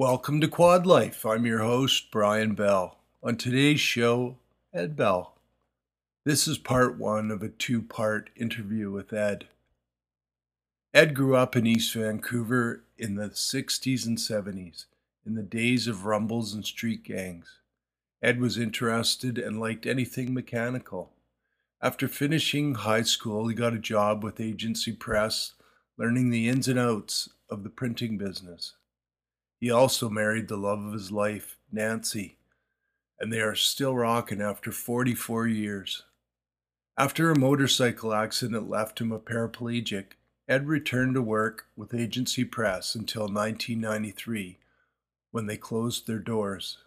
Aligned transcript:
Welcome 0.00 0.40
to 0.40 0.48
Quad 0.48 0.86
Life. 0.86 1.26
I'm 1.26 1.44
your 1.44 1.58
host, 1.58 2.10
Brian 2.10 2.54
Bell. 2.54 2.96
On 3.22 3.36
today's 3.36 3.80
show, 3.80 4.38
Ed 4.72 4.96
Bell. 4.96 5.34
This 6.24 6.48
is 6.48 6.56
part 6.56 6.96
one 6.98 7.30
of 7.30 7.42
a 7.42 7.50
two 7.50 7.82
part 7.82 8.30
interview 8.34 8.90
with 8.90 9.12
Ed. 9.12 9.48
Ed 10.94 11.14
grew 11.14 11.36
up 11.36 11.54
in 11.54 11.66
East 11.66 11.92
Vancouver 11.92 12.82
in 12.96 13.16
the 13.16 13.28
60s 13.28 14.06
and 14.06 14.16
70s, 14.16 14.86
in 15.26 15.34
the 15.34 15.42
days 15.42 15.86
of 15.86 16.06
rumbles 16.06 16.54
and 16.54 16.64
street 16.64 17.04
gangs. 17.04 17.58
Ed 18.22 18.40
was 18.40 18.56
interested 18.56 19.36
and 19.36 19.60
liked 19.60 19.84
anything 19.84 20.32
mechanical. 20.32 21.10
After 21.82 22.08
finishing 22.08 22.74
high 22.74 23.02
school, 23.02 23.48
he 23.48 23.54
got 23.54 23.74
a 23.74 23.78
job 23.78 24.24
with 24.24 24.40
Agency 24.40 24.92
Press, 24.92 25.52
learning 25.98 26.30
the 26.30 26.48
ins 26.48 26.68
and 26.68 26.78
outs 26.78 27.28
of 27.50 27.64
the 27.64 27.70
printing 27.70 28.16
business. 28.16 28.76
He 29.60 29.70
also 29.70 30.08
married 30.08 30.48
the 30.48 30.56
love 30.56 30.82
of 30.82 30.94
his 30.94 31.12
life, 31.12 31.58
Nancy, 31.70 32.38
and 33.18 33.30
they 33.30 33.40
are 33.40 33.54
still 33.54 33.94
rocking 33.94 34.40
after 34.40 34.72
44 34.72 35.46
years. 35.46 36.02
After 36.96 37.30
a 37.30 37.38
motorcycle 37.38 38.14
accident 38.14 38.70
left 38.70 39.00
him 39.00 39.12
a 39.12 39.18
paraplegic, 39.18 40.12
Ed 40.48 40.66
returned 40.66 41.14
to 41.14 41.22
work 41.22 41.66
with 41.76 41.94
Agency 41.94 42.44
Press 42.44 42.94
until 42.94 43.22
1993, 43.22 44.58
when 45.30 45.46
they 45.46 45.56
closed 45.58 46.06
their 46.06 46.18
doors. 46.18 46.78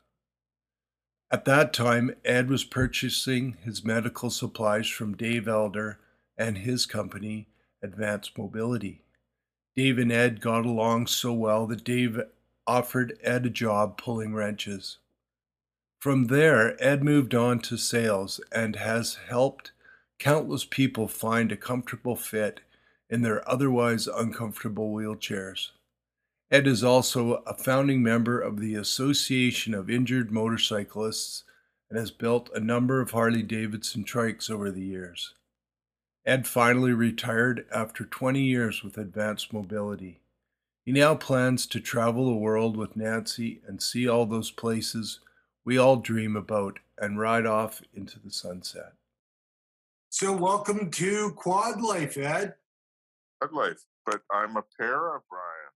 At 1.32 1.46
that 1.46 1.74
time, 1.74 2.16
Ed 2.26 2.50
was 2.50 2.64
purchasing 2.64 3.58
his 3.64 3.86
medical 3.86 4.30
supplies 4.30 4.88
from 4.88 5.16
Dave 5.16 5.48
Elder 5.48 6.00
and 6.38 6.60
his 6.60 6.86
company, 6.86 7.48
Advanced 7.82 8.38
Mobility. 8.38 9.04
Dave 9.76 9.98
and 9.98 10.12
Ed 10.12 10.42
got 10.42 10.66
along 10.66 11.08
so 11.08 11.34
well 11.34 11.66
that 11.68 11.84
Dave 11.84 12.20
offered 12.68 13.18
Ed 13.22 13.46
a 13.46 13.50
job 13.50 13.98
pulling 13.98 14.34
wrenches. 14.34 14.98
From 16.00 16.26
there, 16.26 16.76
Ed 16.84 17.04
moved 17.04 17.34
on 17.34 17.60
to 17.60 17.78
sales 17.78 18.42
and 18.52 18.76
has 18.76 19.16
helped 19.28 19.72
countless 20.20 20.66
people 20.66 21.08
find 21.08 21.52
a 21.52 21.58
comfortable 21.58 22.16
fit 22.16 22.62
in 23.10 23.22
their 23.22 23.48
otherwise 23.50 24.08
uncomfortable 24.08 24.94
wheelchairs. 24.94 25.72
Ed 26.52 26.68
is 26.68 26.84
also 26.84 27.44
a 27.46 27.54
founding 27.54 28.04
member 28.04 28.40
of 28.40 28.60
the 28.60 28.76
Association 28.76 29.74
of 29.74 29.90
Injured 29.90 30.32
Motorcyclists 30.32 31.44
and 31.90 32.00
has 32.00 32.12
built 32.12 32.50
a 32.54 32.60
number 32.60 33.02
of 33.02 33.12
Harley 33.12 33.44
Davidson 33.44 34.04
trikes 34.04 34.50
over 34.50 34.72
the 34.72 34.82
years. 34.82 35.34
Ed 36.26 36.48
finally 36.48 36.94
retired 36.94 37.66
after 37.74 38.06
20 38.06 38.42
years 38.42 38.84
with 38.84 38.98
Advanced 38.98 39.54
Mobility. 39.54 40.22
He 40.86 40.92
now 40.92 41.16
plans 41.16 41.66
to 41.68 41.80
travel 41.80 42.26
the 42.26 42.36
world 42.36 42.76
with 42.76 42.98
Nancy 42.98 43.62
and 43.66 43.82
see 43.82 44.08
all 44.08 44.26
those 44.26 44.52
places 44.52 45.22
we 45.64 45.78
all 45.78 45.96
dream 45.96 46.36
about 46.36 46.80
and 46.98 47.18
ride 47.18 47.46
off 47.46 47.82
into 47.94 48.20
the 48.20 48.32
sunset. 48.32 48.94
So, 50.10 50.36
welcome 50.36 50.92
to 50.92 51.32
Quad 51.38 51.82
Life, 51.82 52.18
Ed. 52.18 52.56
Quad 53.40 53.54
Life, 53.54 53.82
but 54.06 54.22
I'm 54.30 54.58
a 54.58 54.64
para, 54.78 55.22
Brian. 55.30 55.74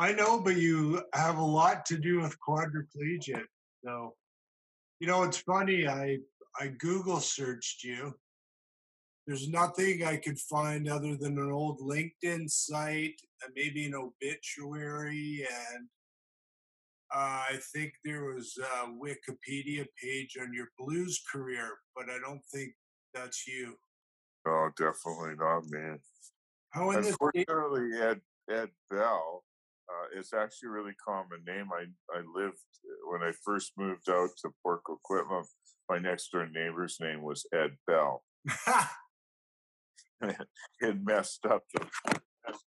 I 0.00 0.12
know, 0.12 0.40
but 0.40 0.56
you 0.56 1.00
have 1.14 1.38
a 1.38 1.44
lot 1.44 1.86
to 1.86 1.96
do 1.96 2.20
with 2.20 2.36
quadriplegic. 2.40 3.44
So, 3.84 4.16
you 4.98 5.06
know, 5.06 5.22
it's 5.22 5.38
funny. 5.38 5.86
I 5.86 6.18
I 6.58 6.68
Google 6.78 7.20
searched 7.20 7.84
you 7.84 8.14
there's 9.30 9.48
nothing 9.48 10.04
I 10.04 10.16
could 10.16 10.40
find 10.40 10.88
other 10.88 11.14
than 11.14 11.38
an 11.38 11.52
old 11.52 11.78
LinkedIn 11.78 12.50
site, 12.50 13.14
and 13.44 13.52
maybe 13.54 13.86
an 13.86 13.94
obituary, 13.94 15.46
and 15.72 15.86
uh, 17.14 17.44
I 17.48 17.60
think 17.72 17.92
there 18.04 18.24
was 18.24 18.58
a 18.58 18.88
Wikipedia 18.88 19.86
page 20.02 20.36
on 20.40 20.52
your 20.52 20.66
blues 20.76 21.22
career, 21.32 21.78
but 21.94 22.06
I 22.06 22.18
don't 22.18 22.42
think 22.52 22.72
that's 23.14 23.46
you. 23.46 23.76
Oh, 24.48 24.70
definitely 24.76 25.36
not, 25.38 25.62
man. 25.70 26.00
How 26.70 26.90
in 26.90 26.98
Unfortunately, 26.98 28.00
Ed 28.02 28.20
Ed 28.50 28.70
Bell 28.90 29.44
uh, 29.88 30.18
is 30.18 30.32
actually 30.32 30.70
a 30.70 30.72
really 30.72 30.94
common 31.06 31.44
name. 31.46 31.68
I 31.72 31.84
I 32.18 32.22
lived 32.34 32.58
when 33.08 33.22
I 33.22 33.30
first 33.44 33.74
moved 33.78 34.10
out 34.10 34.30
to 34.42 34.50
Port 34.64 34.80
Coquitlam. 34.82 35.44
My 35.88 36.00
next 36.00 36.32
door 36.32 36.48
neighbor's 36.52 36.96
name 37.00 37.22
was 37.22 37.46
Ed 37.54 37.76
Bell. 37.86 38.24
it 40.80 40.96
messed 41.02 41.46
up 41.46 41.62
the 41.74 41.86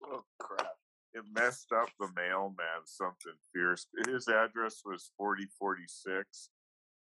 oh 0.05 0.25
crap. 0.39 0.67
It 1.13 1.25
messed 1.35 1.73
up 1.73 1.89
the 1.99 2.09
mailman 2.17 2.87
something 2.87 3.35
fierce. 3.53 3.87
His 4.07 4.29
address 4.29 4.83
was 4.85 5.11
4046. 5.17 6.51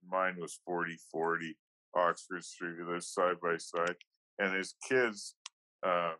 Mine 0.07 0.35
was 0.39 0.59
4040 0.65 1.57
Oxford 1.95 2.43
Street. 2.43 2.77
Lived 2.87 3.03
side 3.03 3.37
by 3.41 3.57
side. 3.57 3.95
And 4.37 4.53
his 4.53 4.75
kids, 4.87 5.33
um, 5.83 6.13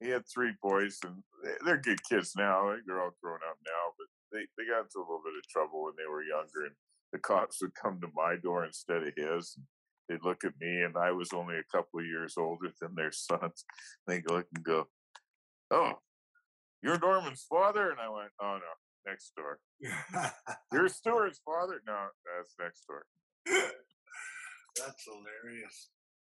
he 0.00 0.08
had 0.08 0.24
three 0.26 0.52
boys, 0.60 0.98
and 1.04 1.22
they're 1.64 1.80
good 1.80 2.02
kids 2.02 2.32
now. 2.36 2.74
They're 2.86 3.00
all 3.00 3.14
grown 3.22 3.38
up 3.48 3.58
now, 3.64 3.94
but 3.96 4.06
they, 4.32 4.46
they 4.56 4.68
got 4.68 4.82
into 4.82 4.98
a 4.98 5.06
little 5.06 5.22
bit 5.24 5.38
of 5.38 5.48
trouble 5.48 5.84
when 5.84 5.94
they 5.96 6.10
were 6.10 6.22
younger. 6.22 6.66
And 6.66 6.74
the 7.12 7.18
cops 7.18 7.62
would 7.62 7.74
come 7.80 8.00
to 8.00 8.08
my 8.14 8.34
door 8.42 8.64
instead 8.64 9.04
of 9.04 9.12
his. 9.16 9.56
And 10.08 10.18
they'd 10.18 10.26
look 10.26 10.44
at 10.44 10.58
me, 10.60 10.82
and 10.82 10.96
I 10.96 11.12
was 11.12 11.32
only 11.32 11.56
a 11.56 11.76
couple 11.76 12.00
of 12.00 12.06
years 12.06 12.34
older 12.38 12.70
than 12.80 12.94
their 12.94 13.12
sons. 13.12 13.64
They 14.06 14.22
look 14.28 14.46
and 14.54 14.64
go, 14.64 14.88
"Oh, 15.70 15.94
you're 16.82 16.98
Norman's 16.98 17.44
father," 17.48 17.90
and 17.90 18.00
I 18.00 18.08
went, 18.08 18.30
"Oh 18.40 18.58
no, 18.58 19.10
next 19.10 19.32
door." 19.36 19.58
you're 20.72 20.88
Stuart's 20.88 21.40
father? 21.44 21.80
No, 21.86 22.08
that's 22.36 22.54
next 22.60 22.84
door. 22.86 23.04
that's 23.46 25.04
hilarious. 25.04 25.90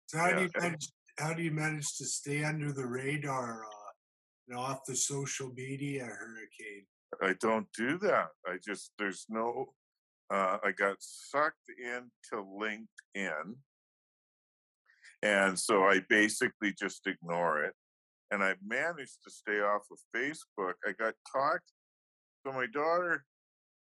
So 0.07 0.19
how 0.19 0.29
yeah. 0.29 0.37
do 0.37 0.43
you 0.43 0.51
manage? 0.61 0.89
How 1.19 1.35
do 1.35 1.43
you 1.43 1.51
manage 1.51 1.97
to 1.99 2.07
stay 2.07 2.45
under 2.45 2.73
the 2.73 2.87
radar, 2.87 3.65
uh, 3.65 3.91
you 4.47 4.55
know, 4.55 4.61
off 4.61 4.81
the 4.87 4.97
social 4.97 5.53
media 5.55 6.05
hurricane? 6.05 6.87
I 7.23 7.35
don't 7.41 7.67
do 7.77 7.99
that. 7.99 8.29
I 8.47 8.57
just 8.65 8.93
there's 8.99 9.27
no 9.29 9.75
uh, 10.31 10.59
I 10.65 10.73
got 10.73 10.97
sucked 11.01 11.71
into 11.79 12.45
LinkedIn. 12.45 13.55
And 15.23 15.59
so 15.59 15.85
I 15.85 16.01
basically 16.09 16.73
just 16.79 17.07
ignore 17.07 17.65
it. 17.65 17.75
And 18.31 18.43
I 18.43 18.55
managed 18.65 19.19
to 19.25 19.31
stay 19.31 19.61
off 19.61 19.83
of 19.91 19.99
Facebook. 20.17 20.75
I 20.87 20.93
got 20.93 21.15
talked. 21.31 21.73
So 22.47 22.53
my 22.53 22.67
daughter, 22.73 23.25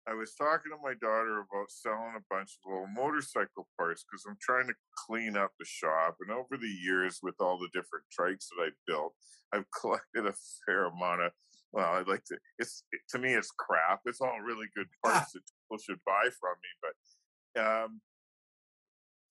I 0.08 0.14
was 0.14 0.34
talking 0.34 0.72
to 0.72 0.78
my 0.82 0.94
daughter 0.94 1.38
about 1.38 1.70
selling 1.70 2.14
a 2.16 2.34
bunch 2.34 2.58
of 2.64 2.72
little 2.72 2.88
motorcycle 2.88 3.68
parts 3.78 4.04
because 4.04 4.24
I'm 4.28 4.36
trying 4.40 4.66
to 4.66 4.74
clean 5.06 5.36
up 5.36 5.52
the 5.58 5.64
shop. 5.64 6.16
And 6.20 6.32
over 6.32 6.56
the 6.60 6.76
years, 6.84 7.20
with 7.22 7.36
all 7.38 7.58
the 7.58 7.68
different 7.72 8.04
trikes 8.10 8.48
that 8.50 8.64
I've 8.66 8.86
built, 8.86 9.14
I've 9.52 9.70
collected 9.80 10.26
a 10.26 10.34
fair 10.66 10.86
amount 10.86 11.22
of 11.22 11.32
well, 11.72 11.92
I'd 11.92 12.08
like 12.08 12.24
to. 12.24 12.36
It's 12.58 12.84
to 13.10 13.18
me, 13.18 13.34
it's 13.34 13.52
crap. 13.52 14.00
It's 14.06 14.20
all 14.20 14.40
really 14.44 14.66
good 14.74 14.88
parts 15.04 15.32
that 15.32 15.42
people 15.42 15.78
should 15.82 16.00
buy 16.04 16.28
from 16.40 16.56
me, 16.62 16.70
but 16.82 17.62
um, 17.62 18.00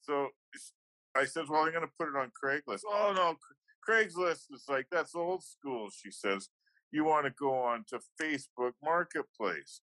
so 0.01 0.29
I 1.16 1.25
said, 1.25 1.45
well, 1.49 1.63
I'm 1.63 1.72
going 1.72 1.83
to 1.83 1.91
put 1.99 2.09
it 2.09 2.16
on 2.16 2.31
Craigslist. 2.31 2.81
Oh 2.88 3.13
no, 3.16 3.35
Craigslist 3.88 4.45
is 4.53 4.66
like 4.69 4.88
that's 4.91 5.16
old 5.16 5.44
school. 5.44 5.89
She 5.91 6.11
says 6.11 6.49
you 6.91 7.05
want 7.05 7.25
to 7.25 7.33
go 7.39 7.53
on 7.53 7.85
to 7.89 7.99
Facebook 8.22 8.73
Marketplace. 8.83 9.81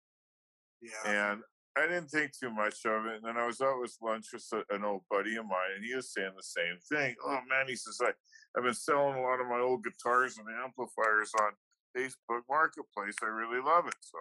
Yeah. 0.81 1.31
And 1.31 1.41
I 1.77 1.87
didn't 1.87 2.09
think 2.09 2.31
too 2.31 2.49
much 2.49 2.85
of 2.85 3.05
it. 3.05 3.15
And 3.15 3.25
then 3.25 3.37
I 3.37 3.45
was 3.45 3.61
out 3.61 3.81
with 3.81 3.95
lunch 4.01 4.27
with 4.33 4.45
an 4.69 4.83
old 4.83 5.01
buddy 5.09 5.35
of 5.35 5.45
mine, 5.45 5.75
and 5.75 5.85
he 5.85 5.93
was 5.93 6.13
saying 6.13 6.31
the 6.35 6.43
same 6.43 6.77
thing. 6.89 7.15
Oh 7.25 7.39
man, 7.49 7.67
he 7.67 7.75
says 7.75 7.99
I 8.01 8.11
I've 8.57 8.63
been 8.63 8.73
selling 8.73 9.17
a 9.17 9.21
lot 9.21 9.41
of 9.41 9.47
my 9.47 9.59
old 9.59 9.83
guitars 9.83 10.37
and 10.37 10.47
amplifiers 10.63 11.31
on 11.41 11.51
Facebook 11.95 12.43
Marketplace. 12.49 13.15
I 13.23 13.31
really 13.31 13.63
love 13.63 13.87
it. 13.87 13.95
So 14.01 14.19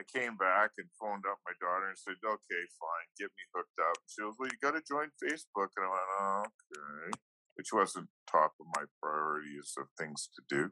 I 0.00 0.04
came 0.06 0.36
back 0.36 0.70
and 0.78 0.88
phoned 0.96 1.26
up 1.28 1.38
my 1.44 1.52
daughter 1.60 1.90
and 1.90 1.98
said, 1.98 2.16
okay, 2.22 2.62
fine, 2.78 3.06
get 3.18 3.28
me 3.34 3.44
hooked 3.54 3.78
up. 3.82 3.98
She 4.06 4.22
goes, 4.22 4.34
well, 4.38 4.48
you 4.48 4.58
got 4.62 4.78
to 4.78 4.82
join 4.86 5.10
Facebook. 5.18 5.74
And 5.76 5.84
I 5.84 5.90
went, 5.90 6.46
okay, 6.46 7.10
which 7.56 7.72
wasn't 7.72 8.08
top 8.30 8.52
of 8.60 8.66
my 8.76 8.84
priorities 9.02 9.74
of 9.78 9.86
things 9.98 10.30
to 10.34 10.42
do. 10.48 10.70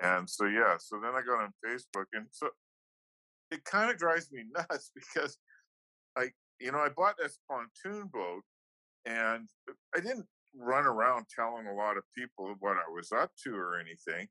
And 0.00 0.28
so, 0.28 0.46
yeah, 0.46 0.76
so 0.78 1.00
then 1.02 1.12
I 1.14 1.22
got 1.22 1.42
on 1.42 1.52
Facebook. 1.64 2.06
And 2.12 2.26
so 2.30 2.48
it 3.50 3.64
kind 3.64 3.90
of 3.90 3.98
drives 3.98 4.30
me 4.30 4.44
nuts 4.54 4.90
because 4.94 5.38
I, 6.16 6.28
you 6.60 6.72
know, 6.72 6.78
I 6.78 6.88
bought 6.94 7.16
this 7.18 7.38
pontoon 7.50 8.10
boat 8.12 8.42
and 9.06 9.48
I 9.94 10.00
didn't 10.00 10.26
run 10.56 10.84
around 10.84 11.26
telling 11.34 11.66
a 11.66 11.74
lot 11.74 11.96
of 11.96 12.04
people 12.16 12.54
what 12.60 12.76
I 12.76 12.88
was 12.94 13.10
up 13.12 13.30
to 13.44 13.54
or 13.54 13.78
anything. 13.78 14.28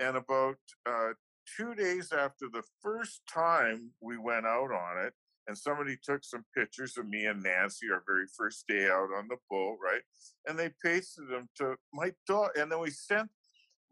And 0.00 0.16
about 0.16 0.56
uh, 0.86 1.10
two 1.56 1.74
days 1.74 2.12
after 2.12 2.48
the 2.52 2.62
first 2.82 3.22
time 3.32 3.90
we 4.00 4.18
went 4.18 4.46
out 4.46 4.70
on 4.72 5.04
it, 5.04 5.12
and 5.46 5.56
somebody 5.56 5.96
took 6.02 6.24
some 6.24 6.44
pictures 6.56 6.96
of 6.96 7.06
me 7.06 7.26
and 7.26 7.42
Nancy, 7.42 7.86
our 7.92 8.02
very 8.06 8.26
first 8.36 8.64
day 8.66 8.86
out 8.86 9.10
on 9.16 9.28
the 9.28 9.36
boat, 9.50 9.76
right? 9.82 10.00
And 10.46 10.58
they 10.58 10.70
pasted 10.82 11.28
them 11.28 11.48
to 11.56 11.76
my 11.92 12.12
dog. 12.26 12.50
And 12.56 12.72
then 12.72 12.80
we 12.80 12.90
sent 12.90 13.28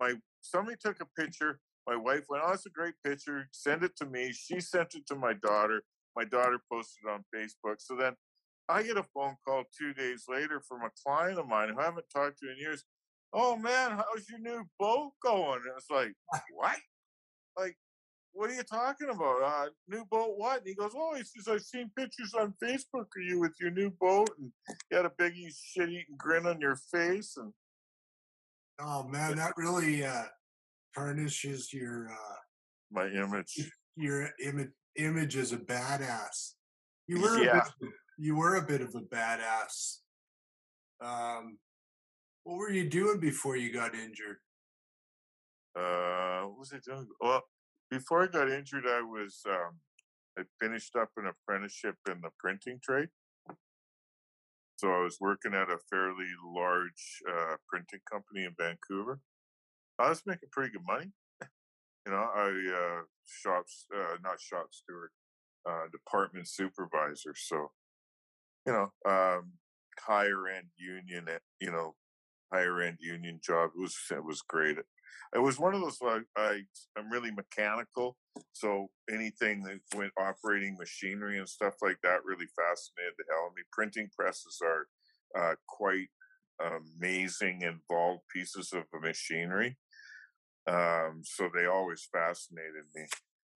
my 0.01 0.15
somebody 0.41 0.77
took 0.83 1.01
a 1.01 1.21
picture 1.21 1.61
my 1.87 1.97
wife 1.97 2.25
went, 2.29 2.45
"Oh, 2.45 2.51
that's 2.51 2.67
a 2.67 2.71
great 2.71 2.95
picture. 3.03 3.49
Send 3.51 3.83
it 3.83 3.97
to 3.97 4.07
me." 4.07 4.33
She 4.33 4.61
sent 4.61 4.95
it 4.95 5.07
to 5.09 5.17
my 5.17 5.33
daughter. 5.33 5.83
My 6.15 6.25
daughter 6.25 6.61
posted 6.71 7.09
on 7.09 7.25
Facebook. 7.35 7.81
So 7.81 7.97
then 7.97 8.17
I 8.69 8.83
get 8.83 8.97
a 8.97 9.03
phone 9.03 9.37
call 9.45 9.65
two 9.77 9.93
days 9.93 10.25
later 10.29 10.61
from 10.61 10.83
a 10.83 10.91
client 10.91 11.39
of 11.39 11.49
mine 11.49 11.71
who 11.71 11.81
I 11.81 11.85
haven't 11.85 12.09
talked 12.11 12.39
to 12.39 12.51
in 12.51 12.59
years. 12.59 12.85
Oh 13.32 13.56
man, 13.56 13.93
how's 13.93 14.29
your 14.29 14.40
new 14.40 14.64
boat 14.79 15.12
going? 15.23 15.61
And 15.64 15.73
it's 15.76 15.90
like, 15.90 16.12
what? 16.55 16.76
Like, 17.56 17.76
what 18.32 18.50
are 18.50 18.55
you 18.55 18.62
talking 18.62 19.08
about? 19.11 19.43
Uh, 19.43 19.67
new 19.88 20.05
boat 20.11 20.34
what? 20.37 20.58
And 20.58 20.69
he 20.69 20.75
goes, 20.75 20.93
oh, 20.94 21.14
he 21.14 21.23
says, 21.23 21.49
I've 21.49 21.62
seen 21.62 21.90
pictures 21.96 22.34
on 22.34 22.55
Facebook 22.62 23.06
of 23.17 23.23
you 23.26 23.40
with 23.40 23.52
your 23.61 23.70
new 23.70 23.90
boat, 24.00 24.31
and 24.38 24.52
you 24.90 24.96
had 24.96 25.06
a 25.06 25.12
big 25.19 25.34
shit-eating 25.34 26.17
grin 26.17 26.46
on 26.46 26.61
your 26.61 26.76
face, 26.76 27.37
and 27.37 27.52
oh 28.81 29.05
man, 29.05 29.37
that 29.37 29.55
really 29.56 30.05
uh, 30.05 30.25
tarnishes 30.94 31.73
your 31.73 32.08
uh, 32.11 32.37
my 32.90 33.06
image. 33.06 33.70
Your 33.94 34.31
image 34.43 34.70
image 34.96 35.37
as 35.37 35.52
a 35.52 35.58
badass. 35.58 36.55
You 37.06 37.20
were 37.20 37.43
yeah. 37.43 37.58
a 37.58 37.64
bit, 37.81 37.93
you 38.17 38.37
were 38.37 38.56
a 38.56 38.62
bit 38.62 38.81
of 38.81 38.94
a 38.94 39.00
badass. 39.00 39.99
Um, 41.05 41.58
what 42.44 42.56
were 42.56 42.71
you 42.71 42.89
doing 42.89 43.21
before 43.21 43.56
you 43.56 43.73
got 43.73 43.94
injured? 43.94 44.39
Uh, 45.77 46.43
what 46.43 46.59
was 46.59 46.73
I 46.75 46.79
doing? 46.85 47.06
Well, 47.21 47.43
before 47.91 48.25
I 48.25 48.27
got 48.27 48.50
injured, 48.50 48.85
I 48.87 49.00
was 49.00 49.41
um, 49.49 49.79
I 50.39 50.43
finished 50.61 50.97
up 50.97 51.11
an 51.17 51.27
apprenticeship 51.27 51.97
in 52.09 52.21
the 52.23 52.31
printing 52.39 52.81
trade. 52.83 53.09
So 54.77 54.89
I 54.89 55.03
was 55.03 55.19
working 55.21 55.55
at 55.55 55.71
a 55.71 55.79
fairly 55.89 56.27
large 56.44 57.23
uh, 57.31 57.56
printing 57.69 58.00
company 58.11 58.44
in 58.44 58.55
Vancouver. 58.59 59.21
I 59.99 60.09
was 60.09 60.23
making 60.27 60.49
pretty 60.50 60.73
good 60.73 60.87
money. 60.87 61.12
you 62.06 62.12
know, 62.12 62.29
I 62.35 62.49
uh, 62.49 63.03
shops, 63.27 63.87
uh, 63.94 64.17
not 64.25 64.41
shop 64.41 64.69
steward, 64.73 65.11
uh, 65.69 65.85
department 65.93 66.49
supervisor. 66.49 67.35
So, 67.37 67.71
you 68.67 68.73
know, 68.73 68.93
um, 69.09 69.53
higher 70.00 70.49
end 70.49 70.67
union, 70.77 71.27
eh, 71.29 71.39
you 71.61 71.71
know, 71.71 71.94
higher 72.53 72.81
end 72.81 72.99
union 73.01 73.41
job. 73.43 73.71
It 73.77 73.81
was 73.81 73.97
it 74.11 74.25
was 74.25 74.43
great. 74.43 74.79
It 75.35 75.39
was 75.39 75.59
one 75.59 75.75
of 75.75 75.81
those 75.81 76.01
like 76.03 76.25
I 76.37 76.63
I'm 76.97 77.11
really 77.11 77.31
mechanical, 77.31 78.17
so 78.53 78.89
anything 79.11 79.63
that 79.65 79.81
went 79.97 80.13
operating 80.19 80.77
machinery 80.79 81.39
and 81.39 81.49
stuff 81.49 81.75
like 81.83 81.99
that 82.03 82.25
really 82.25 82.47
fascinated 82.57 83.15
the 83.19 83.25
hell 83.31 83.49
of 83.49 83.55
me. 83.57 83.63
Printing 83.73 84.11
presses 84.17 84.61
are 84.63 84.89
uh, 85.35 85.55
quite 85.67 86.09
amazing, 86.61 87.63
involved 87.63 88.23
pieces 88.33 88.73
of 88.73 88.85
machinery. 89.01 89.77
Um, 90.67 91.23
so 91.25 91.49
they 91.53 91.67
always 91.67 92.07
fascinated 92.13 92.85
me. 92.95 93.07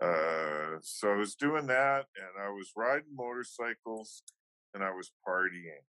Uh, 0.02 0.78
so 0.82 1.12
I 1.12 1.16
was 1.16 1.34
doing 1.34 1.66
that, 1.68 2.06
and 2.16 2.42
I 2.42 2.48
was 2.50 2.72
riding 2.76 3.14
motorcycles, 3.14 4.22
and 4.74 4.82
I 4.82 4.90
was 4.90 5.10
partying, 5.26 5.84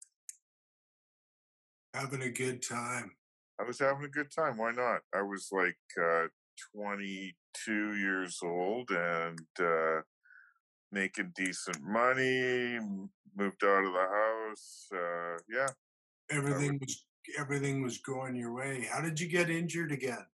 having 1.97 2.23
a 2.23 2.31
good 2.31 2.63
time. 2.63 3.13
I 3.59 3.65
was 3.65 3.79
having 3.79 4.05
a 4.05 4.09
good 4.09 4.31
time. 4.31 4.59
Why 4.59 4.73
not? 4.73 5.01
I 5.15 5.23
was 5.23 5.49
like 5.51 5.79
uh, 6.01 6.27
22 6.75 7.97
years 7.97 8.39
old 8.43 8.91
and 8.91 9.41
uh, 9.59 10.03
making 10.93 11.33
decent 11.35 11.79
money. 11.83 12.79
Moved 13.37 13.65
out 13.65 13.85
of 13.85 13.93
the 13.93 14.09
house. 14.11 14.87
Uh, 14.95 15.39
yeah, 15.49 15.69
everything 16.31 16.79
was 16.81 17.05
everything 17.39 17.83
was 17.83 17.99
going 17.99 18.37
your 18.37 18.55
way. 18.55 18.89
How 18.91 19.03
did 19.03 19.21
you 19.21 19.29
get 19.29 19.51
injured 19.51 19.93
again? 19.93 20.25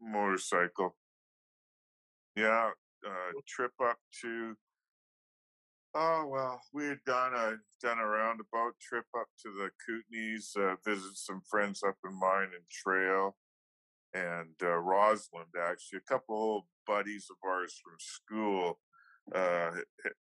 Motorcycle. 0.00 0.96
Yeah, 2.34 2.70
uh, 3.06 3.32
trip 3.46 3.72
up 3.84 3.98
to 4.22 4.56
Oh 6.00 6.28
well, 6.30 6.60
we 6.72 6.86
had 6.86 7.02
done 7.04 7.34
a 7.34 7.56
done 7.82 7.98
a 7.98 8.06
roundabout 8.06 8.74
trip 8.80 9.06
up 9.18 9.26
to 9.42 9.50
the 9.50 9.70
Kootenays, 9.82 10.56
uh, 10.56 10.76
visit 10.86 11.16
some 11.16 11.42
friends 11.50 11.82
up 11.82 11.96
in 12.04 12.16
mine 12.16 12.50
and 12.54 12.62
Trail, 12.70 13.36
and 14.14 14.54
uh, 14.62 14.76
Rossland. 14.76 15.48
Actually, 15.60 15.98
a 15.98 16.08
couple 16.12 16.36
old 16.36 16.64
buddies 16.86 17.26
of 17.28 17.36
ours 17.44 17.80
from 17.82 17.96
school. 17.98 18.78
Uh, 19.34 19.72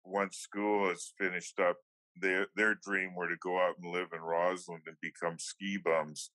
once 0.05 0.37
school 0.37 0.91
is 0.91 1.15
finished 1.19 1.59
up, 1.59 1.79
their 2.21 2.49
their 2.55 2.75
dream 2.75 3.15
were 3.15 3.29
to 3.29 3.37
go 3.43 3.59
out 3.59 3.77
and 3.83 3.91
live 3.91 4.09
in 4.15 4.21
Rossland 4.21 4.83
and 4.87 4.97
become 5.01 5.39
ski 5.39 5.79
bums. 5.83 6.33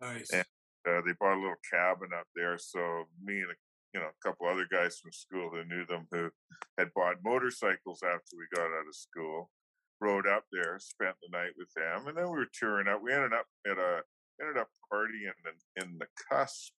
Nice. 0.00 0.30
And 0.32 0.46
uh, 0.88 1.02
they 1.04 1.12
bought 1.20 1.36
a 1.36 1.42
little 1.42 1.60
cabin 1.70 2.08
up 2.18 2.26
there. 2.34 2.56
So 2.56 3.04
me 3.22 3.34
and 3.34 3.50
a 3.50 3.67
you 3.94 4.00
know, 4.00 4.06
a 4.06 4.26
couple 4.26 4.46
other 4.46 4.66
guys 4.70 4.98
from 4.98 5.12
school 5.12 5.50
who 5.50 5.64
knew 5.64 5.86
them 5.86 6.06
who 6.10 6.30
had 6.76 6.92
bought 6.94 7.16
motorcycles 7.24 8.02
after 8.02 8.36
we 8.36 8.46
got 8.54 8.66
out 8.66 8.88
of 8.88 8.94
school. 8.94 9.50
Rode 10.00 10.28
up 10.28 10.44
there, 10.52 10.78
spent 10.78 11.16
the 11.20 11.36
night 11.36 11.52
with 11.56 11.72
them, 11.74 12.06
and 12.06 12.16
then 12.16 12.30
we 12.30 12.38
were 12.38 12.46
touring 12.56 12.86
up. 12.86 13.00
We 13.02 13.12
ended 13.12 13.32
up 13.32 13.46
at 13.66 13.78
a 13.78 14.02
ended 14.40 14.56
up 14.56 14.68
partying 14.92 15.26
in, 15.26 15.82
in 15.82 15.98
the 15.98 16.06
cusp 16.30 16.72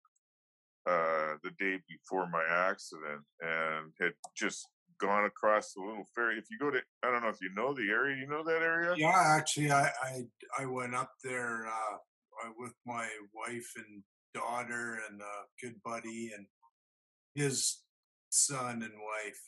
uh, 0.88 1.36
the 1.44 1.52
day 1.60 1.80
before 1.90 2.30
my 2.30 2.44
accident, 2.50 3.22
and 3.42 3.92
had 4.00 4.14
just 4.38 4.66
gone 5.02 5.26
across 5.26 5.74
the 5.74 5.82
little 5.82 6.06
ferry. 6.16 6.38
If 6.38 6.46
you 6.50 6.58
go 6.60 6.72
to, 6.72 6.80
I 7.04 7.12
don't 7.12 7.24
know 7.24 7.30
if 7.30 7.42
you 7.42 7.52
know 7.54 7.74
the 7.74 7.90
area. 7.90 8.16
You 8.18 8.28
know 8.28 8.44
that 8.44 8.62
area? 8.62 8.94
Yeah, 8.96 9.36
actually, 9.38 9.72
I 9.72 9.92
I, 10.02 10.24
I 10.60 10.66
went 10.66 10.96
up 10.96 11.12
there 11.22 11.68
uh, 11.68 12.50
with 12.58 12.74
my 12.86 13.08
wife 13.34 13.70
and 13.76 14.04
daughter 14.34 15.00
and 15.10 15.20
a 15.22 15.36
good 15.62 15.76
buddy, 15.84 16.32
and 16.36 16.46
his 17.36 17.82
son 18.30 18.84
and 18.84 18.94
wife. 18.94 19.42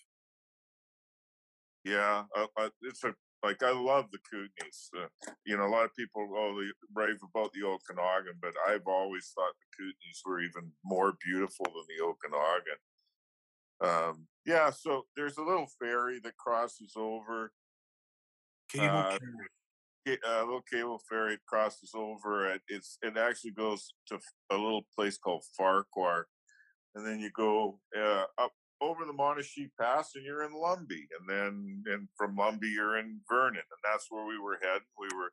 Yeah, 1.83 2.23
uh, 2.35 2.47
uh, 2.57 2.69
it's 2.83 3.03
a 3.03 3.13
like 3.43 3.63
I 3.63 3.71
love 3.71 4.05
the 4.11 4.19
Kootenays. 4.19 4.89
Uh, 4.95 5.07
you 5.45 5.57
know, 5.57 5.65
a 5.65 5.73
lot 5.73 5.85
of 5.85 5.95
people 5.95 6.29
oh 6.35 6.59
they 6.59 6.69
rave 6.93 7.17
about 7.23 7.51
the 7.53 7.65
Okanagan, 7.65 8.35
but 8.41 8.53
I've 8.67 8.87
always 8.87 9.31
thought 9.33 9.53
the 9.59 9.83
Kootenays 9.83 10.21
were 10.25 10.41
even 10.41 10.71
more 10.83 11.13
beautiful 11.25 11.65
than 11.65 11.85
the 11.89 12.03
Okanagan. 12.05 12.77
Um, 13.83 14.27
yeah, 14.45 14.69
so 14.69 15.05
there's 15.15 15.37
a 15.37 15.43
little 15.43 15.67
ferry 15.79 16.19
that 16.23 16.37
crosses 16.37 16.93
over. 16.95 17.51
Cable 18.69 18.97
uh, 18.97 19.17
ferry. 19.17 20.19
A 20.25 20.39
little 20.39 20.63
cable 20.71 20.99
ferry 21.09 21.37
crosses 21.47 21.91
over. 21.95 22.53
It, 22.53 22.61
it's 22.67 22.97
it 23.01 23.17
actually 23.17 23.51
goes 23.51 23.93
to 24.07 24.19
a 24.51 24.55
little 24.55 24.83
place 24.95 25.17
called 25.17 25.43
Fauquier, 25.57 26.27
and 26.95 27.05
then 27.05 27.19
you 27.19 27.29
go 27.35 27.79
uh, 27.97 28.25
up 28.37 28.51
over 28.81 29.05
the 29.05 29.13
Monashee 29.13 29.69
Pass, 29.79 30.11
and 30.15 30.25
you're 30.25 30.43
in 30.43 30.53
Lumby, 30.53 31.05
and 31.19 31.29
then 31.29 31.83
and 31.87 32.07
from 32.17 32.35
Lumby 32.35 32.71
you're 32.73 32.97
in 32.97 33.21
Vernon, 33.29 33.61
and 33.61 33.81
that's 33.83 34.07
where 34.09 34.25
we 34.25 34.39
were 34.39 34.57
heading. 34.61 34.87
We 34.99 35.07
were 35.15 35.31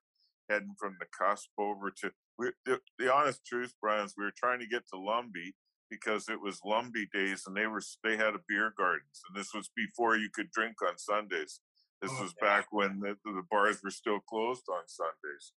heading 0.48 0.74
from 0.78 0.96
the 1.00 1.06
cusp 1.18 1.50
over 1.58 1.90
to. 2.02 2.10
We, 2.38 2.50
the, 2.64 2.80
the 2.98 3.12
honest 3.12 3.44
truth, 3.44 3.74
Brian, 3.80 4.04
is 4.04 4.14
we 4.16 4.24
were 4.24 4.32
trying 4.36 4.60
to 4.60 4.66
get 4.66 4.86
to 4.88 4.96
Lumby 4.96 5.54
because 5.90 6.28
it 6.28 6.40
was 6.40 6.60
Lumby 6.60 7.10
days, 7.12 7.44
and 7.46 7.56
they 7.56 7.66
were 7.66 7.82
they 8.04 8.16
had 8.16 8.34
a 8.34 8.44
beer 8.48 8.72
gardens, 8.76 9.22
and 9.28 9.38
this 9.38 9.54
was 9.54 9.70
before 9.74 10.16
you 10.16 10.28
could 10.32 10.50
drink 10.50 10.76
on 10.86 10.98
Sundays. 10.98 11.60
This 12.02 12.12
oh, 12.14 12.22
was 12.22 12.34
back 12.40 12.66
when 12.70 13.00
the, 13.00 13.16
the 13.24 13.42
bars 13.50 13.82
were 13.82 13.90
still 13.90 14.20
closed 14.20 14.66
on 14.70 14.84
Sundays. 14.86 15.52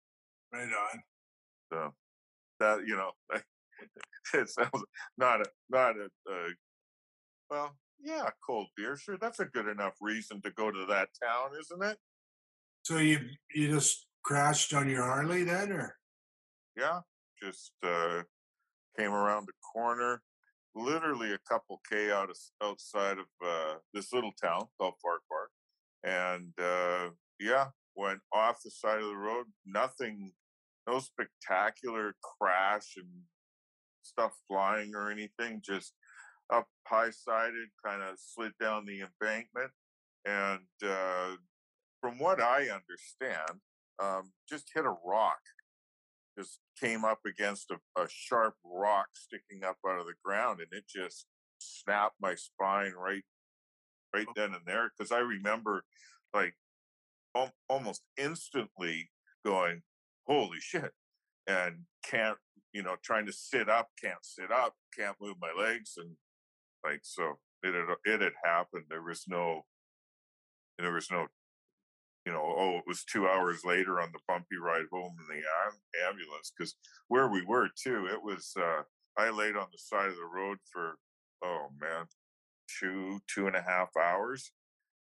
Right 0.52 0.64
on. 0.64 1.02
So 1.72 1.94
that 2.58 2.86
you 2.86 2.96
know, 2.96 3.12
it 4.34 4.48
sounds 4.48 4.84
not 5.18 5.40
a 5.40 5.46
not 5.70 5.96
a, 5.96 6.04
uh, 6.30 6.48
well, 7.50 7.76
yeah, 8.00 8.28
cold 8.44 8.68
beer. 8.76 8.96
Sure, 8.96 9.16
that's 9.20 9.40
a 9.40 9.44
good 9.46 9.68
enough 9.68 9.94
reason 10.00 10.40
to 10.42 10.50
go 10.52 10.70
to 10.70 10.86
that 10.88 11.08
town, 11.22 11.50
isn't 11.60 11.82
it? 11.82 11.98
So 12.82 12.98
you 12.98 13.20
you 13.54 13.70
just 13.70 14.06
crashed 14.24 14.74
on 14.74 14.88
your 14.88 15.04
Harley 15.04 15.44
then, 15.44 15.72
or? 15.72 15.96
Yeah, 16.76 17.00
just 17.40 17.72
uh, 17.84 18.22
came 18.98 19.12
around 19.12 19.46
the 19.46 19.52
corner, 19.74 20.22
literally 20.74 21.32
a 21.32 21.38
couple 21.48 21.80
k 21.88 22.10
out 22.10 22.30
of, 22.30 22.36
outside 22.62 23.18
of 23.18 23.26
uh, 23.44 23.74
this 23.92 24.12
little 24.12 24.32
town 24.42 24.66
called 24.80 24.94
Park 25.04 25.20
Park, 25.28 25.50
and 26.02 26.52
uh, 26.58 27.10
yeah, 27.38 27.66
went 27.94 28.20
off 28.32 28.62
the 28.64 28.70
side 28.70 29.00
of 29.00 29.08
the 29.08 29.16
road. 29.16 29.46
Nothing, 29.66 30.32
no 30.88 30.98
spectacular 30.98 32.14
crash 32.22 32.94
and 32.96 33.08
stuff 34.02 34.32
flying 34.48 34.94
or 34.94 35.10
anything, 35.10 35.60
just 35.64 35.92
up 36.52 36.66
high 36.86 37.10
sided, 37.10 37.68
kind 37.84 38.02
of 38.02 38.16
slid 38.18 38.52
down 38.60 38.86
the 38.86 39.00
embankment. 39.00 39.70
And 40.24 40.66
uh, 40.84 41.36
from 42.00 42.18
what 42.18 42.40
I 42.40 42.68
understand, 42.68 43.60
um, 44.02 44.32
just 44.48 44.70
hit 44.74 44.84
a 44.84 44.94
rock. 45.04 45.40
Just 46.38 46.60
came 46.80 47.04
up 47.04 47.20
against 47.26 47.70
a, 47.70 48.00
a 48.00 48.06
sharp 48.08 48.54
rock 48.64 49.08
sticking 49.14 49.64
up 49.64 49.76
out 49.86 50.00
of 50.00 50.06
the 50.06 50.14
ground, 50.24 50.60
and 50.60 50.68
it 50.72 50.84
just 50.88 51.26
snapped 51.58 52.16
my 52.20 52.34
spine 52.34 52.92
right, 52.92 53.22
right 54.14 54.26
oh. 54.28 54.32
then 54.34 54.54
and 54.54 54.64
there. 54.66 54.90
Because 54.96 55.12
I 55.12 55.18
remember, 55.18 55.84
like, 56.32 56.54
al- 57.36 57.52
almost 57.68 58.02
instantly 58.16 59.10
going, 59.44 59.82
"Holy 60.26 60.58
shit!" 60.58 60.92
and 61.46 61.84
can't 62.04 62.38
you 62.72 62.82
know, 62.82 62.96
trying 63.04 63.26
to 63.26 63.32
sit 63.32 63.68
up, 63.68 63.90
can't 64.02 64.24
sit 64.24 64.50
up, 64.52 64.74
can't 64.96 65.16
move 65.20 65.36
my 65.40 65.52
legs, 65.60 65.94
and 65.98 66.16
Like 66.84 67.00
so, 67.04 67.38
it 67.62 67.74
had 67.74 67.96
it 68.14 68.22
had 68.22 68.32
happened. 68.44 68.86
There 68.90 69.02
was 69.02 69.24
no, 69.28 69.62
there 70.78 70.92
was 70.92 71.10
no, 71.10 71.26
you 72.26 72.32
know, 72.32 72.42
oh, 72.42 72.78
it 72.78 72.84
was 72.86 73.04
two 73.04 73.28
hours 73.28 73.64
later 73.64 74.00
on 74.00 74.10
the 74.12 74.20
bumpy 74.28 74.56
ride 74.62 74.86
home 74.92 75.16
in 75.20 75.36
the 75.38 76.06
ambulance 76.08 76.52
because 76.56 76.76
where 77.08 77.28
we 77.28 77.42
were 77.44 77.70
too, 77.82 78.08
it 78.12 78.22
was. 78.22 78.54
uh 78.58 78.82
I 79.18 79.30
laid 79.30 79.56
on 79.56 79.68
the 79.72 79.78
side 79.78 80.08
of 80.10 80.16
the 80.16 80.24
road 80.24 80.58
for 80.72 80.96
oh 81.44 81.68
man, 81.80 82.06
two 82.80 83.20
two 83.28 83.46
and 83.48 83.56
a 83.56 83.62
half 83.62 83.90
hours 83.96 84.52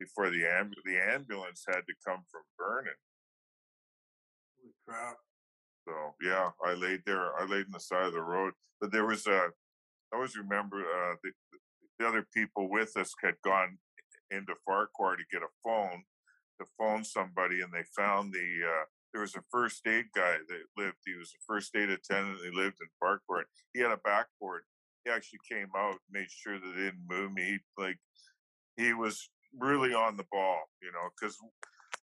before 0.01 0.31
the 0.31 0.43
amb- 0.43 0.75
the 0.85 0.99
ambulance 0.99 1.65
had 1.69 1.83
to 1.89 1.95
come 2.07 2.23
from 2.31 2.43
Vernon. 2.59 2.95
Holy 4.61 4.75
crap! 4.87 5.17
So 5.89 6.15
yeah, 6.21 6.51
I 6.63 6.75
laid 6.75 7.01
there. 7.07 7.33
I 7.41 7.47
laid 7.47 7.65
in 7.67 7.73
the 7.73 7.81
side 7.81 8.07
of 8.07 8.13
the 8.13 8.21
road, 8.21 8.53
but 8.81 8.93
there 8.93 9.07
was 9.07 9.27
a. 9.27 9.49
I 10.13 10.17
always 10.17 10.37
remember 10.37 10.81
uh, 10.81 11.15
the, 11.23 11.31
the 11.99 12.07
other 12.07 12.27
people 12.35 12.69
with 12.69 12.97
us 12.97 13.13
had 13.23 13.35
gone 13.43 13.79
into 14.31 14.53
Fauquier 14.67 15.17
to 15.17 15.25
get 15.33 15.43
a 15.43 15.53
phone 15.65 16.03
to 16.61 16.67
phone 16.77 17.05
somebody, 17.05 17.63
and 17.63 17.73
they 17.73 17.85
found 17.97 18.35
the. 18.35 18.67
Uh, 18.67 18.85
there 19.15 19.23
was 19.23 19.35
a 19.35 19.43
first 19.51 19.87
aid 19.87 20.07
guy 20.15 20.37
that 20.49 20.63
lived. 20.77 20.99
He 21.07 21.15
was 21.15 21.33
a 21.33 21.41
first 21.47 21.75
aid 21.75 21.89
attendant. 21.89 22.41
He 22.45 22.55
lived 22.55 22.77
in 22.83 22.89
Fauquier. 23.01 23.47
He 23.73 23.81
had 23.81 23.93
a 23.93 24.01
backboard. 24.05 24.65
He 25.05 25.11
actually 25.11 25.41
came 25.51 25.69
out, 25.75 25.97
made 26.11 26.29
sure 26.29 26.61
that 26.61 26.69
it 26.69 26.85
didn't 26.85 27.09
move 27.09 27.33
me. 27.33 27.61
Like 27.79 27.97
he 28.77 28.93
was 28.93 29.31
really 29.59 29.95
on 29.95 30.19
the 30.19 30.27
ball, 30.31 30.69
you 30.83 30.93
know, 30.93 31.09
because 31.19 31.39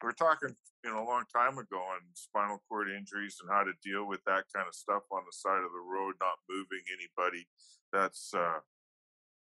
we're 0.02 0.12
talking, 0.12 0.54
you 0.84 0.90
know, 0.90 1.02
a 1.02 1.06
long 1.06 1.24
time 1.34 1.58
ago 1.58 1.76
on 1.76 2.00
spinal 2.14 2.62
cord 2.68 2.88
injuries 2.88 3.36
and 3.40 3.50
how 3.50 3.64
to 3.64 3.72
deal 3.84 4.06
with 4.08 4.20
that 4.26 4.44
kind 4.54 4.66
of 4.66 4.74
stuff 4.74 5.02
on 5.12 5.22
the 5.26 5.32
side 5.32 5.62
of 5.62 5.72
the 5.72 5.84
road, 5.84 6.14
not 6.20 6.40
moving 6.48 6.82
anybody. 6.88 7.46
That's 7.92 8.32
uh, 8.34 8.60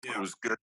yeah. 0.04 0.16
it 0.16 0.20
was 0.20 0.34
good. 0.34 0.58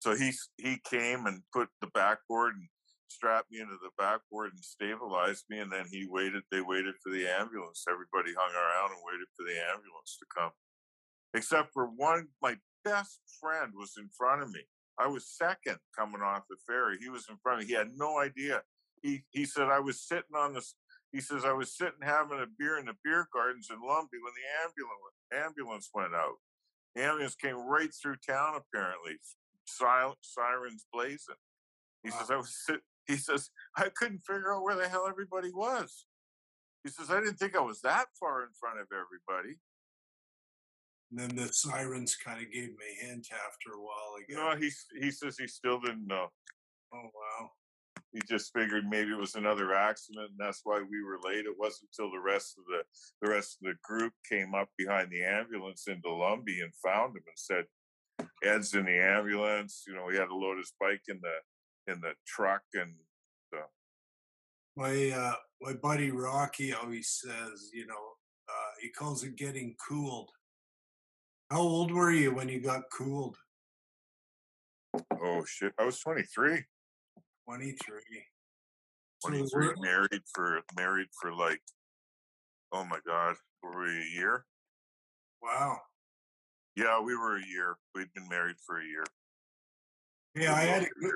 So 0.00 0.16
he 0.16 0.32
he 0.56 0.78
came 0.88 1.26
and 1.26 1.42
put 1.52 1.68
the 1.80 1.88
backboard 1.88 2.54
and 2.54 2.68
strapped 3.08 3.52
me 3.52 3.60
into 3.60 3.76
the 3.82 3.92
backboard 3.98 4.50
and 4.52 4.64
stabilized 4.64 5.44
me, 5.48 5.58
and 5.58 5.70
then 5.70 5.84
he 5.90 6.06
waited. 6.08 6.42
They 6.50 6.60
waited 6.60 6.94
for 7.02 7.12
the 7.12 7.28
ambulance. 7.28 7.84
Everybody 7.88 8.34
hung 8.34 8.54
around 8.54 8.90
and 8.90 9.04
waited 9.06 9.28
for 9.36 9.44
the 9.44 9.58
ambulance 9.70 10.18
to 10.18 10.26
come, 10.34 10.50
except 11.34 11.72
for 11.72 11.86
one. 11.86 12.28
My 12.40 12.56
best 12.84 13.20
friend 13.40 13.72
was 13.76 13.94
in 13.98 14.08
front 14.16 14.42
of 14.42 14.50
me. 14.50 14.60
I 14.98 15.06
was 15.06 15.26
second 15.26 15.78
coming 15.96 16.20
off 16.20 16.42
the 16.50 16.56
ferry. 16.66 16.98
He 17.00 17.08
was 17.08 17.26
in 17.28 17.36
front 17.42 17.62
of 17.62 17.66
me. 17.66 17.72
He 17.72 17.78
had 17.78 17.90
no 17.96 18.18
idea. 18.18 18.62
He 19.02 19.24
he 19.30 19.44
said 19.44 19.68
I 19.68 19.80
was 19.80 20.00
sitting 20.00 20.36
on 20.36 20.54
this. 20.54 20.74
He 21.12 21.20
says 21.20 21.44
I 21.44 21.52
was 21.52 21.76
sitting 21.76 22.02
having 22.02 22.38
a 22.38 22.46
beer 22.58 22.78
in 22.78 22.86
the 22.86 22.96
beer 23.04 23.28
gardens 23.34 23.68
in 23.70 23.76
Lumby 23.76 24.22
when 24.22 24.32
the 24.34 24.64
ambulance 24.64 25.46
ambulance 25.46 25.90
went 25.92 26.14
out. 26.14 26.36
The 26.94 27.02
ambulance 27.02 27.34
came 27.34 27.56
right 27.56 27.90
through 27.92 28.16
town 28.26 28.54
apparently, 28.56 29.18
silent 29.66 30.18
sirens 30.22 30.86
blazing. 30.92 31.40
He 32.02 32.10
wow. 32.10 32.18
says 32.18 32.30
I 32.30 32.36
was 32.36 32.54
sit, 32.66 32.80
He 33.06 33.16
says 33.16 33.50
I 33.76 33.90
couldn't 33.94 34.20
figure 34.26 34.54
out 34.54 34.62
where 34.62 34.76
the 34.76 34.88
hell 34.88 35.06
everybody 35.08 35.50
was. 35.52 36.06
He 36.84 36.90
says 36.90 37.10
I 37.10 37.20
didn't 37.20 37.36
think 37.36 37.56
I 37.56 37.60
was 37.60 37.80
that 37.82 38.06
far 38.18 38.42
in 38.42 38.50
front 38.58 38.80
of 38.80 38.86
everybody. 38.92 39.56
And 41.10 41.20
then 41.20 41.36
the 41.36 41.52
sirens 41.52 42.16
kind 42.16 42.42
of 42.42 42.50
gave 42.50 42.70
me 42.70 42.84
a 43.02 43.06
hint 43.06 43.28
after 43.32 43.76
a 43.76 43.80
while. 43.80 44.16
Again. 44.18 44.36
No, 44.36 44.56
he 44.56 44.70
he 45.00 45.10
says 45.10 45.36
he 45.38 45.46
still 45.46 45.78
didn't 45.78 46.06
know. 46.06 46.28
Oh 46.94 47.10
wow! 47.14 47.50
He 48.12 48.20
just 48.28 48.52
figured 48.52 48.84
maybe 48.88 49.10
it 49.10 49.18
was 49.18 49.34
another 49.34 49.74
accident, 49.74 50.30
and 50.30 50.38
that's 50.38 50.60
why 50.64 50.80
we 50.80 51.02
were 51.02 51.18
late. 51.24 51.46
It 51.46 51.58
wasn't 51.58 51.90
until 51.96 52.12
the 52.12 52.20
rest 52.20 52.58
of 52.58 52.64
the 52.66 52.82
the 53.22 53.32
rest 53.32 53.56
of 53.56 53.68
the 53.68 53.74
group 53.82 54.12
came 54.28 54.54
up 54.54 54.68
behind 54.76 55.10
the 55.10 55.24
ambulance 55.24 55.86
into 55.88 56.08
Lumby 56.08 56.62
and 56.62 56.72
found 56.84 57.16
him 57.16 57.22
and 57.26 57.36
said, 57.36 57.64
"Ed's 58.44 58.74
in 58.74 58.84
the 58.84 58.98
ambulance." 58.98 59.84
You 59.86 59.94
know, 59.94 60.08
he 60.08 60.18
had 60.18 60.26
to 60.26 60.36
load 60.36 60.58
his 60.58 60.72
bike 60.78 61.02
in 61.08 61.20
the 61.22 61.92
in 61.92 62.00
the 62.00 62.12
truck 62.26 62.62
and. 62.74 62.94
Uh, 63.54 63.60
my 64.74 65.10
uh, 65.10 65.34
my 65.60 65.74
buddy 65.74 66.10
Rocky 66.10 66.72
always 66.72 67.08
says, 67.08 67.70
you 67.74 67.86
know, 67.86 68.14
uh, 68.48 68.72
he 68.80 68.88
calls 68.88 69.22
it 69.22 69.36
getting 69.36 69.76
cooled 69.86 70.30
how 71.52 71.60
old 71.60 71.92
were 71.92 72.10
you 72.10 72.34
when 72.34 72.48
you 72.48 72.60
got 72.60 72.84
cooled? 72.90 73.36
Oh 75.22 75.44
shit! 75.44 75.74
I 75.78 75.84
was 75.84 76.00
twenty 76.00 76.22
three. 77.46 77.74
Twenty 77.74 77.76
three. 77.84 78.22
Twenty 79.24 79.48
three. 79.48 79.72
Married 79.80 80.22
for 80.34 80.60
married 80.76 81.08
for 81.20 81.34
like, 81.34 81.60
oh 82.72 82.84
my 82.84 82.98
god, 83.06 83.36
were 83.62 83.82
we 83.82 83.90
a 83.90 84.16
year? 84.16 84.44
Wow. 85.42 85.78
Yeah, 86.76 87.00
we 87.00 87.16
were 87.16 87.36
a 87.36 87.46
year. 87.46 87.76
We'd 87.94 88.12
been 88.14 88.28
married 88.28 88.56
for 88.66 88.80
a 88.80 88.84
year. 88.84 89.04
Yeah, 90.34 90.54
I 90.54 90.60
had, 90.62 90.82
to, 90.84 91.12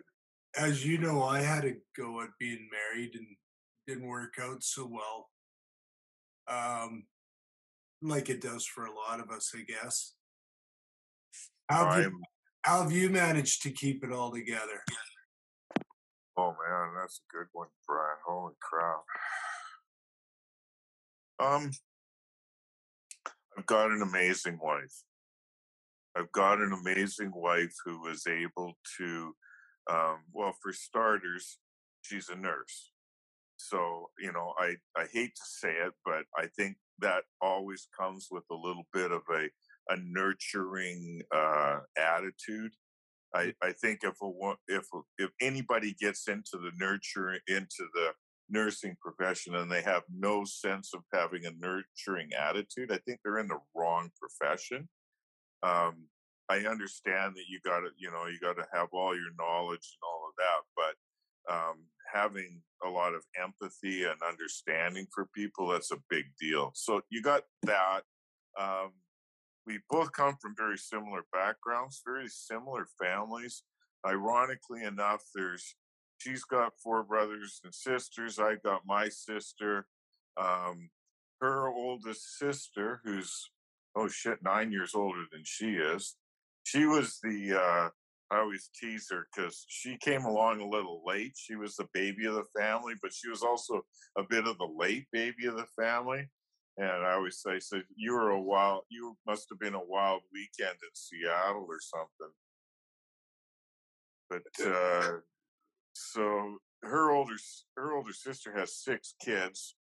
as 0.59 0.85
you 0.85 0.99
know, 0.99 1.23
I 1.23 1.40
had 1.40 1.62
to 1.62 1.76
go 1.97 2.21
at 2.21 2.28
being 2.38 2.68
married 2.71 3.14
and 3.14 3.26
didn't 3.87 4.06
work 4.06 4.35
out 4.38 4.62
so 4.62 4.87
well. 4.90 5.30
Um, 6.49 7.04
like 8.02 8.28
it 8.28 8.42
does 8.42 8.66
for 8.66 8.85
a 8.85 8.92
lot 8.92 9.21
of 9.21 9.30
us, 9.30 9.52
I 9.56 9.62
guess. 9.62 10.14
How 11.71 11.90
have, 11.90 12.04
you, 12.04 12.21
how 12.62 12.83
have 12.83 12.92
you 12.92 13.09
managed 13.09 13.62
to 13.62 13.71
keep 13.71 14.04
it 14.04 14.12
all 14.12 14.30
together? 14.30 14.83
Oh 16.37 16.50
man, 16.50 16.95
that's 17.00 17.21
a 17.21 17.37
good 17.37 17.47
one, 17.52 17.69
Brian. 17.87 18.16
Holy 18.26 18.55
crap. 18.61 19.05
Um, 21.38 21.71
I've 23.57 23.66
got 23.66 23.90
an 23.90 24.02
amazing 24.02 24.59
wife. 24.62 25.02
I've 26.16 26.33
got 26.33 26.59
an 26.61 26.73
amazing 26.73 27.33
wife 27.35 27.75
who 27.85 28.07
is 28.09 28.26
able 28.26 28.75
to, 28.99 29.35
um, 29.90 30.19
well, 30.33 30.55
for 30.62 30.73
starters, 30.73 31.59
she's 32.02 32.28
a 32.31 32.37
nurse. 32.37 32.90
So, 33.59 34.11
you 34.19 34.33
know, 34.33 34.55
I, 34.59 34.76
I 34.97 35.07
hate 35.12 35.35
to 35.37 35.43
say 35.45 35.71
it, 35.71 35.93
but 36.05 36.25
I 36.37 36.47
think 36.57 36.76
that 37.00 37.25
always 37.40 37.88
comes 37.99 38.28
with 38.31 38.45
a 38.50 38.55
little 38.55 38.87
bit 38.93 39.12
of 39.12 39.23
a 39.33 39.49
a 39.88 39.97
nurturing 40.02 41.23
uh, 41.35 41.78
attitude. 41.97 42.73
I, 43.37 43.52
I 43.62 43.73
think 43.73 44.00
if 44.02 44.14
a 44.23 44.52
if 44.69 44.87
if 45.19 45.31
anybody 45.40 45.95
gets 46.00 46.28
into 46.28 46.52
the 46.57 46.71
nurture 46.78 47.35
into 47.47 47.87
the 47.95 48.11
nursing 48.49 48.97
profession 49.00 49.55
and 49.57 49.71
they 49.71 49.83
have 49.83 50.02
no 50.11 50.45
sense 50.45 50.93
of 50.95 51.00
having 51.12 51.45
a 51.45 51.50
nurturing 51.50 52.31
attitude, 52.33 52.90
I 52.93 52.99
think 52.99 53.21
they're 53.23 53.38
in 53.38 53.49
the 53.49 53.59
wrong 53.75 54.11
profession. 54.19 54.88
Um, 55.62 56.07
I 56.49 56.59
understand 56.59 57.35
that 57.35 57.49
you 57.49 57.61
got 57.64 57.81
to 57.81 57.88
you 57.99 58.11
know 58.11 58.26
you 58.26 58.38
got 58.40 58.57
to 58.57 58.66
have 58.73 58.88
all 58.93 59.14
your 59.14 59.33
knowledge 59.38 59.97
and 59.97 60.02
all 60.02 60.28
of 60.28 60.35
that, 60.38 60.62
but 60.76 61.55
um, 61.55 61.76
having 62.12 62.62
a 62.85 62.88
lot 62.88 63.14
of 63.14 63.23
empathy 63.40 64.05
and 64.05 64.16
understanding 64.26 65.07
for 65.14 65.28
people 65.35 65.69
that's 65.69 65.93
a 65.93 66.02
big 66.09 66.25
deal. 66.40 66.73
So 66.75 67.02
you 67.11 67.23
got 67.23 67.43
that. 67.64 68.02
Um, 68.59 68.93
we 69.66 69.80
both 69.90 70.12
come 70.12 70.37
from 70.40 70.54
very 70.56 70.78
similar 70.78 71.23
backgrounds, 71.32 72.02
very 72.04 72.28
similar 72.28 72.87
families. 73.00 73.62
Ironically 74.06 74.85
enough, 74.85 75.23
there's 75.35 75.75
she's 76.18 76.44
got 76.44 76.73
four 76.82 77.02
brothers 77.02 77.61
and 77.64 77.75
sisters. 77.75 78.38
I 78.38 78.56
got 78.64 78.82
my 78.87 79.08
sister. 79.08 79.87
Um, 80.37 80.90
her 81.40 81.68
oldest 81.68 82.38
sister, 82.38 83.00
who's 83.04 83.50
oh 83.96 84.08
shit, 84.08 84.38
nine 84.42 84.70
years 84.70 84.94
older 84.94 85.25
than 85.32 85.42
she 85.44 85.73
is. 85.73 86.16
She 86.64 86.87
was 86.87 87.18
the 87.23 87.61
uh, 87.61 87.88
I 88.30 88.38
always 88.38 88.70
tease 88.80 89.08
her 89.11 89.28
because 89.35 89.64
she 89.68 89.96
came 89.99 90.25
along 90.25 90.61
a 90.61 90.68
little 90.68 91.02
late. 91.06 91.35
She 91.37 91.54
was 91.54 91.76
the 91.76 91.88
baby 91.92 92.26
of 92.26 92.35
the 92.35 92.44
family, 92.58 92.94
but 93.00 93.12
she 93.12 93.28
was 93.28 93.42
also 93.42 93.82
a 94.18 94.23
bit 94.23 94.46
of 94.46 94.58
the 94.58 94.68
late 94.76 95.06
baby 95.12 95.46
of 95.46 95.56
the 95.56 95.66
family. 95.80 96.28
And 96.78 97.06
I 97.06 97.12
always 97.12 97.38
say, 97.38 97.59
so 97.59 97.80
you 97.97 98.12
were 98.12 98.30
a 98.30 98.40
wild, 98.40 98.83
you 98.90 99.16
must 99.26 99.47
have 99.50 99.59
been 99.59 99.75
a 99.75 99.85
wild 99.85 100.23
weekend 100.33 100.76
in 100.83 100.90
Seattle 100.92 101.66
or 101.68 101.80
something. 101.80 102.35
But 104.28 104.42
uh, 104.66 105.21
so 105.95 106.59
her 106.83 107.11
older 107.11 107.37
her 107.76 107.92
older 107.95 108.12
sister 108.12 108.52
has 108.56 108.75
six 108.75 109.14
kids. 109.23 109.76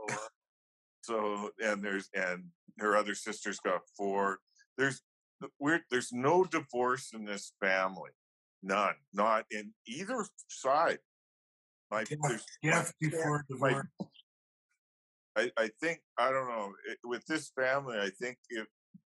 Oh, 0.00 0.26
so 1.02 1.50
and 1.62 1.82
there's 1.82 2.08
and 2.14 2.44
her 2.78 2.96
other 2.96 3.14
sister's 3.14 3.58
got 3.58 3.80
four. 3.96 4.38
There's 4.78 5.02
we're 5.58 5.80
there's 5.90 6.12
no 6.12 6.44
divorce 6.44 7.12
in 7.12 7.24
this 7.24 7.52
family, 7.60 8.10
none, 8.62 8.94
not 9.12 9.44
in 9.50 9.72
either 9.86 10.24
side. 10.48 10.98
My, 11.90 12.04
yeah, 12.62 12.84
before 13.00 13.44
divorce. 13.50 13.86
I, 15.36 15.50
I 15.58 15.70
think 15.80 16.00
I 16.18 16.30
don't 16.30 16.48
know 16.48 16.72
with 17.04 17.24
this 17.26 17.50
family. 17.56 17.98
I 17.98 18.10
think 18.20 18.38
if 18.50 18.66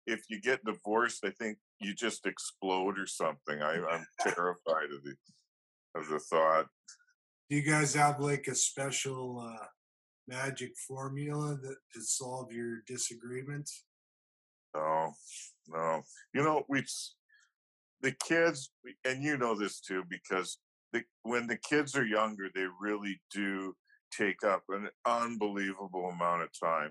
if 0.06 0.24
you 0.28 0.40
get 0.40 0.64
divorced, 0.64 1.24
I 1.24 1.30
think 1.30 1.58
you 1.80 1.94
just 1.94 2.26
explode 2.26 2.98
or 2.98 3.06
something. 3.06 3.62
I, 3.62 3.80
I'm 3.90 4.06
terrified 4.20 4.90
of 4.94 5.02
the 5.04 5.14
of 5.94 6.08
the 6.08 6.18
thought. 6.18 6.66
Do 7.48 7.56
you 7.56 7.62
guys 7.62 7.94
have 7.94 8.20
like 8.20 8.46
a 8.48 8.54
special 8.54 9.40
uh, 9.44 9.66
magic 10.28 10.72
formula 10.86 11.58
that 11.62 11.76
to 11.94 12.00
solve 12.00 12.52
your 12.52 12.78
disagreements? 12.86 13.84
No, 14.74 15.12
no. 15.68 16.02
You 16.34 16.42
know 16.42 16.64
we 16.68 16.84
the 18.02 18.12
kids, 18.12 18.70
and 19.04 19.22
you 19.22 19.36
know 19.36 19.58
this 19.58 19.80
too, 19.80 20.04
because 20.08 20.58
the, 20.92 21.02
when 21.22 21.46
the 21.46 21.58
kids 21.58 21.94
are 21.96 22.06
younger, 22.06 22.48
they 22.54 22.66
really 22.80 23.20
do 23.32 23.74
take 24.16 24.44
up 24.44 24.62
an 24.68 24.88
unbelievable 25.06 26.06
amount 26.06 26.42
of 26.42 26.48
time. 26.58 26.90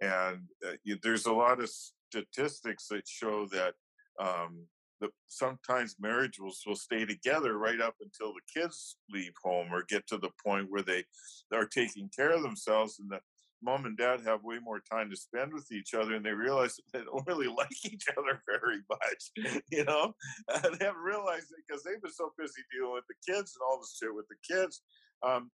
And 0.00 0.48
uh, 0.66 0.76
you, 0.84 0.98
there's 1.02 1.26
a 1.26 1.32
lot 1.32 1.60
of 1.60 1.70
statistics 2.08 2.88
that 2.88 3.06
show 3.06 3.46
that 3.52 3.74
um, 4.20 4.66
the, 5.00 5.08
sometimes 5.26 5.96
marriages 6.00 6.62
will 6.66 6.76
stay 6.76 7.04
together 7.04 7.58
right 7.58 7.80
up 7.80 7.94
until 8.00 8.32
the 8.32 8.60
kids 8.60 8.96
leave 9.10 9.32
home 9.42 9.68
or 9.72 9.84
get 9.88 10.06
to 10.08 10.18
the 10.18 10.30
point 10.44 10.66
where 10.70 10.82
they 10.82 11.04
are 11.52 11.66
taking 11.66 12.10
care 12.14 12.30
of 12.30 12.42
themselves 12.42 12.98
and 12.98 13.10
the 13.10 13.18
mom 13.62 13.84
and 13.84 13.98
dad 13.98 14.20
have 14.24 14.42
way 14.42 14.58
more 14.62 14.80
time 14.90 15.10
to 15.10 15.16
spend 15.16 15.52
with 15.52 15.70
each 15.70 15.92
other 15.94 16.14
and 16.14 16.24
they 16.24 16.32
realize 16.32 16.76
that 16.76 16.84
they 16.98 17.04
don't 17.04 17.26
really 17.26 17.46
like 17.46 17.84
each 17.84 18.06
other 18.16 18.42
very 18.62 18.80
much 18.88 19.60
you 19.70 19.84
know 19.84 20.12
they 20.48 20.84
haven't 20.84 21.02
realized 21.02 21.46
it 21.50 21.62
because 21.66 21.82
they've 21.82 22.02
been 22.02 22.12
so 22.12 22.32
busy 22.38 22.62
dealing 22.72 22.92
with 22.94 23.04
the 23.08 23.32
kids 23.32 23.54
and 23.54 23.62
all 23.68 23.78
this 23.78 23.96
shit 24.00 24.14
with 24.14 24.26
the 24.28 24.54
kids 24.54 24.82
um, 25.22 25.50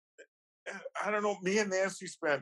i 1.04 1.12
don't 1.12 1.24
know 1.24 1.38
me 1.42 1.60
and 1.60 1.72
nancy 1.72 2.08
spent 2.08 2.42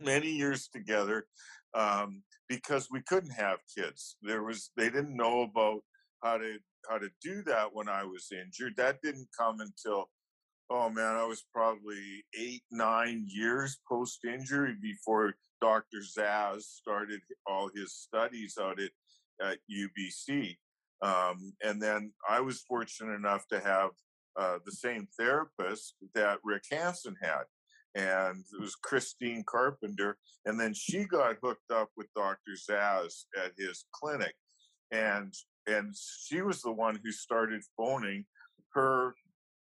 many 0.00 0.30
years 0.30 0.68
together 0.68 1.26
um, 1.74 2.22
because 2.48 2.88
we 2.90 3.02
couldn't 3.02 3.32
have 3.32 3.58
kids 3.76 4.16
there 4.22 4.42
was 4.42 4.70
they 4.76 4.88
didn't 4.88 5.16
know 5.16 5.42
about 5.42 5.80
how 6.22 6.38
to 6.38 6.58
how 6.88 6.98
to 6.98 7.08
do 7.22 7.42
that 7.42 7.68
when 7.72 7.88
i 7.88 8.04
was 8.04 8.28
injured 8.32 8.74
that 8.76 8.98
didn't 9.02 9.28
come 9.38 9.60
until 9.60 10.08
oh 10.70 10.90
man, 10.90 11.16
I 11.16 11.24
was 11.24 11.44
probably 11.52 12.24
eight, 12.38 12.62
nine 12.70 13.26
years 13.28 13.78
post 13.88 14.24
injury 14.24 14.76
before 14.80 15.34
Dr. 15.60 15.98
Zaz 16.02 16.62
started 16.62 17.20
all 17.46 17.70
his 17.74 17.94
studies 17.94 18.56
out 18.60 18.78
at, 18.80 18.90
at 19.42 19.58
UBC. 19.70 20.56
Um, 21.00 21.52
and 21.62 21.80
then 21.80 22.12
I 22.28 22.40
was 22.40 22.62
fortunate 22.62 23.14
enough 23.14 23.46
to 23.48 23.60
have 23.60 23.90
uh, 24.38 24.58
the 24.64 24.72
same 24.72 25.08
therapist 25.18 25.94
that 26.14 26.38
Rick 26.44 26.64
Hansen 26.70 27.16
had. 27.20 27.42
And 27.94 28.44
it 28.52 28.60
was 28.60 28.76
Christine 28.76 29.42
Carpenter. 29.46 30.16
And 30.44 30.60
then 30.60 30.72
she 30.74 31.04
got 31.04 31.36
hooked 31.42 31.70
up 31.72 31.88
with 31.96 32.06
Dr. 32.14 32.52
Zaz 32.52 33.24
at 33.36 33.52
his 33.58 33.84
clinic. 33.92 34.34
And 34.92 35.34
and 35.66 35.94
she 35.94 36.40
was 36.40 36.62
the 36.62 36.72
one 36.72 36.98
who 37.04 37.12
started 37.12 37.62
phoning 37.76 38.24
her 38.72 39.14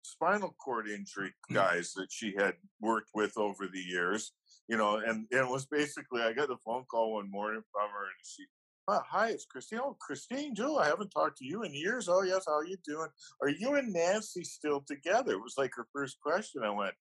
spinal 0.03 0.55
cord 0.63 0.89
injury 0.89 1.33
mm. 1.51 1.55
guys 1.55 1.93
that 1.95 2.09
she 2.11 2.35
had 2.37 2.55
worked 2.81 3.11
with 3.15 3.37
over 3.39 3.67
the 3.67 3.81
years, 3.81 4.33
you 4.69 4.77
know, 4.77 4.97
and, 4.97 5.27
and 5.31 5.41
it 5.41 5.49
was 5.49 5.67
basically 5.67 6.23
I 6.23 6.33
got 6.33 6.51
a 6.51 6.57
phone 6.65 6.85
call 6.91 7.15
one 7.15 7.31
morning 7.31 7.63
from 7.73 7.89
her 7.89 8.05
and 8.05 8.25
she 8.25 8.45
oh, 8.89 9.01
hi, 9.09 9.29
it's 9.31 9.47
Christine. 9.47 9.81
Oh, 9.83 9.97
Christine, 10.01 10.55
Jill, 10.55 10.79
I 10.79 10.87
haven't 10.87 11.11
talked 11.11 11.39
to 11.39 11.45
you 11.45 11.63
in 11.63 11.75
years. 11.75 12.09
Oh, 12.09 12.23
yes, 12.23 12.45
how 12.47 12.55
are 12.55 12.67
you 12.67 12.77
doing? 12.87 13.09
Are 13.43 13.49
you 13.49 13.75
and 13.77 13.93
Nancy 13.93 14.45
still 14.45 14.83
together? 14.87 15.33
It 15.33 15.43
was 15.43 15.55
like 15.57 15.73
her 15.77 15.87
first 15.93 16.19
question. 16.21 16.63
I 16.63 16.71
went, 16.71 16.95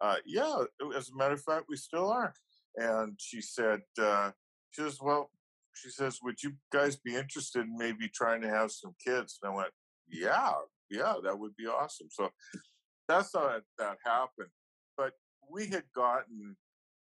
uh, 0.00 0.16
yeah, 0.24 0.64
as 0.96 1.10
a 1.10 1.16
matter 1.16 1.34
of 1.34 1.42
fact, 1.42 1.66
we 1.68 1.76
still 1.76 2.10
are. 2.10 2.32
And 2.76 3.14
she 3.18 3.40
said, 3.40 3.80
uh, 4.00 4.30
she 4.70 4.82
says, 4.82 4.98
well, 5.00 5.30
she 5.74 5.90
says, 5.90 6.20
would 6.22 6.42
you 6.42 6.52
guys 6.72 6.96
be 6.96 7.14
interested 7.14 7.64
in 7.64 7.76
maybe 7.76 8.08
trying 8.08 8.40
to 8.42 8.48
have 8.48 8.70
some 8.70 8.94
kids? 9.04 9.38
And 9.42 9.52
I 9.52 9.56
went, 9.56 9.70
yeah, 10.08 10.52
yeah, 10.90 11.14
that 11.22 11.38
would 11.38 11.54
be 11.56 11.66
awesome. 11.66 12.08
So 12.10 12.30
that's 13.08 13.32
how 13.34 13.58
that 13.78 13.96
happened. 14.04 14.48
But 14.96 15.12
we 15.50 15.66
had 15.66 15.84
gotten, 15.94 16.56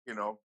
you 0.06 0.14
know, 0.14 0.40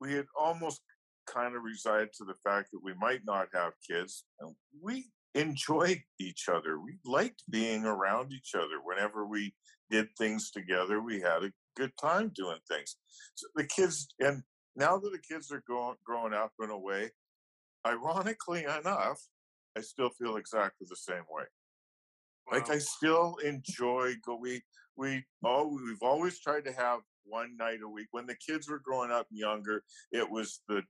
we 0.00 0.12
had 0.12 0.26
almost 0.38 0.80
kind 1.26 1.56
of 1.56 1.62
resigned 1.62 2.10
to 2.18 2.24
the 2.24 2.34
fact 2.44 2.70
that 2.72 2.82
we 2.82 2.94
might 2.94 3.20
not 3.24 3.48
have 3.54 3.72
kids. 3.88 4.24
And 4.40 4.54
we 4.82 5.06
enjoyed 5.34 6.00
each 6.18 6.48
other. 6.48 6.80
We 6.80 6.98
liked 7.04 7.42
being 7.50 7.84
around 7.84 8.32
each 8.32 8.54
other. 8.54 8.80
Whenever 8.82 9.26
we 9.26 9.54
did 9.90 10.08
things 10.16 10.50
together, 10.50 11.00
we 11.00 11.20
had 11.20 11.44
a 11.44 11.52
good 11.76 11.92
time 12.00 12.32
doing 12.34 12.58
things. 12.70 12.96
So 13.34 13.46
the 13.54 13.64
kids, 13.64 14.08
and 14.20 14.42
now 14.74 14.98
that 14.98 15.10
the 15.10 15.18
kids 15.18 15.52
are 15.52 15.62
going, 15.68 15.96
growing 16.04 16.32
up 16.32 16.52
in 16.62 16.70
a 16.70 16.78
way, 16.78 17.10
ironically 17.86 18.64
enough, 18.64 19.20
I 19.76 19.82
still 19.82 20.10
feel 20.10 20.36
exactly 20.36 20.86
the 20.88 20.96
same 20.96 21.24
way. 21.30 21.44
Like 22.50 22.70
I 22.70 22.78
still 22.78 23.36
enjoy 23.44 24.14
go. 24.24 24.36
We 24.40 24.62
we 24.96 25.24
oh 25.44 25.66
we've 25.66 26.02
always 26.02 26.38
tried 26.38 26.64
to 26.66 26.72
have 26.72 27.00
one 27.24 27.56
night 27.56 27.80
a 27.84 27.88
week. 27.88 28.06
When 28.12 28.26
the 28.26 28.36
kids 28.36 28.68
were 28.68 28.78
growing 28.78 29.10
up 29.10 29.26
younger, 29.30 29.82
it 30.12 30.28
was 30.30 30.60
the, 30.68 30.82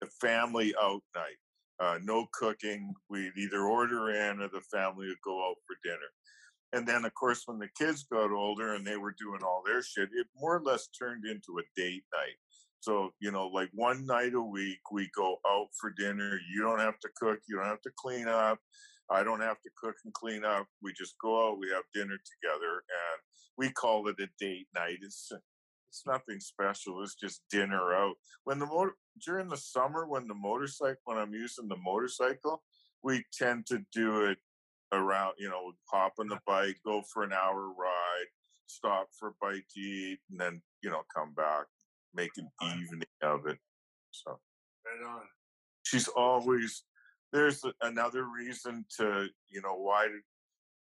the 0.00 0.08
family 0.20 0.74
out 0.80 1.02
night. 1.14 1.38
Uh, 1.80 1.98
no 2.02 2.26
cooking. 2.32 2.94
We'd 3.10 3.32
either 3.36 3.62
order 3.62 4.10
in 4.10 4.40
or 4.40 4.48
the 4.48 4.62
family 4.72 5.08
would 5.08 5.16
go 5.24 5.48
out 5.48 5.56
for 5.66 5.76
dinner. 5.82 5.98
And 6.74 6.86
then, 6.86 7.04
of 7.04 7.14
course, 7.14 7.42
when 7.46 7.58
the 7.58 7.68
kids 7.78 8.04
got 8.10 8.30
older 8.30 8.74
and 8.74 8.86
they 8.86 8.96
were 8.96 9.14
doing 9.18 9.40
all 9.42 9.62
their 9.66 9.82
shit, 9.82 10.08
it 10.12 10.26
more 10.36 10.56
or 10.56 10.62
less 10.62 10.88
turned 10.88 11.24
into 11.26 11.58
a 11.58 11.80
date 11.80 12.04
night. 12.14 12.36
So, 12.80 13.10
you 13.20 13.30
know, 13.30 13.48
like 13.48 13.70
one 13.74 14.06
night 14.06 14.34
a 14.34 14.40
week, 14.40 14.80
we 14.90 15.08
go 15.14 15.36
out 15.46 15.68
for 15.80 15.92
dinner. 15.98 16.38
You 16.52 16.62
don't 16.62 16.80
have 16.80 16.98
to 17.00 17.08
cook, 17.16 17.38
you 17.48 17.56
don't 17.56 17.66
have 17.66 17.82
to 17.82 17.92
clean 17.96 18.26
up. 18.26 18.58
I 19.10 19.22
don't 19.22 19.40
have 19.40 19.60
to 19.60 19.70
cook 19.80 19.94
and 20.04 20.14
clean 20.14 20.44
up. 20.44 20.66
We 20.82 20.92
just 20.92 21.14
go 21.22 21.48
out, 21.48 21.58
we 21.58 21.68
have 21.68 21.84
dinner 21.92 22.16
together, 22.16 22.72
and 22.72 23.20
we 23.58 23.70
call 23.70 24.08
it 24.08 24.16
a 24.20 24.28
date 24.40 24.66
night. 24.74 24.98
It's 25.02 25.30
it's 25.90 26.02
nothing 26.06 26.40
special. 26.40 27.02
It's 27.02 27.14
just 27.14 27.42
dinner 27.50 27.92
out. 27.92 28.14
When 28.44 28.58
the 28.58 28.66
during 29.24 29.48
the 29.48 29.56
summer, 29.56 30.06
when 30.06 30.28
the 30.28 30.34
motorcycle, 30.34 31.00
when 31.04 31.18
I'm 31.18 31.34
using 31.34 31.68
the 31.68 31.76
motorcycle, 31.76 32.62
we 33.02 33.24
tend 33.32 33.66
to 33.66 33.84
do 33.92 34.26
it 34.26 34.38
around. 34.92 35.34
You 35.38 35.48
know, 35.48 35.72
hop 35.90 36.14
on 36.18 36.28
the 36.28 36.38
bike, 36.46 36.76
go 36.84 37.02
for 37.12 37.24
an 37.24 37.32
hour 37.32 37.68
ride, 37.68 38.28
stop 38.66 39.08
for 39.18 39.28
a 39.28 39.32
bite 39.40 39.68
to 39.74 39.80
eat, 39.80 40.18
and 40.30 40.40
then 40.40 40.62
you 40.82 40.90
know 40.90 41.02
come 41.14 41.34
back, 41.34 41.66
make 42.14 42.32
an 42.36 42.48
evening 42.62 43.02
of 43.22 43.46
it. 43.46 43.58
So, 44.10 44.30
right 44.30 45.08
on. 45.08 45.22
She's 45.84 46.08
always 46.08 46.84
there's 47.32 47.64
another 47.80 48.24
reason 48.24 48.84
to 48.98 49.28
you 49.48 49.60
know 49.62 49.74
why 49.74 50.06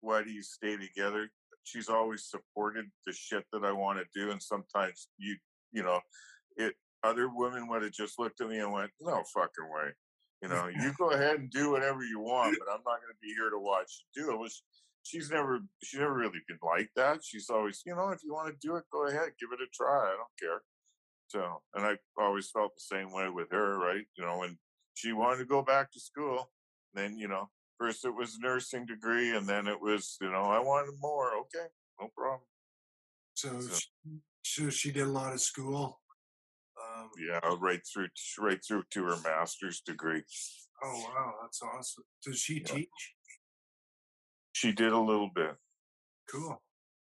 why 0.00 0.22
do 0.22 0.30
you 0.30 0.42
stay 0.42 0.76
together 0.76 1.30
she's 1.64 1.88
always 1.88 2.24
supported 2.24 2.86
the 3.06 3.12
shit 3.12 3.44
that 3.52 3.64
i 3.64 3.72
want 3.72 3.98
to 3.98 4.04
do 4.18 4.30
and 4.30 4.42
sometimes 4.42 5.08
you 5.18 5.36
you 5.72 5.82
know 5.82 6.00
it 6.56 6.74
other 7.04 7.28
women 7.32 7.68
would 7.68 7.82
have 7.82 7.92
just 7.92 8.18
looked 8.18 8.40
at 8.40 8.48
me 8.48 8.58
and 8.58 8.72
went 8.72 8.90
no 9.00 9.22
fucking 9.34 9.70
way 9.70 9.90
you 10.42 10.48
know 10.48 10.68
you 10.68 10.92
go 10.98 11.10
ahead 11.10 11.36
and 11.36 11.50
do 11.50 11.70
whatever 11.70 12.02
you 12.02 12.20
want 12.20 12.56
but 12.58 12.72
i'm 12.72 12.82
not 12.86 13.00
going 13.00 13.12
to 13.12 13.22
be 13.22 13.34
here 13.36 13.50
to 13.50 13.58
watch 13.58 14.04
you 14.14 14.22
do 14.22 14.32
it 14.32 14.38
was 14.38 14.62
she's 15.02 15.30
never 15.30 15.60
she's 15.82 16.00
never 16.00 16.14
really 16.14 16.40
been 16.46 16.58
like 16.62 16.88
that 16.94 17.20
she's 17.24 17.50
always 17.50 17.82
you 17.84 17.94
know 17.94 18.10
if 18.10 18.20
you 18.22 18.32
want 18.32 18.48
to 18.48 18.66
do 18.66 18.76
it 18.76 18.84
go 18.92 19.06
ahead 19.06 19.30
give 19.40 19.50
it 19.52 19.62
a 19.62 19.66
try 19.74 20.10
i 20.10 20.16
don't 20.16 20.38
care 20.40 20.62
so 21.26 21.62
and 21.74 21.84
i 21.84 21.96
always 22.22 22.50
felt 22.50 22.72
the 22.74 22.96
same 22.96 23.12
way 23.12 23.28
with 23.28 23.50
her 23.50 23.78
right 23.78 24.04
you 24.16 24.24
know 24.24 24.38
when 24.38 24.56
she 24.94 25.12
wanted 25.12 25.38
to 25.38 25.44
go 25.44 25.62
back 25.62 25.92
to 25.92 26.00
school. 26.00 26.50
Then, 26.94 27.16
you 27.18 27.28
know, 27.28 27.48
first 27.78 28.04
it 28.04 28.14
was 28.14 28.38
nursing 28.38 28.86
degree 28.86 29.34
and 29.34 29.46
then 29.46 29.66
it 29.66 29.80
was, 29.80 30.16
you 30.20 30.30
know, 30.30 30.44
I 30.44 30.58
wanted 30.58 30.94
more. 31.00 31.32
Okay, 31.40 31.66
no 32.00 32.08
problem. 32.16 32.40
So, 33.34 33.60
so, 33.60 33.78
she, 33.78 33.90
so 34.42 34.70
she 34.70 34.92
did 34.92 35.04
a 35.04 35.10
lot 35.10 35.32
of 35.32 35.40
school. 35.40 36.00
Um, 36.96 37.10
yeah, 37.18 37.40
right 37.60 37.80
through, 37.92 38.08
right 38.38 38.60
through 38.66 38.84
to 38.90 39.04
her 39.04 39.16
master's 39.24 39.80
degree. 39.80 40.22
Oh 40.84 41.04
wow, 41.08 41.34
that's 41.42 41.60
awesome. 41.62 42.04
Does 42.24 42.38
she 42.38 42.54
yeah. 42.54 42.74
teach? 42.74 43.14
She 44.52 44.72
did 44.72 44.92
a 44.92 44.98
little 44.98 45.30
bit. 45.34 45.54
Cool. 46.30 46.60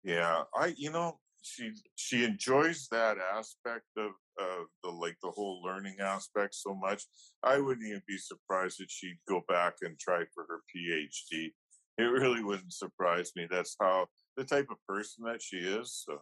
Yeah, 0.04 0.44
I, 0.56 0.74
you 0.78 0.92
know, 0.92 1.20
she 1.42 1.72
she 1.96 2.24
enjoys 2.24 2.88
that 2.92 3.18
aspect 3.18 3.86
of 3.98 4.12
of 4.40 4.66
the 4.84 4.90
like 4.90 5.18
the 5.24 5.32
whole 5.32 5.62
learning 5.64 5.98
aspect 6.00 6.56
so 6.56 6.74
much. 6.76 7.04
I 7.44 7.60
wouldn't 7.60 7.88
even 7.88 8.02
be 8.08 8.18
surprised 8.18 8.80
if 8.80 8.90
she'd 8.90 9.20
go 9.28 9.42
back 9.48 9.76
and 9.82 9.98
try 10.00 10.24
for 10.34 10.46
her 10.50 10.62
PhD. 10.76 11.52
It 11.98 12.04
really 12.04 12.44
wouldn't 12.44 12.74
surprise 12.74 13.32
me. 13.36 13.48
That's 13.50 13.76
how 13.80 14.08
the 14.38 14.44
type 14.44 14.68
of 14.72 14.78
person 14.88 15.26
that 15.26 15.42
she 15.42 15.58
is. 15.58 16.04
So. 16.06 16.22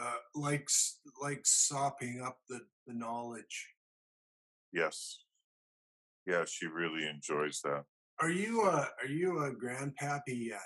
Uh, 0.00 0.12
likes 0.34 1.00
like 1.20 1.40
sopping 1.44 2.22
up 2.24 2.38
the, 2.48 2.60
the 2.86 2.94
knowledge. 2.94 3.68
Yes. 4.72 5.24
Yeah, 6.26 6.44
she 6.46 6.66
really 6.66 7.08
enjoys 7.08 7.60
that. 7.64 7.84
Are 8.20 8.30
you 8.30 8.62
a 8.62 8.88
are 9.02 9.08
you 9.08 9.44
a 9.44 9.50
grandpappy 9.50 10.46
yet? 10.48 10.60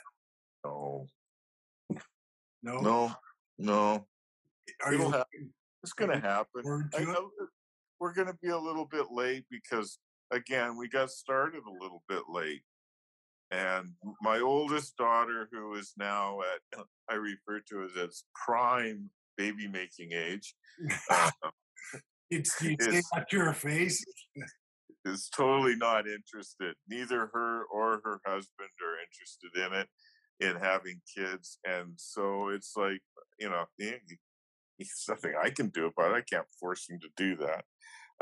No. 0.64 1.06
No. 2.62 2.80
No. 2.80 3.12
No. 3.58 4.06
Are 4.84 4.92
It'll 4.92 5.06
you 5.06 5.12
happen. 5.12 5.52
It's 5.82 5.92
going 5.92 6.10
to 6.10 6.20
happen. 6.20 6.90
I 6.96 7.04
know 7.04 7.30
we're 7.98 8.14
going 8.14 8.28
to 8.28 8.38
be 8.42 8.48
a 8.48 8.58
little 8.58 8.86
bit 8.86 9.06
late 9.10 9.44
because, 9.50 9.98
again, 10.30 10.76
we 10.76 10.88
got 10.88 11.10
started 11.10 11.62
a 11.66 11.82
little 11.82 12.02
bit 12.08 12.22
late. 12.28 12.62
And 13.50 13.90
my 14.22 14.40
oldest 14.40 14.96
daughter, 14.96 15.48
who 15.52 15.74
is 15.74 15.92
now 15.98 16.40
at, 16.40 16.84
I 17.10 17.14
refer 17.14 17.60
to 17.68 17.84
as 17.84 17.96
as 17.96 18.24
prime 18.34 19.10
baby 19.36 19.68
making 19.68 20.12
age. 20.12 20.54
uh, 21.10 21.30
it's 22.30 22.56
that 22.58 23.26
your 23.32 23.52
face. 23.52 24.04
is 25.04 25.28
totally 25.36 25.76
not 25.76 26.06
interested. 26.06 26.74
Neither 26.88 27.30
her 27.32 27.64
or 27.64 28.00
her 28.04 28.20
husband 28.26 28.70
are 28.82 28.96
interested 29.02 29.66
in 29.66 29.80
it, 29.80 29.88
in 30.40 30.60
having 30.60 31.00
kids, 31.16 31.58
and 31.64 31.92
so 31.96 32.48
it's 32.48 32.72
like 32.76 33.00
you 33.38 33.48
know, 33.48 33.64
there's 33.78 35.04
nothing 35.08 35.34
I 35.42 35.50
can 35.50 35.68
do 35.68 35.86
about 35.86 36.12
it. 36.12 36.24
I 36.24 36.34
can't 36.34 36.46
force 36.60 36.88
him 36.88 36.98
to 37.00 37.08
do 37.16 37.36
that. 37.36 37.64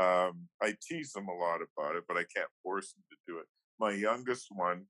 Um, 0.02 0.48
I 0.62 0.74
tease 0.88 1.12
them 1.12 1.28
a 1.28 1.34
lot 1.34 1.60
about 1.60 1.96
it, 1.96 2.04
but 2.08 2.16
I 2.16 2.24
can't 2.34 2.48
force 2.62 2.92
them 2.92 3.04
to 3.10 3.16
do 3.32 3.38
it. 3.38 3.46
My 3.78 3.92
youngest 3.92 4.46
one 4.50 4.86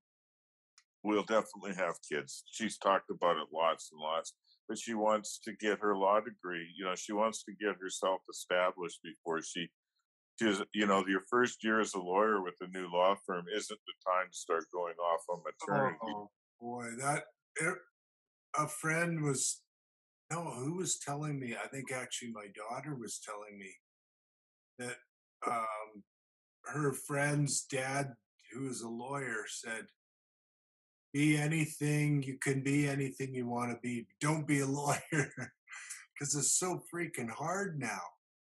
will 1.02 1.22
definitely 1.22 1.74
have 1.76 1.94
kids. 2.09 2.44
She's 2.50 2.78
talked 2.78 3.11
about 3.11 3.37
it 3.37 3.48
lots 3.52 3.90
and 3.92 4.00
lots, 4.00 4.35
but 4.70 4.78
she 4.78 4.94
wants 4.94 5.40
to 5.42 5.52
get 5.52 5.80
her 5.80 5.96
law 5.96 6.20
degree. 6.20 6.68
You 6.78 6.85
know, 6.85 6.94
she 6.94 7.12
wants 7.12 7.42
to 7.42 7.52
get 7.61 7.74
herself 7.83 8.20
established 8.30 9.00
before 9.02 9.42
she 9.42 9.68
is, 10.40 10.62
you 10.72 10.87
know, 10.87 11.04
your 11.09 11.22
first 11.28 11.64
year 11.64 11.80
as 11.80 11.94
a 11.94 11.98
lawyer 11.98 12.40
with 12.40 12.54
a 12.61 12.68
new 12.68 12.88
law 12.90 13.16
firm 13.26 13.46
isn't 13.54 13.80
the 13.85 14.11
time 14.11 14.28
to 14.30 14.37
start 14.37 14.66
going 14.72 14.94
off 14.94 15.22
on 15.28 15.40
maternity. 15.42 15.98
Oh 16.04 16.30
boy, 16.61 16.85
that 17.00 17.24
it, 17.61 17.74
a 18.56 18.68
friend 18.68 19.24
was 19.24 19.61
no, 20.30 20.44
who 20.44 20.76
was 20.76 21.00
telling 21.04 21.40
me? 21.40 21.56
I 21.62 21.66
think 21.66 21.90
actually 21.92 22.30
my 22.30 22.46
daughter 22.54 22.94
was 22.94 23.18
telling 23.18 23.59
me 23.59 23.74
that 24.78 24.96
um, 25.48 26.04
her 26.66 26.92
friend's 26.92 27.62
dad, 27.62 28.12
who 28.52 28.68
is 28.68 28.83
a 28.83 28.88
lawyer, 28.88 29.46
said, 29.48 29.87
"Be 31.12 31.37
anything 31.37 32.23
you 32.23 32.38
can 32.38 32.62
be, 32.62 32.88
anything 32.88 33.35
you 33.35 33.46
want 33.46 33.73
to 33.73 33.79
be. 33.83 34.07
Don't 34.20 34.46
be 34.46 34.61
a 34.61 34.66
lawyer, 34.81 34.99
because 35.11 36.35
it's 36.35 36.59
so 36.59 36.83
freaking 36.92 37.31
hard 37.31 37.79
now." 37.79 38.01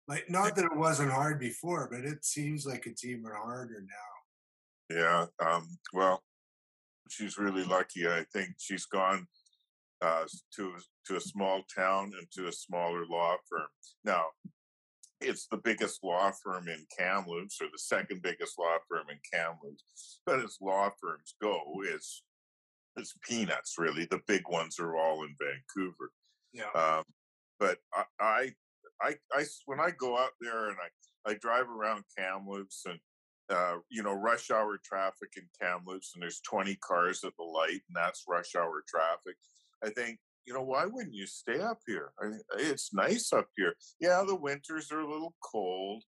Like, 0.08 0.30
not 0.30 0.54
that 0.54 0.66
it 0.66 0.76
wasn't 0.76 1.10
hard 1.10 1.40
before, 1.40 1.88
but 1.90 2.04
it 2.04 2.24
seems 2.24 2.64
like 2.64 2.86
it's 2.86 3.04
even 3.04 3.24
harder 3.24 3.82
now. 3.82 4.96
Yeah. 4.96 5.26
Um, 5.44 5.66
well, 5.92 6.22
she's 7.08 7.38
really 7.38 7.64
lucky. 7.64 8.06
I 8.06 8.24
think 8.32 8.54
she's 8.58 8.86
gone 8.86 9.26
uh, 10.02 10.24
to 10.56 10.74
to 11.06 11.16
a 11.16 11.20
small 11.20 11.62
town 11.74 12.12
and 12.18 12.30
to 12.32 12.48
a 12.48 12.52
smaller 12.52 13.04
law 13.06 13.36
firm. 13.48 13.66
Now, 14.04 14.24
it's 15.20 15.46
the 15.46 15.56
biggest 15.56 16.04
law 16.04 16.30
firm 16.42 16.68
in 16.68 16.84
Kamloops, 16.96 17.60
or 17.60 17.66
the 17.72 17.78
second 17.78 18.22
biggest 18.22 18.58
law 18.58 18.76
firm 18.88 19.06
in 19.10 19.18
Kamloops. 19.32 20.20
But 20.26 20.40
as 20.40 20.58
law 20.60 20.90
firms 21.00 21.34
go, 21.40 21.60
it's 21.84 22.22
it's 22.96 23.14
peanuts 23.28 23.74
really. 23.78 24.06
The 24.10 24.20
big 24.26 24.42
ones 24.48 24.78
are 24.78 24.96
all 24.96 25.22
in 25.24 25.34
Vancouver. 25.40 26.10
Yeah. 26.52 26.70
Um, 26.74 27.04
but 27.58 27.78
I, 27.94 28.04
I 28.20 28.52
I, 29.02 29.14
I 29.32 29.44
when 29.66 29.80
I 29.80 29.90
go 29.90 30.18
out 30.18 30.32
there 30.40 30.68
and 30.68 30.76
I, 30.78 31.30
I 31.30 31.34
drive 31.34 31.68
around 31.68 32.04
Kamloops 32.16 32.84
and 32.86 32.98
uh, 33.50 33.76
you 33.90 34.02
know 34.02 34.14
rush 34.14 34.50
hour 34.50 34.78
traffic 34.84 35.30
in 35.36 35.44
Kamloops 35.60 36.12
and 36.14 36.22
there's 36.22 36.40
20 36.48 36.76
cars 36.76 37.22
at 37.24 37.32
the 37.38 37.44
light 37.44 37.82
and 37.88 37.94
that's 37.94 38.24
rush 38.28 38.54
hour 38.56 38.82
traffic. 38.88 39.36
I 39.84 39.90
think 39.90 40.18
you 40.46 40.54
know 40.54 40.62
why 40.62 40.86
wouldn't 40.86 41.14
you 41.14 41.26
stay 41.26 41.60
up 41.60 41.78
here? 41.86 42.12
I 42.20 42.30
it's 42.58 42.94
nice 42.94 43.32
up 43.32 43.48
here. 43.56 43.74
Yeah, 44.00 44.24
the 44.26 44.36
winters 44.36 44.90
are 44.92 45.00
a 45.00 45.10
little 45.10 45.34
cold 45.42 46.02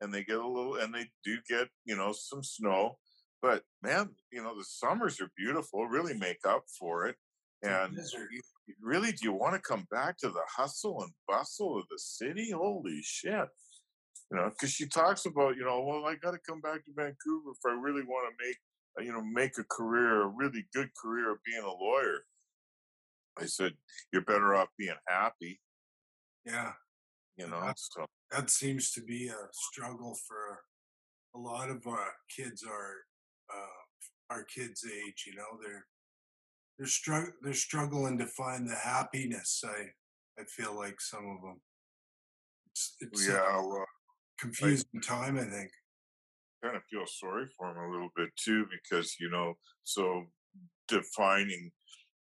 and 0.00 0.12
they 0.12 0.24
get 0.24 0.38
a 0.38 0.46
little 0.46 0.76
and 0.76 0.94
they 0.94 1.06
do 1.24 1.38
get 1.48 1.68
you 1.84 1.96
know 1.96 2.12
some 2.12 2.42
snow, 2.42 2.98
but 3.42 3.62
man, 3.82 4.10
you 4.30 4.42
know 4.42 4.56
the 4.56 4.64
summers 4.64 5.20
are 5.20 5.30
beautiful. 5.36 5.86
Really 5.86 6.14
make 6.14 6.46
up 6.48 6.64
for 6.78 7.06
it. 7.06 7.16
And 7.62 7.96
really, 8.80 9.12
do 9.12 9.18
you 9.22 9.32
want 9.32 9.54
to 9.54 9.60
come 9.60 9.86
back 9.90 10.18
to 10.18 10.28
the 10.28 10.42
hustle 10.48 11.02
and 11.02 11.12
bustle 11.28 11.78
of 11.78 11.84
the 11.90 11.98
city? 11.98 12.50
Holy 12.50 13.00
shit. 13.02 13.48
You 14.30 14.38
know, 14.38 14.50
because 14.50 14.72
she 14.72 14.86
talks 14.86 15.26
about, 15.26 15.56
you 15.56 15.64
know, 15.64 15.82
well, 15.82 16.06
I 16.06 16.16
got 16.16 16.32
to 16.32 16.38
come 16.48 16.60
back 16.60 16.84
to 16.84 16.90
Vancouver 16.96 17.50
if 17.50 17.58
I 17.66 17.72
really 17.72 18.02
want 18.02 18.26
to 18.28 18.44
make, 18.44 18.56
uh, 18.98 19.02
you 19.02 19.12
know, 19.12 19.22
make 19.22 19.58
a 19.58 19.64
career, 19.64 20.22
a 20.22 20.26
really 20.26 20.66
good 20.74 20.88
career 21.00 21.32
of 21.32 21.38
being 21.44 21.62
a 21.62 21.66
lawyer. 21.66 22.24
I 23.38 23.44
said, 23.44 23.74
you're 24.12 24.22
better 24.22 24.54
off 24.54 24.68
being 24.78 24.94
happy. 25.06 25.60
Yeah. 26.44 26.72
You 27.36 27.48
know, 27.48 27.60
that, 27.60 27.78
so. 27.78 28.06
that 28.30 28.50
seems 28.50 28.90
to 28.92 29.02
be 29.02 29.28
a 29.28 29.48
struggle 29.52 30.16
for 30.26 30.62
a 31.34 31.38
lot 31.38 31.70
of 31.70 31.86
our 31.86 32.12
kids 32.34 32.64
are 32.64 32.96
uh, 32.96 33.11
our 34.32 34.44
kids' 34.44 34.84
age. 34.84 35.24
You 35.26 35.36
know, 35.36 35.58
they're 35.62 35.86
they're 36.78 36.86
strugg- 36.86 37.36
they're 37.42 37.54
struggling 37.54 38.18
to 38.18 38.26
find 38.26 38.68
the 38.68 38.74
happiness. 38.74 39.62
I 39.64 39.90
I 40.40 40.44
feel 40.44 40.74
like 40.74 41.00
some 41.00 41.26
of 41.36 41.42
them. 41.42 41.60
It's, 42.70 42.96
it's 43.00 43.28
yeah, 43.28 43.56
well, 43.58 43.84
confusing 44.38 44.88
I, 44.96 45.06
time. 45.06 45.38
I 45.38 45.44
think. 45.44 45.70
Kind 46.64 46.76
of 46.76 46.82
feel 46.90 47.06
sorry 47.06 47.46
for 47.56 47.68
them 47.68 47.82
a 47.82 47.90
little 47.90 48.10
bit 48.16 48.30
too, 48.36 48.66
because 48.70 49.16
you 49.20 49.28
know, 49.30 49.54
so 49.84 50.24
defining, 50.88 51.70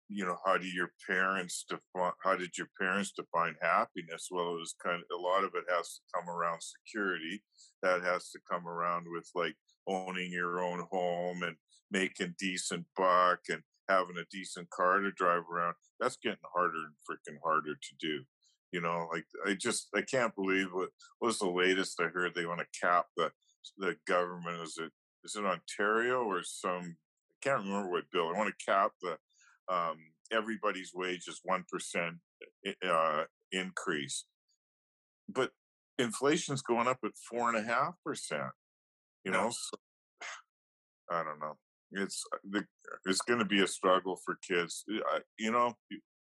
you 0.09 0.27
know, 0.27 0.37
how 0.45 0.59
do 0.59 0.67
your 0.67 0.91
parents 1.09 1.65
define? 1.69 2.13
How 2.23 2.37
did 2.37 2.59
your 2.59 2.69
parents 2.79 3.13
define 3.13 3.55
happiness? 3.63 4.29
Well, 4.31 4.57
it 4.57 4.59
was 4.59 4.75
kind 4.85 5.01
of 5.01 5.19
a 5.19 5.23
lot 5.23 5.45
of 5.45 5.53
it 5.55 5.65
has 5.75 5.95
to 5.95 6.01
come 6.15 6.29
around 6.29 6.61
security. 6.61 7.43
That 7.83 8.03
has 8.03 8.31
to 8.31 8.41
come 8.51 8.67
around 8.67 9.07
with 9.09 9.31
like 9.35 9.55
owning 9.87 10.33
your 10.33 10.61
own 10.61 10.85
home 10.91 11.43
and 11.45 11.57
making 11.91 12.35
decent 12.39 12.87
buck 12.97 13.41
and 13.49 13.63
having 13.89 14.17
a 14.19 14.25
decent 14.31 14.71
car 14.71 15.01
to 15.01 15.13
drive 15.13 15.43
around, 15.53 15.75
that's 16.01 16.17
getting 16.17 16.39
harder 16.55 16.75
and 16.75 16.95
freaking 17.09 17.39
harder 17.45 17.75
to 17.75 17.95
do. 18.01 18.25
You 18.73 18.81
know, 18.81 19.09
like 19.13 19.25
I 19.47 19.55
just 19.55 19.89
I 19.95 20.03
can't 20.03 20.35
believe 20.35 20.69
what 20.73 20.91
was 21.21 21.39
the 21.39 21.49
latest 21.49 22.01
I 22.01 22.09
heard 22.09 22.35
they 22.35 22.47
want 22.47 22.61
to 22.61 22.81
cap 22.81 23.07
the 23.17 23.31
the 23.79 23.97
government 24.07 24.61
is 24.63 24.77
it 24.79 24.91
is 25.25 25.37
it 25.37 25.45
Ontario 25.45 26.23
or 26.25 26.43
some 26.43 26.97
I 27.31 27.49
can't 27.49 27.65
remember 27.65 27.91
what 27.91 28.11
bill. 28.13 28.29
I 28.29 28.37
want 28.39 28.53
to 28.53 28.65
cap 28.65 28.93
the 29.01 29.17
um, 29.73 29.97
everybody's 30.33 30.93
wages 30.95 31.41
one 31.45 31.65
percent 31.71 32.17
uh, 32.87 33.25
increase, 33.53 34.27
but 35.29 35.53
inflation's 35.99 36.61
going 36.61 36.89
up 36.89 36.99
at 37.05 37.13
four 37.31 37.49
and 37.49 37.57
a 37.57 37.63
half 37.63 37.95
percent. 38.05 38.51
You 39.25 39.33
know, 39.33 39.51
so, 39.51 39.79
I 41.11 41.23
don't 41.23 41.41
know 41.41 41.57
it's 41.93 42.25
uh, 42.33 42.39
the, 42.51 42.65
it's 43.07 43.23
going 43.23 43.39
to 43.39 43.45
be 43.45 43.63
a 43.63 43.67
struggle 43.67 44.19
for 44.25 44.39
kids. 44.47 44.85
I, 44.91 45.21
you 45.39 45.51
know, 45.51 45.75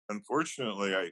unfortunately, 0.09 0.95
I 0.95 1.11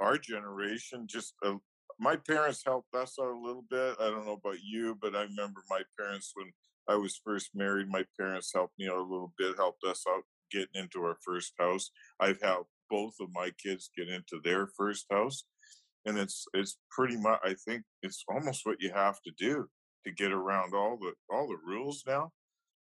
our 0.00 0.18
generation 0.18 1.06
just 1.06 1.34
uh, 1.44 1.54
my 1.98 2.16
parents 2.16 2.62
helped 2.64 2.94
us 2.94 3.16
out 3.20 3.32
a 3.32 3.46
little 3.46 3.64
bit. 3.70 3.96
I 4.00 4.10
don't 4.10 4.26
know 4.26 4.40
about 4.42 4.58
you, 4.62 4.96
but 5.00 5.14
I 5.14 5.22
remember 5.22 5.60
my 5.70 5.82
parents 5.98 6.32
when 6.34 6.50
I 6.88 6.96
was 6.96 7.20
first 7.24 7.50
married. 7.54 7.88
My 7.88 8.04
parents 8.18 8.50
helped 8.52 8.78
me 8.78 8.88
out 8.88 8.96
a 8.96 9.02
little 9.02 9.32
bit, 9.38 9.56
helped 9.56 9.84
us 9.84 10.04
out 10.08 10.22
getting 10.50 10.74
into 10.74 11.02
our 11.02 11.16
first 11.24 11.52
house. 11.58 11.90
I've 12.20 12.40
helped 12.42 12.70
both 12.90 13.14
of 13.20 13.28
my 13.32 13.50
kids 13.62 13.90
get 13.96 14.08
into 14.08 14.40
their 14.42 14.66
first 14.66 15.06
house, 15.10 15.44
and 16.04 16.18
it's 16.18 16.46
it's 16.54 16.78
pretty 16.90 17.16
much. 17.16 17.40
I 17.44 17.54
think 17.64 17.84
it's 18.02 18.24
almost 18.28 18.66
what 18.66 18.80
you 18.80 18.90
have 18.92 19.20
to 19.22 19.32
do 19.38 19.68
to 20.04 20.12
get 20.12 20.32
around 20.32 20.74
all 20.74 20.98
the 21.00 21.12
all 21.30 21.46
the 21.46 21.58
rules 21.64 22.02
now 22.06 22.32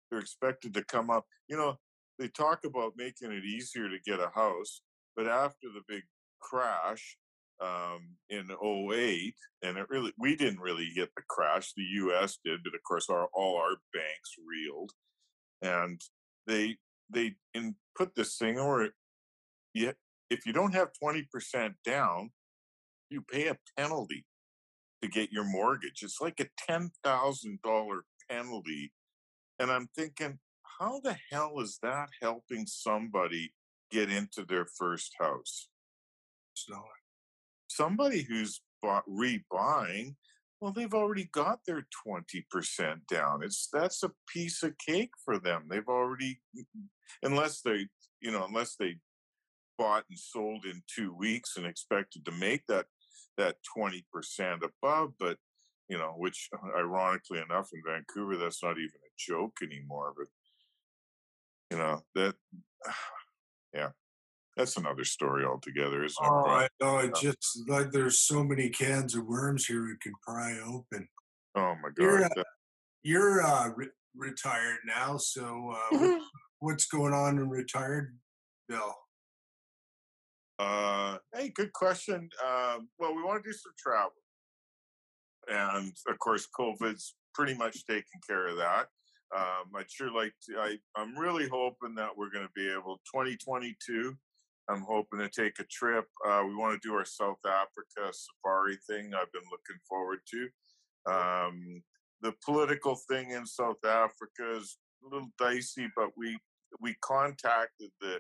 they're 0.10 0.20
expected 0.20 0.74
to 0.74 0.84
come 0.84 1.10
up. 1.10 1.26
You 1.48 1.58
know, 1.58 1.78
they 2.20 2.28
talk 2.28 2.66
about 2.66 2.94
making 2.98 3.32
it 3.32 3.46
easier 3.46 3.90
to 3.90 3.98
get 4.06 4.20
a 4.20 4.30
house, 4.34 4.82
but 5.16 5.28
after 5.28 5.68
the 5.74 5.82
big 5.88 6.04
crash 6.42 7.18
um, 7.62 8.16
in 8.30 8.50
08, 8.52 9.36
and 9.64 9.78
it 9.78 9.90
really, 9.90 10.14
we 10.18 10.36
didn't 10.36 10.60
really 10.60 10.90
get 10.96 11.10
the 11.16 11.24
crash, 11.30 11.74
the 11.76 11.84
US 11.84 12.40
did, 12.44 12.64
but 12.64 12.76
of 12.76 12.84
course, 12.88 13.10
our, 13.10 13.28
all 13.34 13.58
our 13.58 13.78
banks 13.94 14.36
reeled. 14.48 14.92
And 15.62 16.00
they, 16.46 16.78
they 17.10 17.36
in, 17.54 17.76
put 17.98 18.16
this 18.16 18.38
thing 18.38 18.56
where 18.56 18.90
you, 19.74 19.94
if 20.30 20.46
you 20.46 20.54
don't 20.54 20.74
have 20.74 20.90
20% 21.02 21.74
down, 21.86 22.32
you 23.10 23.22
pay 23.22 23.48
a 23.48 23.58
penalty 23.78 24.26
to 25.02 25.08
get 25.08 25.32
your 25.32 25.46
mortgage. 25.46 26.04
It's 26.04 26.22
like 26.22 26.40
a 26.40 26.72
$10,000 26.72 28.00
penalty 28.30 28.92
and 29.60 29.72
I'm 29.72 29.90
thinking, 29.96 30.40
how 30.80 31.00
the 31.04 31.18
hell 31.32 31.60
is 31.60 31.80
that 31.82 32.10
helping 32.22 32.66
somebody 32.68 33.54
get 33.92 34.12
into 34.12 34.46
their 34.46 34.66
first 34.66 35.14
house? 35.20 35.70
It's 36.54 36.66
not. 36.70 36.84
Somebody 37.68 38.24
who's 38.24 38.62
bought, 38.82 39.04
rebuying, 39.10 40.16
well, 40.60 40.72
they've 40.72 40.94
already 40.94 41.30
got 41.32 41.60
their 41.68 41.86
20% 42.08 42.44
down. 43.08 43.44
It's 43.44 43.70
that's 43.72 44.04
a 44.04 44.12
piece 44.28 44.64
of 44.64 44.78
cake 44.78 45.12
for 45.24 45.38
them. 45.38 45.66
They've 45.70 45.88
already, 45.88 46.42
mm, 46.56 46.66
mm, 46.76 46.86
unless 47.22 47.62
they, 47.62 47.88
you 48.22 48.32
know, 48.32 48.46
unless 48.46 48.76
they 48.76 48.98
bought 49.78 50.06
and 50.10 50.18
sold 50.18 50.66
in 50.66 50.82
two 50.94 51.14
weeks 51.14 51.58
and 51.58 51.66
expected 51.66 52.26
to 52.26 52.32
make 52.32 52.66
that 52.68 52.88
that 53.38 53.58
20% 53.78 54.04
above, 54.64 55.14
but 55.20 55.38
you 55.90 55.98
know, 55.98 56.14
which 56.18 56.50
ironically 56.78 57.40
enough 57.40 57.70
in 57.74 57.82
Vancouver, 57.86 58.38
that's 58.38 58.64
not 58.64 58.78
even 58.78 58.90
a 58.96 59.14
joke 59.18 59.58
anymore. 59.64 60.14
But, 60.18 60.28
you 61.72 61.78
know, 61.78 62.04
that, 62.16 62.36
yeah, 63.74 63.90
that's 64.58 64.78
another 64.78 65.06
story 65.06 65.46
altogether, 65.46 66.04
isn't 66.04 66.24
it? 66.24 66.30
Oh, 66.30 66.46
I 66.46 66.68
know. 66.82 66.98
It 66.98 67.16
just 67.16 67.62
like 67.68 67.92
there's 67.92 68.20
so 68.20 68.44
many 68.44 68.70
cans 68.70 69.16
of 69.16 69.26
worms 69.26 69.66
here 69.66 69.86
we 69.86 69.96
can 70.02 70.14
pry 70.22 70.58
open. 70.60 71.08
Oh 71.56 71.76
my 71.82 71.90
God. 71.96 72.24
At, 72.24 72.46
you're 73.04 73.42
uh, 73.42 73.70
re- 73.76 73.88
retired 74.16 74.80
now, 74.86 75.18
so 75.18 75.74
uh, 75.94 76.18
what's 76.60 76.86
going 76.88 77.14
on 77.14 77.38
in 77.38 77.50
retired, 77.50 78.18
Bill? 78.68 78.96
Uh, 80.60 81.18
hey, 81.34 81.50
good 81.50 81.72
question. 81.74 82.30
Um, 82.44 82.90
well, 82.98 83.16
we 83.16 83.24
want 83.24 83.44
to 83.44 83.50
do 83.50 83.54
some 83.54 83.74
travel, 83.78 84.12
and 85.48 85.94
of 86.08 86.20
course, 86.20 86.48
COVID's 86.58 87.16
pretty 87.34 87.54
much 87.54 87.86
taken 87.86 88.20
care 88.28 88.48
of 88.48 88.58
that. 88.58 88.88
Um, 89.36 89.72
I'd 89.76 89.92
sure 89.92 90.12
like 90.12 90.34
to. 90.50 90.60
I, 90.60 90.78
I'm 90.96 91.18
really 91.18 91.48
hoping 91.48 91.96
that 91.96 92.16
we're 92.16 92.32
going 92.32 92.46
to 92.46 92.54
be 92.56 92.70
able 92.70 92.98
2022. 93.14 94.16
I'm 94.70 94.86
hoping 94.88 95.20
to 95.20 95.30
take 95.30 95.60
a 95.60 95.66
trip. 95.66 96.06
Uh, 96.28 96.44
we 96.46 96.56
want 96.56 96.80
to 96.80 96.88
do 96.88 96.94
our 96.94 97.06
South 97.06 97.40
Africa 97.46 98.12
safari 98.12 98.78
thing. 98.90 99.14
I've 99.14 99.32
been 99.32 99.50
looking 99.52 99.80
forward 99.88 100.20
to. 100.32 100.50
Um, 101.12 101.82
the 102.22 102.34
political 102.44 102.98
thing 103.10 103.32
in 103.32 103.46
South 103.46 103.84
Africa 103.86 104.58
is 104.58 104.78
a 105.04 105.14
little 105.14 105.30
dicey, 105.40 105.88
but 105.96 106.10
we 106.18 106.38
we 106.82 106.96
contacted 107.02 107.90
the 108.02 108.20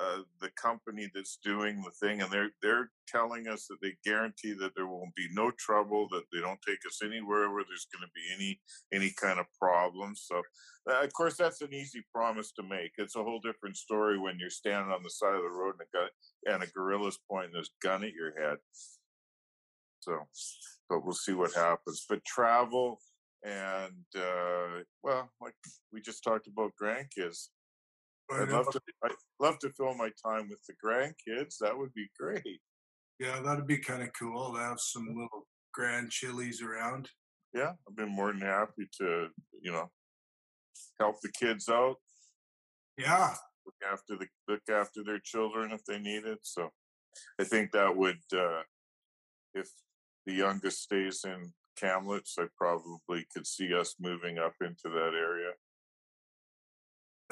uh, 0.00 0.18
the 0.40 0.50
company 0.50 1.10
that's 1.14 1.38
doing 1.44 1.82
the 1.82 1.90
thing, 1.90 2.22
and 2.22 2.30
they're 2.30 2.50
they're 2.62 2.90
telling 3.06 3.46
us 3.46 3.66
that 3.66 3.76
they 3.82 3.94
guarantee 4.04 4.54
that 4.54 4.72
there 4.74 4.86
won't 4.86 5.14
be 5.14 5.28
no 5.32 5.50
trouble, 5.58 6.08
that 6.10 6.24
they 6.32 6.40
don't 6.40 6.60
take 6.66 6.78
us 6.86 7.00
anywhere 7.04 7.50
where 7.50 7.64
there's 7.68 7.86
going 7.92 8.06
to 8.06 8.12
be 8.14 8.34
any 8.34 8.60
any 8.92 9.12
kind 9.20 9.38
of 9.38 9.46
problems. 9.58 10.24
So, 10.26 10.42
uh, 10.90 11.04
of 11.04 11.12
course, 11.12 11.36
that's 11.36 11.60
an 11.60 11.74
easy 11.74 12.02
promise 12.14 12.52
to 12.52 12.62
make. 12.62 12.92
It's 12.96 13.16
a 13.16 13.22
whole 13.22 13.40
different 13.40 13.76
story 13.76 14.18
when 14.18 14.38
you're 14.38 14.50
standing 14.50 14.92
on 14.92 15.02
the 15.02 15.10
side 15.10 15.34
of 15.34 15.42
the 15.42 15.50
road 15.50 15.74
and 15.78 15.86
a 15.86 15.96
gun 15.96 16.08
and 16.54 16.62
a 16.62 16.66
guerrilla's 16.66 17.18
pointing 17.30 17.52
this 17.52 17.70
gun 17.82 18.02
at 18.04 18.12
your 18.12 18.32
head. 18.40 18.58
So, 20.00 20.18
but 20.88 21.04
we'll 21.04 21.14
see 21.14 21.34
what 21.34 21.54
happens. 21.54 22.04
But 22.08 22.24
travel 22.24 22.98
and 23.44 24.04
uh, 24.16 24.82
well, 25.02 25.30
like 25.40 25.54
we 25.92 26.00
just 26.00 26.22
talked 26.22 26.46
about 26.46 26.72
grandkids. 26.80 27.48
I 28.32 28.42
I'd 28.42 28.48
love 28.50 28.70
to. 28.70 28.80
I'd 29.04 29.12
love 29.40 29.58
to 29.60 29.70
fill 29.70 29.94
my 29.94 30.10
time 30.24 30.48
with 30.48 30.60
the 30.66 30.74
grandkids. 30.84 31.56
That 31.60 31.76
would 31.76 31.92
be 31.94 32.08
great. 32.18 32.60
Yeah, 33.18 33.40
that'd 33.40 33.66
be 33.66 33.78
kind 33.78 34.02
of 34.02 34.10
cool 34.18 34.52
to 34.52 34.58
have 34.58 34.80
some 34.80 35.06
little 35.08 35.46
grand 35.72 36.10
chilies 36.10 36.62
around. 36.62 37.08
Yeah, 37.54 37.72
I've 37.88 37.96
been 37.96 38.08
more 38.08 38.32
than 38.32 38.40
happy 38.40 38.88
to, 39.00 39.28
you 39.60 39.72
know, 39.72 39.90
help 40.98 41.20
the 41.20 41.30
kids 41.30 41.68
out, 41.68 41.96
Yeah, 42.98 43.34
look 43.66 43.74
after 43.90 44.16
the 44.16 44.26
look 44.48 44.62
after 44.70 45.04
their 45.04 45.20
children 45.20 45.72
if 45.72 45.84
they 45.84 45.98
need 45.98 46.24
it. 46.24 46.38
So, 46.42 46.70
I 47.38 47.44
think 47.44 47.72
that 47.72 47.96
would, 47.96 48.20
uh, 48.34 48.62
if 49.54 49.68
the 50.26 50.34
youngest 50.34 50.82
stays 50.82 51.24
in 51.24 51.52
Kamloops, 51.76 52.36
I 52.38 52.46
probably 52.56 53.26
could 53.34 53.46
see 53.46 53.74
us 53.74 53.96
moving 54.00 54.38
up 54.38 54.54
into 54.60 54.88
that 54.88 55.12
area. 55.14 55.52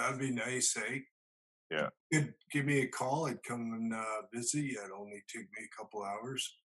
That'd 0.00 0.18
be 0.18 0.30
nice, 0.30 0.76
eh? 0.76 0.98
Yeah. 1.70 1.88
Could 2.12 2.34
give 2.52 2.64
me 2.64 2.80
a 2.80 2.88
call. 2.88 3.26
I'd 3.26 3.42
come 3.42 3.72
and 3.74 3.94
uh, 3.94 4.22
visit 4.34 4.64
you. 4.64 4.78
It'd 4.78 4.90
only 4.90 5.22
take 5.28 5.46
me 5.56 5.64
a 5.64 5.76
couple 5.76 6.02
hours. 6.02 6.56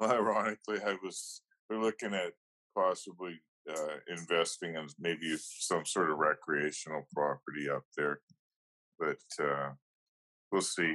Well, 0.00 0.10
ironically, 0.10 0.78
I 0.84 0.96
was 1.02 1.42
we're 1.70 1.80
looking 1.80 2.14
at 2.14 2.32
possibly 2.76 3.40
uh, 3.70 3.96
investing 4.08 4.74
in 4.74 4.88
maybe 4.98 5.36
some 5.38 5.86
sort 5.86 6.10
of 6.10 6.18
recreational 6.18 7.06
property 7.14 7.70
up 7.70 7.84
there, 7.96 8.20
but 8.98 9.18
uh, 9.42 9.70
we'll 10.50 10.62
see. 10.62 10.94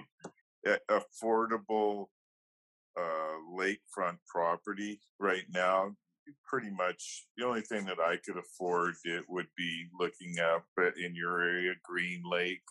Affordable 0.91 2.07
uh, 2.99 3.35
lakefront 3.57 4.17
property 4.27 4.99
right 5.19 5.45
now, 5.53 5.95
pretty 6.45 6.69
much 6.69 7.25
the 7.37 7.45
only 7.45 7.61
thing 7.61 7.85
that 7.85 7.99
I 7.99 8.17
could 8.17 8.37
afford 8.37 8.95
it 9.03 9.23
would 9.27 9.47
be 9.57 9.87
looking 9.99 10.39
up 10.39 10.65
in 10.97 11.15
your 11.15 11.41
area, 11.41 11.73
Green 11.83 12.21
Lake. 12.29 12.61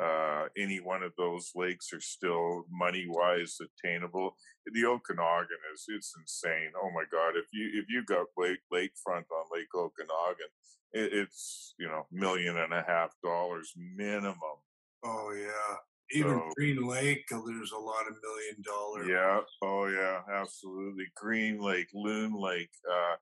Uh, 0.00 0.46
any 0.58 0.80
one 0.80 1.04
of 1.04 1.12
those 1.16 1.52
lakes 1.54 1.92
are 1.92 2.00
still 2.00 2.64
money 2.68 3.06
wise 3.08 3.58
attainable 3.60 4.34
the 4.72 4.84
Okanagan 4.86 5.58
is 5.74 5.84
it's 5.88 6.14
insane. 6.18 6.72
Oh 6.76 6.90
my 6.94 7.04
God! 7.12 7.36
If 7.36 7.46
you 7.52 7.70
if 7.74 7.86
you 7.88 8.04
got 8.04 8.26
lake 8.36 8.60
lakefront 8.72 9.24
on 9.30 9.44
Lake 9.52 9.74
Okanagan, 9.74 10.48
it, 10.92 11.12
it's 11.12 11.74
you 11.78 11.86
know 11.86 12.06
million 12.10 12.56
and 12.56 12.72
a 12.72 12.84
half 12.86 13.10
dollars 13.22 13.72
minimum. 13.76 14.58
Oh 15.04 15.32
yeah. 15.36 15.76
Even 16.12 16.38
So- 16.38 16.50
Green 16.56 16.82
Lake, 16.86 17.24
uh, 17.32 17.40
there's 17.46 17.72
a 17.72 17.78
lot 17.78 18.06
of 18.08 18.14
million 18.22 18.62
dollar. 18.62 19.04
Yeah. 19.10 19.40
Oh 19.62 19.86
yeah. 19.86 20.20
Absolutely. 20.30 21.06
Green 21.16 21.58
Lake, 21.60 21.88
Loon 21.94 22.34
Lake. 22.34 22.70
Uh, 22.90 23.16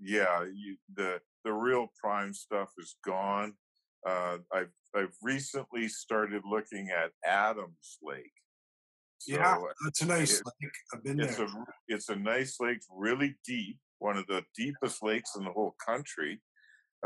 yeah. 0.00 0.44
You, 0.44 0.76
the 0.94 1.20
the 1.44 1.52
real 1.52 1.88
prime 2.00 2.32
stuff 2.32 2.70
is 2.78 2.96
gone. 3.04 3.54
Uh, 4.06 4.38
I've 4.52 4.70
I've 4.94 5.14
recently 5.22 5.88
started 5.88 6.42
looking 6.48 6.88
at 6.90 7.10
Adams 7.24 7.98
Lake. 8.02 8.32
yeah, 9.26 9.56
So, 9.56 9.68
that's 9.84 10.00
a 10.02 10.06
nice 10.06 10.40
it- 10.40 10.46
lake. 10.46 10.72
I've 10.94 11.04
been 11.04 11.20
it's 11.20 11.36
there. 11.36 11.46
a 11.46 11.64
it's 11.88 12.08
a 12.08 12.16
nice 12.16 12.58
lake, 12.60 12.78
really 12.96 13.36
deep, 13.44 13.78
one 13.98 14.16
of 14.16 14.26
the 14.28 14.44
deepest 14.56 15.02
lakes 15.02 15.34
in 15.36 15.44
the 15.44 15.50
whole 15.50 15.74
country, 15.84 16.40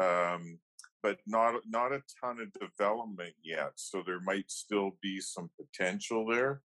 um, 0.01 0.59
but 1.03 1.19
not 1.27 1.55
not 1.69 1.93
a 1.93 2.03
ton 2.21 2.39
of 2.41 2.53
development 2.53 3.35
yet. 3.43 3.73
So 3.77 4.03
there 4.05 4.21
might 4.21 4.51
still 4.51 4.93
be 5.03 5.21
some 5.21 5.51
potential 5.61 6.27
there 6.27 6.63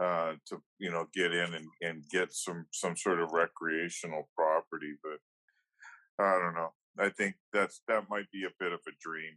uh, 0.00 0.34
to 0.46 0.62
you 0.78 0.90
know 0.90 1.06
get 1.12 1.32
in 1.32 1.54
and, 1.54 1.66
and 1.80 2.04
get 2.08 2.32
some 2.32 2.66
some 2.72 2.96
sort 2.96 3.20
of 3.20 3.32
recreational 3.32 4.28
property. 4.36 4.94
But 5.02 6.24
I 6.24 6.38
don't 6.38 6.54
know. 6.54 6.72
I 6.98 7.08
think 7.08 7.34
that's 7.52 7.82
that 7.88 8.08
might 8.08 8.30
be 8.32 8.44
a 8.44 8.54
bit 8.60 8.72
of 8.72 8.80
a 8.86 8.92
dream. 9.00 9.34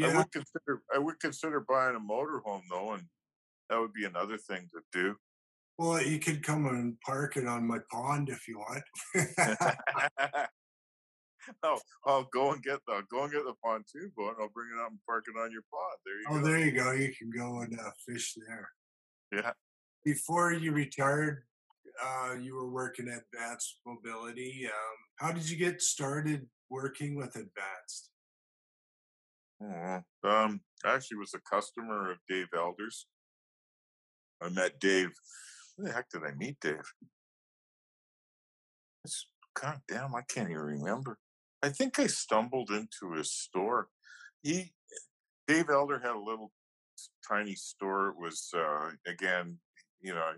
I 0.00 0.08
yeah, 0.08 0.18
would 0.18 0.32
consider 0.32 0.82
I 0.94 0.98
would 0.98 1.20
consider 1.20 1.64
buying 1.68 1.96
a 1.96 2.00
motorhome 2.00 2.62
though, 2.70 2.92
and 2.92 3.04
that 3.68 3.80
would 3.80 3.92
be 3.92 4.04
another 4.04 4.38
thing 4.38 4.68
to 4.72 4.80
do. 4.92 5.16
well, 5.78 6.02
you 6.02 6.18
could 6.18 6.42
come 6.42 6.66
and 6.66 7.00
park 7.00 7.36
it 7.36 7.46
on 7.46 7.66
my 7.66 7.78
pond 7.90 8.28
if 8.28 8.46
you 8.46 8.58
want. 8.58 8.84
oh, 11.62 11.78
I'll 12.06 12.28
go 12.32 12.52
and 12.52 12.62
get 12.62 12.80
the 12.86 13.02
go 13.10 13.24
and 13.24 13.32
get 13.32 13.44
the 13.44 13.54
pontoon 13.62 14.12
boat. 14.16 14.34
and 14.34 14.42
I'll 14.42 14.50
bring 14.54 14.68
it 14.74 14.80
out 14.82 14.90
and 14.90 15.00
park 15.06 15.24
it 15.28 15.38
on 15.38 15.52
your 15.52 15.62
pond. 15.70 15.98
There 16.04 16.18
you 16.18 16.26
go. 16.26 16.34
oh, 16.34 16.40
go. 16.40 16.46
there 16.46 16.58
you 16.58 16.72
go. 16.72 16.92
You 16.92 17.14
can 17.16 17.30
go 17.30 17.60
and 17.60 17.78
uh, 17.78 17.90
fish 18.06 18.34
there. 18.46 18.68
Yeah. 19.32 19.52
Before 20.04 20.52
you 20.52 20.72
retired, 20.72 21.44
uh, 22.02 22.34
you 22.40 22.54
were 22.54 22.70
working 22.70 23.08
at 23.08 23.22
Advanced 23.32 23.78
Mobility. 23.86 24.66
Um, 24.66 24.96
how 25.16 25.32
did 25.32 25.48
you 25.48 25.56
get 25.56 25.80
started 25.80 26.46
working 26.70 27.16
with 27.16 27.36
Advanced? 27.36 28.10
Mhm. 29.62 30.04
Um, 30.24 30.60
I 30.84 30.94
actually 30.94 31.18
was 31.18 31.34
a 31.34 31.40
customer 31.40 32.10
of 32.10 32.18
Dave 32.28 32.48
Elders. 32.54 33.06
I 34.42 34.48
met 34.50 34.78
Dave. 34.78 35.10
Where 35.76 35.88
the 35.88 35.94
heck 35.94 36.10
did 36.10 36.22
I 36.24 36.32
meet 36.34 36.58
Dave? 36.60 36.92
It's, 39.04 39.26
God 39.60 39.80
damn, 39.88 40.14
I 40.14 40.22
can't 40.22 40.50
even 40.50 40.62
remember. 40.62 41.18
I 41.64 41.70
think 41.70 41.98
I 41.98 42.08
stumbled 42.08 42.68
into 42.70 43.16
his 43.16 43.32
store. 43.32 43.88
He, 44.42 44.74
Dave 45.48 45.70
Elder 45.70 45.98
had 45.98 46.14
a 46.14 46.18
little 46.18 46.52
tiny 47.26 47.54
store. 47.54 48.08
It 48.08 48.16
was 48.18 48.50
uh, 48.54 48.90
again, 49.06 49.56
you 50.02 50.14
know, 50.14 50.30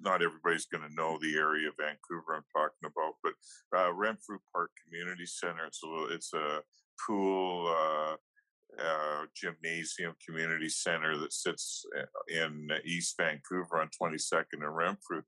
not 0.00 0.22
everybody's 0.22 0.66
going 0.66 0.88
to 0.88 0.94
know 0.94 1.18
the 1.20 1.34
area 1.34 1.68
of 1.68 1.74
Vancouver 1.80 2.36
I'm 2.36 2.44
talking 2.54 2.84
about, 2.84 3.14
but 3.24 3.32
uh, 3.76 3.92
Renfrew 3.92 4.38
Park 4.54 4.70
Community 4.86 5.26
Center. 5.26 5.66
It's 5.66 5.82
a 5.82 5.86
little, 5.88 6.10
it's 6.10 6.32
a 6.32 6.60
pool. 7.04 7.74
Uh, 7.76 8.16
uh, 8.82 9.26
gymnasium 9.36 10.14
community 10.26 10.70
center 10.70 11.18
that 11.18 11.30
sits 11.30 11.84
uh, 11.94 12.04
in 12.28 12.70
East 12.86 13.14
Vancouver 13.20 13.82
on 13.82 13.90
22nd 14.02 14.62
and 14.62 14.74
Renfrew, 14.74 15.20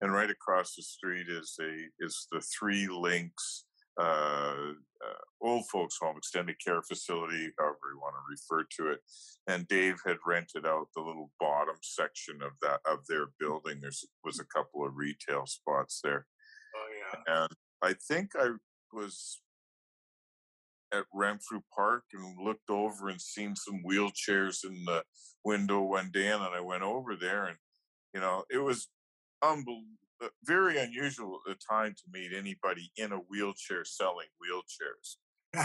and 0.00 0.10
right 0.10 0.30
across 0.30 0.74
the 0.74 0.82
street 0.82 1.26
is 1.28 1.54
a 1.60 1.70
is 2.02 2.28
the 2.32 2.40
Three 2.40 2.88
Links 2.88 3.66
uh, 3.98 4.72
uh, 5.04 5.22
old 5.42 5.64
folks 5.68 5.96
home, 6.00 6.16
extended 6.16 6.56
care 6.64 6.82
facility, 6.82 7.50
however 7.58 7.78
you 7.92 8.00
want 8.00 8.14
to 8.14 8.30
refer 8.30 8.66
to 8.78 8.92
it. 8.92 9.00
And 9.48 9.66
Dave 9.68 9.96
had 10.06 10.16
rented 10.26 10.66
out 10.66 10.86
the 10.94 11.02
little 11.02 11.30
bottom 11.40 11.76
section 11.82 12.40
of 12.42 12.52
that 12.62 12.80
of 12.86 13.06
their 13.08 13.26
building. 13.40 13.80
There 13.80 13.90
was 14.24 14.40
a 14.40 14.44
couple 14.44 14.84
of 14.86 14.96
retail 14.96 15.46
spots 15.46 16.00
there, 16.02 16.26
Oh 16.76 16.88
yeah. 17.26 17.42
and 17.42 17.52
I 17.82 17.94
think 18.08 18.30
I 18.38 18.50
was 18.92 19.40
at 20.92 21.04
Renfrew 21.12 21.60
Park 21.74 22.04
and 22.14 22.36
looked 22.42 22.70
over 22.70 23.08
and 23.08 23.20
seen 23.20 23.54
some 23.54 23.82
wheelchairs 23.88 24.64
in 24.64 24.84
the 24.86 25.02
window 25.44 25.82
one 25.82 26.10
day, 26.12 26.28
and 26.28 26.42
then 26.42 26.52
I 26.54 26.60
went 26.60 26.82
over 26.82 27.14
there, 27.16 27.44
and 27.46 27.56
you 28.14 28.20
know, 28.20 28.44
it 28.50 28.58
was 28.58 28.88
unbel- 29.44 29.82
uh, 29.82 30.07
very 30.44 30.78
unusual 30.78 31.38
at 31.48 31.58
the 31.58 31.64
time 31.70 31.94
to 31.94 32.02
meet 32.12 32.32
anybody 32.36 32.90
in 32.96 33.12
a 33.12 33.16
wheelchair 33.16 33.84
selling 33.84 34.28
wheelchairs. 34.42 35.16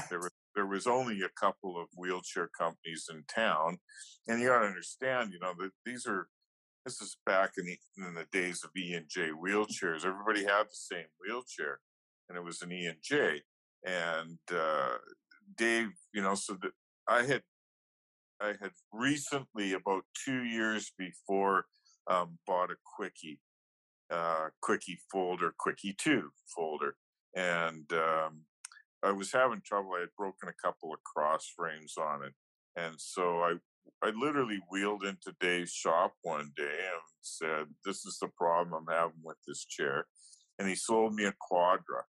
There 0.09 0.19
was 0.19 0.31
there 0.55 0.65
was 0.67 0.85
only 0.85 1.21
a 1.21 1.29
couple 1.29 1.79
of 1.81 1.87
wheelchair 1.97 2.49
companies 2.57 3.09
in 3.11 3.23
town, 3.33 3.79
and 4.27 4.39
you 4.39 4.47
got 4.47 4.59
to 4.59 4.67
understand, 4.67 5.33
you 5.33 5.39
know, 5.39 5.53
that 5.59 5.71
these 5.85 6.05
are 6.05 6.27
this 6.85 7.01
is 7.01 7.17
back 7.25 7.53
in 7.57 7.65
the 7.65 7.77
in 7.97 8.13
the 8.13 8.27
days 8.31 8.63
of 8.63 8.69
E 8.77 8.93
and 8.93 9.07
J 9.09 9.29
wheelchairs. 9.31 10.05
Everybody 10.05 10.41
had 10.41 10.65
the 10.65 10.73
same 10.73 11.05
wheelchair, 11.19 11.79
and 12.29 12.37
it 12.37 12.43
was 12.43 12.61
an 12.61 12.71
E 12.71 12.85
and 12.85 12.97
J. 13.01 13.41
And 13.85 14.37
uh, 14.53 14.97
Dave, 15.57 15.89
you 16.13 16.21
know, 16.21 16.35
so 16.35 16.57
that 16.61 16.71
I 17.07 17.23
had 17.23 17.41
I 18.41 18.53
had 18.61 18.71
recently, 18.91 19.73
about 19.73 20.03
two 20.25 20.43
years 20.43 20.91
before, 20.97 21.65
um, 22.07 22.37
bought 22.45 22.71
a 22.71 22.75
quickie, 22.95 23.39
uh, 24.13 24.49
quickie 24.61 24.99
folder, 25.11 25.53
quickie 25.57 25.95
two 25.97 26.29
folder, 26.55 26.95
and 27.35 27.91
um, 27.93 28.41
I 29.03 29.11
was 29.11 29.31
having 29.31 29.61
trouble. 29.65 29.91
I 29.97 30.01
had 30.01 30.15
broken 30.17 30.49
a 30.49 30.65
couple 30.65 30.93
of 30.93 31.03
cross 31.03 31.51
frames 31.55 31.95
on 31.97 32.23
it, 32.23 32.33
and 32.75 32.95
so 32.97 33.39
I 33.39 33.55
I 34.03 34.11
literally 34.11 34.59
wheeled 34.69 35.03
into 35.03 35.35
Dave's 35.39 35.73
shop 35.73 36.13
one 36.21 36.51
day 36.55 36.63
and 36.63 37.01
said, 37.21 37.65
"This 37.83 38.05
is 38.05 38.17
the 38.21 38.27
problem 38.27 38.73
I'm 38.73 38.93
having 38.93 39.21
with 39.23 39.37
this 39.47 39.65
chair," 39.65 40.05
and 40.59 40.67
he 40.67 40.75
sold 40.75 41.15
me 41.15 41.25
a 41.25 41.33
Quadra. 41.39 42.03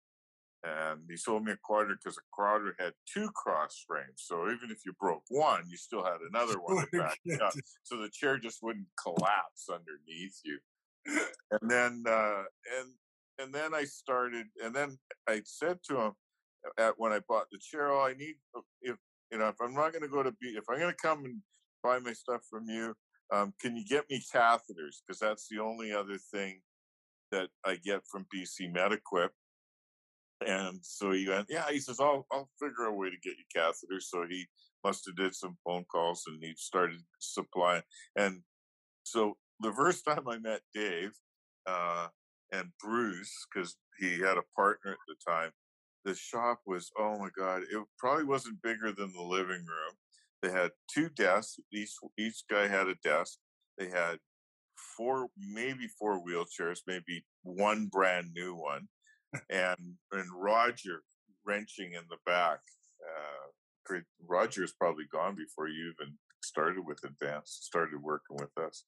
And 0.63 1.01
he 1.09 1.17
sold 1.17 1.43
me 1.43 1.53
a 1.53 1.57
Quadra 1.57 1.95
because 1.95 2.19
a 2.19 2.21
Quadra 2.31 2.73
had 2.77 2.93
two 3.11 3.31
cross 3.31 3.83
frames. 3.87 4.17
So 4.17 4.43
even 4.43 4.69
if 4.69 4.85
you 4.85 4.93
broke 4.99 5.23
one, 5.29 5.63
you 5.67 5.75
still 5.75 6.03
had 6.03 6.19
another 6.21 6.59
one 6.61 6.85
back 6.93 7.17
it 7.25 7.41
up. 7.41 7.53
So 7.81 7.97
the 7.97 8.11
chair 8.13 8.37
just 8.37 8.61
wouldn't 8.61 8.85
collapse 9.01 9.69
underneath 9.71 10.39
you. 10.43 10.59
And 11.05 11.69
then, 11.69 12.03
uh, 12.07 12.43
and 12.79 12.93
and 13.39 13.53
then 13.53 13.73
I 13.73 13.83
started, 13.83 14.45
and 14.63 14.73
then 14.73 14.97
I 15.27 15.41
said 15.43 15.79
to 15.89 15.99
him 15.99 16.11
at 16.77 16.93
when 16.97 17.11
I 17.11 17.19
bought 17.27 17.47
the 17.51 17.59
chair, 17.59 17.91
"Oh, 17.91 18.01
I 18.01 18.13
need 18.13 18.35
if 18.81 18.97
you 19.31 19.37
know 19.37 19.49
if 19.49 19.55
I'm 19.61 19.73
not 19.73 19.91
going 19.91 20.03
to 20.03 20.07
go 20.07 20.23
to 20.23 20.31
be 20.31 20.49
if 20.49 20.63
I'm 20.69 20.79
going 20.79 20.93
to 20.93 21.01
come 21.01 21.25
and 21.25 21.41
buy 21.83 21.99
my 21.99 22.13
stuff 22.13 22.41
from 22.49 22.69
you, 22.69 22.93
um, 23.33 23.53
can 23.59 23.75
you 23.75 23.83
get 23.85 24.09
me 24.09 24.23
catheters? 24.33 25.01
Because 25.05 25.19
that's 25.19 25.47
the 25.49 25.59
only 25.59 25.91
other 25.91 26.17
thing 26.17 26.61
that 27.31 27.49
I 27.65 27.75
get 27.75 28.01
from 28.09 28.25
BC 28.33 28.73
MedEquip." 28.73 29.29
And 30.45 30.79
so 30.81 31.11
he 31.11 31.29
went, 31.29 31.47
yeah, 31.49 31.69
he 31.69 31.79
says, 31.79 31.99
I'll, 31.99 32.25
I'll 32.31 32.49
figure 32.59 32.85
a 32.85 32.93
way 32.93 33.09
to 33.09 33.17
get 33.21 33.35
you 33.37 33.45
catheters. 33.55 34.03
So 34.03 34.25
he 34.27 34.47
must 34.83 35.05
have 35.05 35.15
did 35.15 35.35
some 35.35 35.57
phone 35.63 35.85
calls 35.91 36.23
and 36.27 36.43
he 36.43 36.53
started 36.57 36.99
supplying. 37.19 37.83
And 38.15 38.41
so 39.03 39.37
the 39.61 39.73
first 39.73 40.05
time 40.05 40.27
I 40.27 40.37
met 40.37 40.61
Dave 40.73 41.11
uh, 41.67 42.07
and 42.51 42.69
Bruce, 42.81 43.45
because 43.53 43.75
he 43.99 44.19
had 44.19 44.37
a 44.37 44.43
partner 44.55 44.91
at 44.91 44.97
the 45.07 45.15
time, 45.31 45.51
the 46.03 46.15
shop 46.15 46.61
was, 46.65 46.91
oh 46.97 47.19
my 47.19 47.29
God, 47.37 47.61
it 47.61 47.83
probably 47.97 48.25
wasn't 48.25 48.61
bigger 48.61 48.91
than 48.91 49.13
the 49.13 49.21
living 49.21 49.65
room. 49.65 49.95
They 50.41 50.51
had 50.51 50.71
two 50.91 51.09
desks. 51.09 51.59
Each, 51.71 51.93
each 52.17 52.43
guy 52.49 52.67
had 52.67 52.87
a 52.87 52.95
desk. 53.03 53.37
They 53.77 53.89
had 53.89 54.17
four, 54.97 55.27
maybe 55.37 55.87
four 55.99 56.23
wheelchairs, 56.25 56.79
maybe 56.87 57.23
one 57.43 57.87
brand 57.87 58.31
new 58.35 58.55
one 58.55 58.87
and 59.49 59.95
and 60.11 60.29
Roger 60.35 61.03
wrenching 61.45 61.93
in 61.93 62.03
the 62.09 62.17
back. 62.25 62.59
Uh, 63.01 63.97
Roger's 64.27 64.73
probably 64.73 65.05
gone 65.11 65.35
before 65.35 65.67
you 65.67 65.91
even 65.91 66.15
started 66.43 66.85
with 66.85 67.03
Advanced, 67.03 67.65
started 67.65 68.01
working 68.01 68.37
with 68.39 68.57
us. 68.57 68.85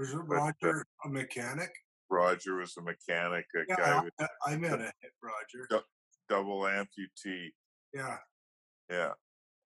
Was 0.00 0.14
Roger 0.14 0.80
uh, 1.04 1.08
a 1.08 1.12
mechanic? 1.12 1.70
Roger 2.10 2.56
was 2.56 2.74
a 2.78 2.82
mechanic, 2.82 3.44
a 3.54 3.60
yeah, 3.68 3.76
guy 3.76 3.98
I, 3.98 4.02
with 4.02 4.14
I 4.46 4.56
met 4.56 4.80
a 4.80 4.92
Roger. 5.22 5.66
Du- 5.68 5.82
double 6.28 6.62
amputee. 6.62 7.50
Yeah. 7.92 8.16
Yeah. 8.90 9.12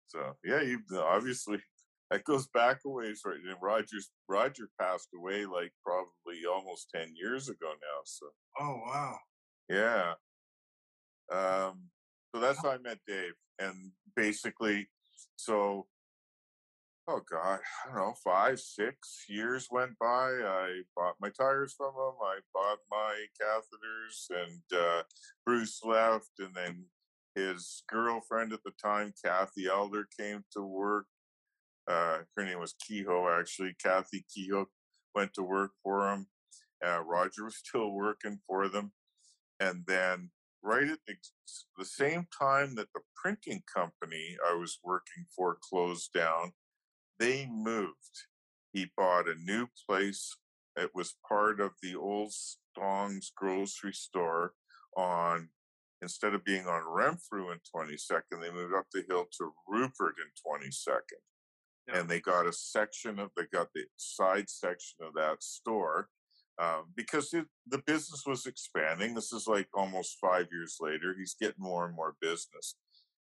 So 0.08 0.38
yeah, 0.46 0.62
you 0.62 0.80
obviously 0.98 1.60
that 2.10 2.24
goes 2.24 2.48
back 2.54 2.80
a 2.86 2.90
ways, 2.90 3.22
right? 3.26 3.36
And 3.36 3.58
Rogers 3.62 4.12
Roger 4.30 4.70
passed 4.80 5.10
away 5.14 5.46
like 5.46 5.74
probably 5.86 6.46
almost 6.50 6.90
ten 6.96 7.14
years 7.16 7.50
ago 7.50 7.68
now. 7.68 8.02
So. 8.06 8.28
Oh 8.60 8.82
wow. 8.86 9.18
Yeah. 9.70 10.14
Um, 11.32 11.90
so 12.34 12.42
that's 12.42 12.62
how 12.62 12.72
I 12.72 12.78
met 12.78 13.00
Dave. 13.08 13.34
And 13.60 13.92
basically, 14.16 14.88
so, 15.36 15.88
oh 17.08 17.22
God, 17.30 17.60
I 17.86 17.88
don't 17.88 17.96
know, 17.96 18.14
five, 18.24 18.60
six 18.60 19.26
years 19.28 19.68
went 19.72 19.98
by. 20.00 20.30
I 20.32 20.82
bought 20.96 21.16
my 21.20 21.30
tires 21.30 21.74
from 21.74 21.90
him. 21.90 22.14
I 22.22 22.40
bought 22.54 22.80
my 22.90 23.26
catheters, 23.42 24.30
and 24.30 24.62
uh, 24.80 25.04
Bruce 25.46 25.82
left. 25.84 26.32
And 26.40 26.54
then 26.56 26.86
his 27.36 27.84
girlfriend 27.90 28.54
at 28.54 28.64
the 28.64 28.72
time, 28.82 29.14
Kathy 29.24 29.68
Elder, 29.68 30.08
came 30.18 30.44
to 30.54 30.62
work. 30.62 31.06
Uh, 31.90 32.20
her 32.38 32.46
name 32.46 32.60
was 32.60 32.76
Kehoe, 32.88 33.30
actually. 33.38 33.76
Kathy 33.84 34.26
Kehoe 34.34 34.68
went 35.14 35.34
to 35.34 35.44
work 35.44 35.72
for 35.84 36.10
him. 36.10 36.28
Uh, 36.86 37.02
Roger 37.04 37.46
was 37.46 37.58
still 37.64 37.92
working 37.92 38.40
for 38.48 38.70
them. 38.70 38.92
And 39.60 39.84
then, 39.88 40.32
right 40.64 40.88
at 40.90 41.00
the, 41.06 41.16
the 41.78 41.86
same 41.86 42.28
time 42.38 42.76
that 42.76 42.88
the 42.96 43.02
printing 43.22 43.64
company 43.74 44.38
I 44.50 44.56
was 44.56 44.80
working 44.84 45.26
for 45.36 45.58
closed 45.70 46.14
down, 46.14 46.54
they 47.20 47.48
moved. 47.52 47.94
He 48.72 48.88
bought 48.98 49.30
a 49.30 49.36
new 49.36 49.68
place. 49.88 50.36
It 50.76 50.92
was 50.94 51.16
part 51.28 51.60
of 51.60 51.72
the 51.82 51.96
old 51.96 52.34
Stong's 52.34 53.32
grocery 53.36 53.94
store 53.94 54.54
on 54.98 55.50
instead 56.04 56.34
of 56.36 56.44
being 56.44 56.68
on 56.68 56.84
Renfrew 56.86 57.52
in 57.52 57.60
22nd, 57.76 58.42
they 58.42 58.52
moved 58.52 58.76
up 58.76 58.86
the 58.94 59.04
hill 59.08 59.26
to 59.38 59.54
Rupert 59.68 60.16
in 60.20 60.30
22nd. 60.46 61.00
Yeah. 61.88 62.00
And 62.00 62.10
they 62.10 62.20
got 62.20 62.46
a 62.46 62.54
section 62.54 63.20
of, 63.20 63.30
they 63.36 63.44
got 63.52 63.70
the 63.74 63.86
side 63.96 64.50
section 64.50 64.98
of 65.02 65.14
that 65.16 65.42
store 65.42 66.10
um, 66.62 66.92
because 66.96 67.34
it, 67.34 67.46
the 67.68 67.80
business 67.80 68.24
was 68.28 68.46
expanding. 68.46 69.16
This 69.16 69.34
is 69.34 69.48
like 69.48 69.68
almost 69.74 70.18
five 70.22 70.48
years 70.52 70.78
later. 70.80 71.16
He's 71.18 71.36
getting 71.40 71.56
more 71.58 71.86
and 71.86 71.96
more 71.96 72.16
business, 72.22 72.76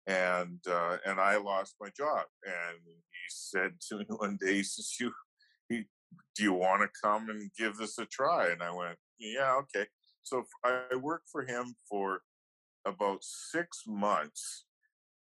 and 0.06 0.58
uh, 0.68 0.96
and 1.06 1.20
I 1.20 1.36
lost 1.36 1.76
my 1.80 1.88
job. 1.96 2.24
And 2.44 2.78
he 2.84 3.28
said 3.28 3.72
to 3.88 3.98
me 3.98 4.06
one 4.16 4.38
day, 4.40 4.54
he 4.54 4.62
says, 4.62 4.96
"You, 5.00 5.12
he, 5.68 5.84
do 6.36 6.42
you 6.42 6.52
want 6.52 6.82
to 6.82 6.88
come 7.02 7.28
and 7.28 7.50
give 7.58 7.76
this 7.76 7.98
a 7.98 8.06
try?" 8.06 8.48
And 8.50 8.62
I 8.62 8.72
went, 8.72 8.98
"Yeah, 9.18 9.54
okay." 9.60 9.86
So 10.22 10.44
I 10.64 10.96
worked 10.96 11.28
for 11.30 11.44
him 11.44 11.74
for 11.88 12.20
about 12.86 13.20
six 13.22 13.82
months. 13.86 14.64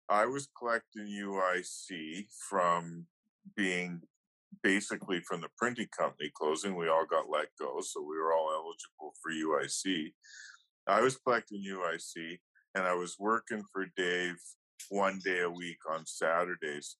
I 0.08 0.26
was 0.26 0.48
collecting 0.58 1.06
UIC 1.06 2.26
from 2.48 3.06
being 3.56 4.00
basically 4.62 5.20
from 5.20 5.40
the 5.40 5.48
printing 5.56 5.88
company 5.96 6.30
closing, 6.34 6.76
we 6.76 6.88
all 6.88 7.06
got 7.06 7.30
let 7.30 7.48
go, 7.58 7.80
so 7.80 8.00
we 8.00 8.16
were 8.16 8.32
all 8.32 8.50
eligible 8.52 9.14
for 9.22 9.30
UIC. 9.30 10.12
I 10.86 11.00
was 11.00 11.16
collecting 11.16 11.62
UIC, 11.62 12.38
and 12.74 12.84
I 12.84 12.94
was 12.94 13.16
working 13.18 13.62
for 13.72 13.86
Dave 13.96 14.36
one 14.90 15.20
day 15.24 15.40
a 15.40 15.50
week 15.50 15.78
on 15.90 16.06
Saturdays, 16.06 16.96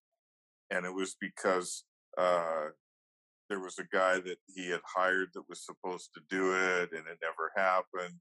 and 0.71 0.85
it 0.85 0.95
was 0.95 1.17
because 1.21 1.85
uh, 2.17 2.67
there 3.49 3.61
was 3.61 3.79
a 3.79 3.97
guy 3.97 4.21
that 4.21 4.39
he 4.47 4.71
had 4.71 4.81
hired 4.85 5.29
that 5.35 5.49
was 5.49 5.65
supposed 5.65 6.11
to 6.15 6.21
do 6.29 6.53
it, 6.53 6.91
and 6.93 7.07
it 7.07 7.19
never 7.23 7.53
happened. 7.57 8.15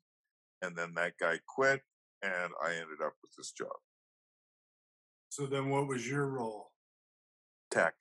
And 0.62 0.76
then 0.76 0.94
that 0.96 1.14
guy 1.20 1.40
quit, 1.48 1.82
and 2.24 2.52
I 2.64 2.72
ended 2.72 3.02
up 3.06 3.14
with 3.22 3.32
this 3.38 3.52
job. 3.52 3.78
So 5.30 5.46
then, 5.46 5.70
what 5.70 5.88
was 5.88 6.08
your 6.10 6.28
role? 6.28 6.72
Tech 7.70 7.94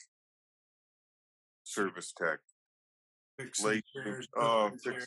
service 1.64 2.12
tech. 2.16 2.38
Fixing 3.38 3.66
Late, 3.66 3.84
chairs, 3.94 4.28
oh, 4.36 4.70
chairs. 4.82 5.06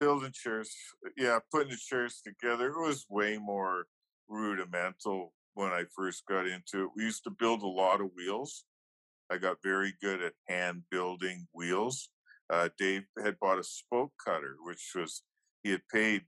building 0.00 0.32
chairs. 0.32 0.74
Yeah, 1.18 1.38
putting 1.52 1.70
the 1.70 1.76
chairs 1.76 2.22
together. 2.24 2.68
It 2.68 2.80
was 2.80 3.04
way 3.10 3.36
more 3.36 3.86
rudimental 4.28 5.34
when 5.56 5.72
I 5.72 5.84
first 5.96 6.24
got 6.28 6.46
into 6.46 6.84
it. 6.84 6.90
We 6.94 7.04
used 7.04 7.24
to 7.24 7.30
build 7.30 7.62
a 7.62 7.66
lot 7.66 8.02
of 8.02 8.10
wheels. 8.14 8.64
I 9.30 9.38
got 9.38 9.56
very 9.64 9.94
good 10.02 10.22
at 10.22 10.34
hand 10.46 10.82
building 10.90 11.48
wheels. 11.52 12.10
Uh, 12.52 12.68
Dave 12.78 13.04
had 13.24 13.40
bought 13.40 13.58
a 13.58 13.64
spoke 13.64 14.12
cutter, 14.24 14.56
which 14.60 14.92
was 14.94 15.22
he 15.62 15.70
had 15.70 15.80
paid 15.90 16.22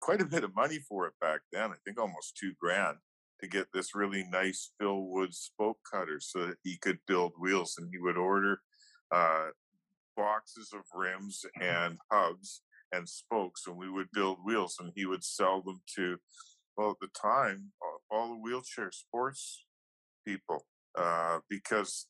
quite 0.00 0.22
a 0.22 0.26
bit 0.26 0.42
of 0.42 0.56
money 0.56 0.78
for 0.88 1.06
it 1.06 1.12
back 1.20 1.40
then. 1.52 1.70
I 1.70 1.76
think 1.84 2.00
almost 2.00 2.36
two 2.36 2.52
grand 2.58 2.96
to 3.40 3.46
get 3.46 3.66
this 3.74 3.94
really 3.94 4.24
nice 4.30 4.72
Phil 4.80 5.02
Wood 5.02 5.34
spoke 5.34 5.78
cutter 5.92 6.18
so 6.18 6.46
that 6.46 6.56
he 6.64 6.78
could 6.78 6.98
build 7.06 7.34
wheels. 7.38 7.76
And 7.78 7.88
he 7.92 7.98
would 7.98 8.16
order 8.16 8.60
uh, 9.12 9.48
boxes 10.16 10.72
of 10.72 10.80
rims 10.94 11.44
and 11.60 11.98
hubs 12.10 12.62
and 12.90 13.06
spokes, 13.06 13.66
and 13.66 13.76
we 13.76 13.90
would 13.90 14.10
build 14.12 14.38
wheels. 14.44 14.78
And 14.80 14.92
he 14.96 15.04
would 15.04 15.22
sell 15.22 15.60
them 15.60 15.82
to, 15.96 16.16
well, 16.76 16.90
at 16.92 16.96
the 17.00 17.08
time, 17.20 17.72
all 18.10 18.28
the 18.28 18.40
wheelchair 18.40 18.90
sports 18.92 19.64
people 20.26 20.66
uh, 20.98 21.38
because 21.48 22.06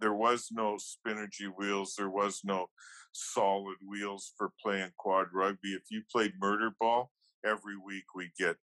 there 0.00 0.14
was 0.14 0.48
no 0.52 0.76
Spinergy 0.76 1.48
wheels, 1.56 1.94
there 1.96 2.10
was 2.10 2.40
no 2.44 2.66
solid 3.12 3.76
wheels 3.86 4.32
for 4.36 4.52
playing 4.62 4.90
quad 4.98 5.26
rugby. 5.32 5.70
If 5.70 5.84
you 5.90 6.02
played 6.12 6.32
murder 6.40 6.70
ball, 6.78 7.10
every 7.44 7.76
week 7.76 8.04
we 8.14 8.30
get 8.38 8.56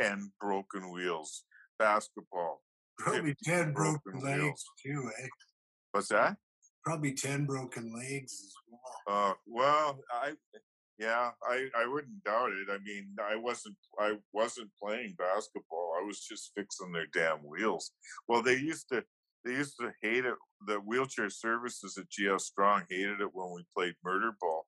10 0.00 0.32
broken 0.40 0.92
wheels. 0.92 1.44
Basketball. 1.78 2.62
Probably 2.98 3.36
10 3.44 3.72
broken, 3.72 4.00
broken 4.04 4.28
legs 4.28 4.42
wheels. 4.42 4.64
too, 4.84 5.10
eh? 5.22 5.28
What's 5.92 6.08
that? 6.08 6.36
Probably 6.84 7.14
10 7.14 7.46
broken 7.46 7.94
legs 7.96 8.32
as 8.32 8.52
well. 8.68 9.30
Uh, 9.30 9.34
well, 9.46 10.00
I 10.10 10.32
Yeah, 10.98 11.30
I, 11.48 11.68
I 11.76 11.86
wouldn't 11.86 12.24
doubt 12.24 12.50
it. 12.50 12.68
I 12.70 12.78
mean, 12.84 13.14
I 13.22 13.36
wasn't 13.36 13.76
I 14.00 14.14
wasn't 14.32 14.70
playing 14.82 15.14
basketball. 15.16 15.92
I 16.00 16.04
was 16.04 16.20
just 16.20 16.50
fixing 16.56 16.92
their 16.92 17.06
damn 17.12 17.38
wheels. 17.38 17.92
Well, 18.26 18.42
they 18.42 18.56
used 18.56 18.88
to 18.92 19.04
they 19.44 19.52
used 19.52 19.76
to 19.80 19.92
hate 20.02 20.24
it. 20.24 20.34
The 20.66 20.76
wheelchair 20.76 21.30
services 21.30 21.96
at 21.96 22.06
GF 22.10 22.40
Strong 22.40 22.84
hated 22.90 23.20
it 23.20 23.30
when 23.32 23.52
we 23.54 23.64
played 23.76 23.94
murder 24.04 24.32
ball 24.40 24.66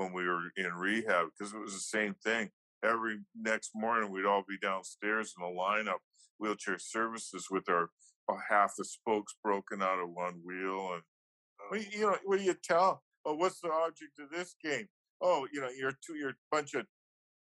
when 0.00 0.12
we 0.12 0.26
were 0.26 0.50
in 0.56 0.72
rehab 0.74 1.28
because 1.38 1.52
it 1.52 1.60
was 1.60 1.74
the 1.74 1.80
same 1.80 2.14
thing. 2.24 2.50
Every 2.82 3.18
next 3.34 3.72
morning, 3.74 4.10
we'd 4.10 4.24
all 4.24 4.44
be 4.48 4.56
downstairs 4.62 5.34
in 5.38 5.44
a 5.44 5.50
lineup, 5.50 5.98
wheelchair 6.38 6.78
services 6.78 7.48
with 7.50 7.68
our 7.68 7.90
uh, 8.30 8.36
half 8.48 8.72
the 8.78 8.84
spokes 8.84 9.34
broken 9.44 9.82
out 9.82 9.98
of 9.98 10.08
one 10.10 10.40
wheel. 10.44 10.94
And 10.94 11.02
uh, 11.82 11.84
you 11.92 12.02
know, 12.02 12.12
uh, 12.12 12.18
what 12.24 12.38
do 12.38 12.44
you 12.44 12.56
tell? 12.62 13.02
Oh, 13.26 13.34
what's 13.34 13.60
the 13.60 13.70
object 13.70 14.18
of 14.18 14.30
this 14.30 14.54
game? 14.64 14.88
Oh, 15.20 15.46
you 15.52 15.60
know, 15.60 15.68
you're 15.76 15.92
two, 16.04 16.16
you're 16.16 16.30
a 16.30 16.34
bunch 16.50 16.74
of 16.74 16.86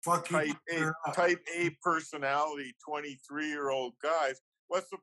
Fucking 0.05 0.37
type 0.37 0.57
A, 0.71 1.11
type 1.13 1.39
A 1.57 1.75
personality, 1.81 2.75
23 2.87 3.47
year 3.47 3.71
old 3.71 3.93
guys. 4.03 4.39
What's 4.67 4.89
the, 4.89 4.97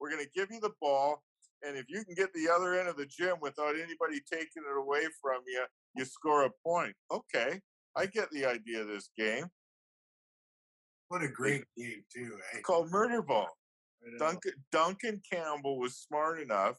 we're 0.00 0.10
going 0.10 0.24
to 0.24 0.30
give 0.34 0.48
you 0.50 0.60
the 0.60 0.72
ball. 0.80 1.22
And 1.66 1.76
if 1.76 1.86
you 1.88 2.04
can 2.04 2.14
get 2.14 2.32
the 2.34 2.48
other 2.54 2.78
end 2.78 2.88
of 2.88 2.96
the 2.96 3.06
gym 3.06 3.36
without 3.40 3.74
anybody 3.74 4.20
taking 4.30 4.62
it 4.68 4.78
away 4.78 5.02
from 5.20 5.40
you, 5.46 5.64
you 5.96 6.04
score 6.04 6.44
a 6.44 6.50
point. 6.66 6.94
Okay. 7.10 7.60
I 7.96 8.06
get 8.06 8.30
the 8.30 8.44
idea 8.44 8.82
of 8.82 8.88
this 8.88 9.10
game. 9.16 9.46
What 11.08 11.22
a 11.22 11.28
great 11.28 11.64
game, 11.76 12.02
too. 12.12 12.38
Eh? 12.54 12.60
Called 12.60 12.90
Murder 12.90 13.22
Ball. 13.22 13.48
Duncan, 14.18 14.52
Duncan 14.72 15.22
Campbell 15.30 15.78
was 15.78 15.96
smart 15.96 16.40
enough 16.40 16.76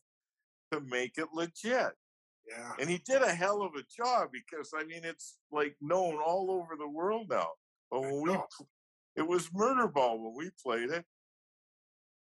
to 0.72 0.82
make 0.82 1.14
it 1.18 1.28
legit. 1.34 1.94
Yeah. 2.48 2.72
And 2.80 2.90
he 2.90 3.00
did 3.06 3.22
a 3.22 3.34
hell 3.34 3.62
of 3.62 3.74
a 3.76 3.84
job 3.96 4.30
because, 4.32 4.72
I 4.78 4.84
mean, 4.84 5.02
it's 5.04 5.38
like 5.52 5.76
known 5.82 6.18
all 6.24 6.52
over 6.52 6.76
the 6.78 6.88
world 6.88 7.28
now. 7.30 7.48
But 7.90 8.02
when 8.02 8.22
we, 8.22 8.38
it 9.16 9.28
was 9.28 9.54
Murder 9.54 9.88
Ball 9.88 10.20
when 10.20 10.36
we 10.36 10.52
played 10.64 10.90
it. 10.90 11.06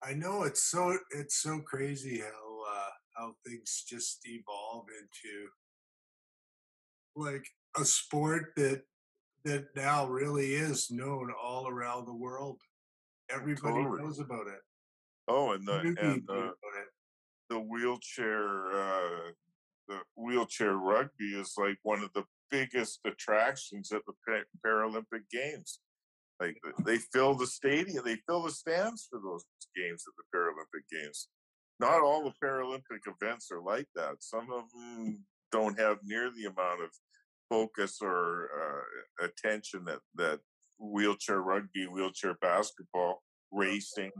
I 0.03 0.13
know 0.13 0.43
it's 0.43 0.69
so 0.69 0.95
it's 1.09 1.41
so 1.41 1.59
crazy 1.59 2.19
how 2.19 2.61
uh, 2.71 2.89
how 3.15 3.33
things 3.45 3.83
just 3.87 4.19
evolve 4.25 4.85
into 5.01 5.47
like 7.15 7.47
a 7.75 7.83
sport 7.83 8.53
that 8.57 8.83
that 9.43 9.65
now 9.75 10.05
really 10.05 10.53
is 10.53 10.91
known 10.91 11.33
all 11.41 11.67
around 11.67 12.05
the 12.05 12.13
world. 12.13 12.61
Everybody 13.29 13.83
Totally. 13.83 14.03
knows 14.03 14.19
about 14.19 14.47
it. 14.47 14.61
Oh, 15.27 15.53
and 15.53 15.67
the, 15.67 15.95
and 16.01 16.23
the, 16.27 16.53
the 17.49 17.59
wheelchair 17.59 18.71
uh, 18.71 19.31
the 19.87 19.99
wheelchair 20.15 20.75
rugby 20.75 21.33
is 21.35 21.53
like 21.57 21.77
one 21.83 22.03
of 22.03 22.11
the 22.13 22.23
biggest 22.51 22.99
attractions 23.05 23.91
at 23.91 24.01
the 24.05 24.13
Paralympic 24.65 25.29
Games. 25.31 25.79
Like 26.39 26.57
they 26.85 26.97
fill 26.97 27.33
the 27.33 27.47
stadium, 27.47 28.03
they 28.05 28.17
fill 28.27 28.43
the 28.43 28.51
stands 28.51 29.07
for 29.09 29.19
those 29.19 29.43
games 29.75 30.03
at 30.07 30.13
the 30.17 30.37
Paralympic 30.37 30.83
Games. 30.91 31.29
Not 31.79 32.01
all 32.01 32.23
the 32.23 32.33
Paralympic 32.43 33.01
events 33.05 33.49
are 33.51 33.61
like 33.61 33.87
that. 33.95 34.17
Some 34.19 34.51
of 34.51 34.71
them 34.71 35.25
don't 35.51 35.79
have 35.79 35.97
near 36.03 36.31
the 36.31 36.45
amount 36.45 36.83
of 36.83 36.89
focus 37.49 37.99
or 38.01 38.49
uh, 38.53 39.25
attention 39.25 39.85
that 39.85 39.99
that 40.15 40.39
wheelchair 40.79 41.41
rugby, 41.41 41.85
wheelchair 41.85 42.35
basketball, 42.41 43.23
racing. 43.51 44.11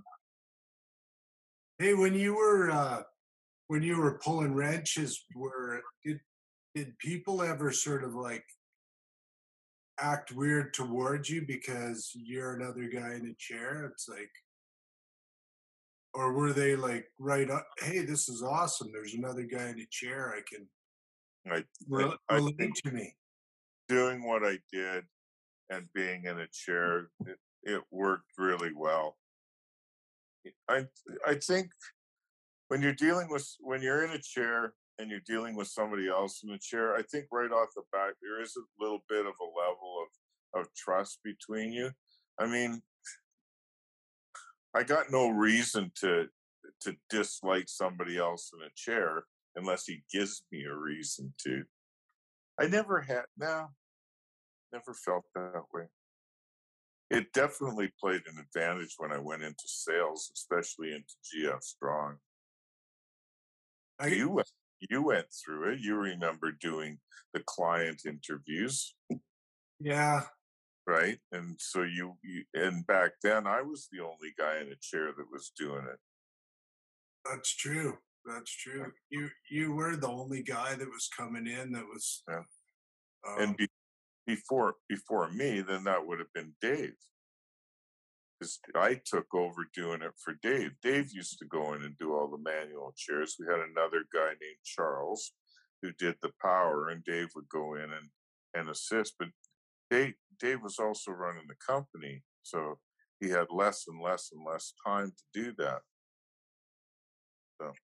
Hey, 1.78 1.94
when 1.94 2.16
you 2.16 2.36
were 2.36 2.72
uh, 2.72 3.04
when 3.68 3.84
you 3.84 3.98
were 3.98 4.20
pulling 4.24 4.54
wrenches, 4.54 5.26
were 5.36 5.82
did 6.04 6.20
did 6.74 6.98
people 7.00 7.42
ever 7.42 7.72
sort 7.72 8.04
of 8.04 8.14
like 8.14 8.46
act 10.00 10.32
weird 10.32 10.74
towards 10.74 11.30
you 11.30 11.44
because 11.46 12.12
you're 12.14 12.54
another 12.54 12.88
guy 12.88 13.16
in 13.16 13.28
a 13.28 13.36
chair? 13.38 13.90
It's 13.92 14.08
like, 14.08 14.30
or 16.14 16.34
were 16.34 16.54
they 16.54 16.76
like 16.76 17.06
right 17.20 17.50
up? 17.50 17.68
Hey, 17.80 18.06
this 18.06 18.30
is 18.30 18.44
awesome. 18.44 18.92
There's 18.94 19.16
another 19.16 19.44
guy 19.44 19.70
in 19.70 19.80
a 19.80 19.88
chair. 19.90 20.34
I 20.36 20.42
can 20.48 20.68
I, 21.52 21.64
re- 21.90 22.18
I 22.30 22.36
relate 22.36 22.58
think 22.58 22.82
to 22.84 22.92
me. 22.92 23.16
doing 23.90 24.26
what 24.26 24.44
I 24.46 24.60
did 24.72 25.04
and 25.70 25.88
being 25.94 26.26
in 26.26 26.40
a 26.40 26.48
chair, 26.52 27.10
it, 27.26 27.38
it 27.64 27.82
worked 27.92 28.32
really 28.38 28.72
well. 28.74 29.18
I 30.70 30.86
I 31.26 31.36
think 31.36 31.72
when 32.68 32.82
you're 32.82 32.94
dealing 32.94 33.30
with 33.30 33.48
when 33.60 33.82
you're 33.82 34.06
in 34.06 34.12
a 34.12 34.22
chair 34.22 34.74
and 35.00 35.10
you're 35.10 35.20
dealing 35.26 35.56
with 35.56 35.68
somebody 35.68 36.08
else 36.08 36.42
in 36.44 36.52
a 36.52 36.60
chair, 36.60 36.96
I 36.96 37.04
think 37.04 37.28
right 37.32 37.52
off 37.52 37.70
the 37.76 37.84
bat 37.92 38.14
there 38.22 38.42
is 38.42 38.56
a 38.58 38.84
little 38.84 39.04
bit 39.10 39.26
of 39.26 39.34
a 39.40 39.44
level 39.44 40.04
of 40.04 40.62
of 40.62 40.74
trust 40.76 41.20
between 41.24 41.72
you. 41.72 41.92
I 42.40 42.48
mean, 42.48 42.82
I 44.76 44.84
got 44.84 45.12
no 45.12 45.30
reason 45.30 45.92
to 46.02 46.28
to 46.82 46.96
dislike 47.10 47.68
somebody 47.68 48.18
else 48.18 48.52
in 48.54 48.66
a 48.66 48.72
chair 48.76 49.24
unless 49.56 49.86
he 49.86 50.04
gives 50.12 50.44
me 50.52 50.64
a 50.66 50.76
reason 50.76 51.34
to. 51.44 51.64
I 52.60 52.68
never 52.68 53.02
had 53.02 53.26
no, 53.38 53.68
never 54.72 54.94
felt 54.94 55.24
that 55.36 55.64
way. 55.74 55.86
It 57.10 57.32
definitely 57.34 57.92
played 58.00 58.22
an 58.28 58.38
advantage 58.40 58.96
when 58.98 59.12
I 59.12 59.18
went 59.18 59.42
into 59.42 59.64
sales, 59.66 60.30
especially 60.36 60.90
into 60.90 61.16
GF 61.34 61.64
Strong. 61.64 62.18
I, 64.00 64.08
You 64.08 64.30
went, 64.30 64.48
you 64.80 65.04
went 65.04 65.28
through 65.34 65.74
it. 65.74 65.80
You 65.80 65.96
remember 65.96 66.52
doing 66.52 67.00
the 67.34 67.42
client 67.46 68.02
interviews, 68.06 68.96
yeah, 69.80 70.22
right? 70.86 71.18
And 71.32 71.56
so 71.60 71.84
you, 71.84 72.16
you 72.24 72.44
and 72.54 72.86
back 72.88 73.12
then 73.24 73.48
I 73.48 73.62
was 73.62 73.88
the 73.92 74.04
only 74.04 74.34
guy 74.38 74.60
in 74.62 74.72
a 74.72 74.76
chair 74.82 75.14
that 75.18 75.32
was 75.32 75.52
doing 75.58 75.86
it. 75.92 76.00
that's 77.30 77.56
true. 77.56 77.98
That's 78.26 78.52
true. 78.52 78.92
You 79.10 79.30
you 79.50 79.74
were 79.74 79.96
the 79.96 80.10
only 80.10 80.44
guy 80.44 80.76
that 80.76 80.88
was 80.88 81.10
coming 81.16 81.48
in 81.48 81.72
that 81.74 81.86
was. 81.86 82.24
Yeah. 82.30 82.44
um, 83.28 83.40
and 83.40 83.58
be, 83.58 83.68
before 84.26 84.76
before 84.90 85.32
me, 85.32 85.62
then 85.62 85.86
that 85.86 86.06
would 86.06 86.20
have 86.20 86.34
been 86.34 86.54
Dave. 86.62 86.96
Because 88.40 88.60
I 88.76 89.00
took 89.06 89.34
over 89.34 89.66
doing 89.74 90.02
it 90.02 90.14
for 90.24 90.36
Dave. 90.44 90.72
Dave 90.84 91.12
used 91.12 91.40
to 91.40 91.46
go 91.46 91.74
in 91.74 91.84
and 91.84 91.98
do 91.98 92.14
all 92.14 92.28
the 92.30 92.38
manual 92.38 92.94
chairs. 92.96 93.36
We 93.40 93.48
had 93.48 93.60
another 93.60 94.04
guy 94.14 94.30
named 94.30 94.64
Charles 94.64 95.34
who 95.82 95.92
did 95.94 96.16
the 96.22 96.32
power, 96.42 96.90
and 96.90 97.04
Dave 97.04 97.30
would 97.36 97.50
go 97.50 97.76
in 97.76 97.84
and 97.84 98.10
and 98.54 98.70
assist. 98.70 99.16
But 99.18 99.30
Dave 99.90 100.14
Dave 100.40 100.62
was 100.62 100.78
also 100.78 101.12
running 101.12 101.46
the 101.48 101.56
company, 101.66 102.24
so 102.44 102.80
he 103.20 103.30
had 103.30 103.48
less 103.50 103.86
and 103.88 104.02
less 104.04 104.32
and 104.32 104.46
less 104.46 104.74
time 104.86 105.12
to 105.12 105.42
do 105.42 105.54
that. 105.58 105.82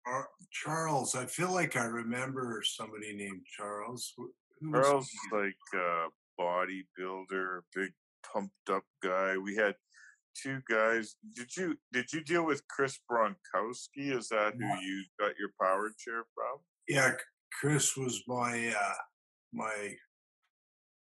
Char- 0.05 0.29
Charles, 0.51 1.15
I 1.15 1.25
feel 1.25 1.51
like 1.53 1.77
I 1.77 1.85
remember 1.85 2.61
somebody 2.65 3.15
named 3.15 3.45
Charles. 3.57 4.13
Wh- 4.17 4.35
who 4.59 4.71
was 4.71 4.85
Charles, 4.85 5.09
he? 5.09 5.37
like 5.37 5.81
a 5.81 6.07
bodybuilder, 6.39 7.61
big 7.73 7.91
pumped 8.31 8.69
up 8.69 8.83
guy. 9.01 9.37
We 9.37 9.55
had 9.55 9.75
two 10.41 10.61
guys. 10.69 11.15
Did 11.33 11.55
you 11.55 11.77
did 11.91 12.11
you 12.13 12.21
deal 12.23 12.45
with 12.45 12.67
Chris 12.67 12.99
Bronkowski? 13.09 14.15
Is 14.17 14.29
that 14.29 14.53
Yeah. 14.59 14.75
who 14.75 14.81
you 14.81 15.05
got 15.19 15.37
your 15.37 15.49
power 15.61 15.91
chair 15.97 16.23
from? 16.33 16.59
Yeah, 16.87 17.15
Chris 17.59 17.95
was 17.97 18.21
my 18.27 18.73
uh 18.77 18.93
my 19.53 19.97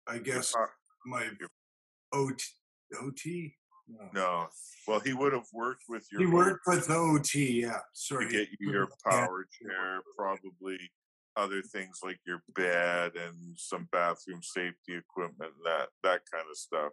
I 0.06 0.18
guess 0.18 0.54
my 1.06 1.30
OT 2.12 2.44
OT. 3.00 3.56
No. 3.86 4.10
No. 4.14 4.48
Well, 4.86 5.00
he 5.00 5.12
would 5.12 5.32
have 5.34 5.46
worked 5.52 5.84
with 5.88 6.06
your 6.10 6.20
He 6.22 6.26
worked 6.26 6.66
with 6.66 6.88
OT, 6.90 7.60
yeah. 7.62 7.72
to 7.72 7.82
Sorry. 7.92 8.28
get 8.30 8.48
you 8.58 8.70
your 8.70 8.88
Yeah. 8.88 9.10
power 9.26 9.46
chair, 9.60 10.00
probably 10.16 10.90
other 11.36 11.60
things 11.62 11.98
like 12.02 12.18
your 12.24 12.42
bed 12.54 13.16
and 13.16 13.58
some 13.58 13.84
bathroom 13.90 14.42
safety 14.42 14.94
equipment, 14.94 15.52
that 15.64 15.90
that 16.02 16.22
kind 16.30 16.46
of 16.50 16.56
stuff. 16.56 16.92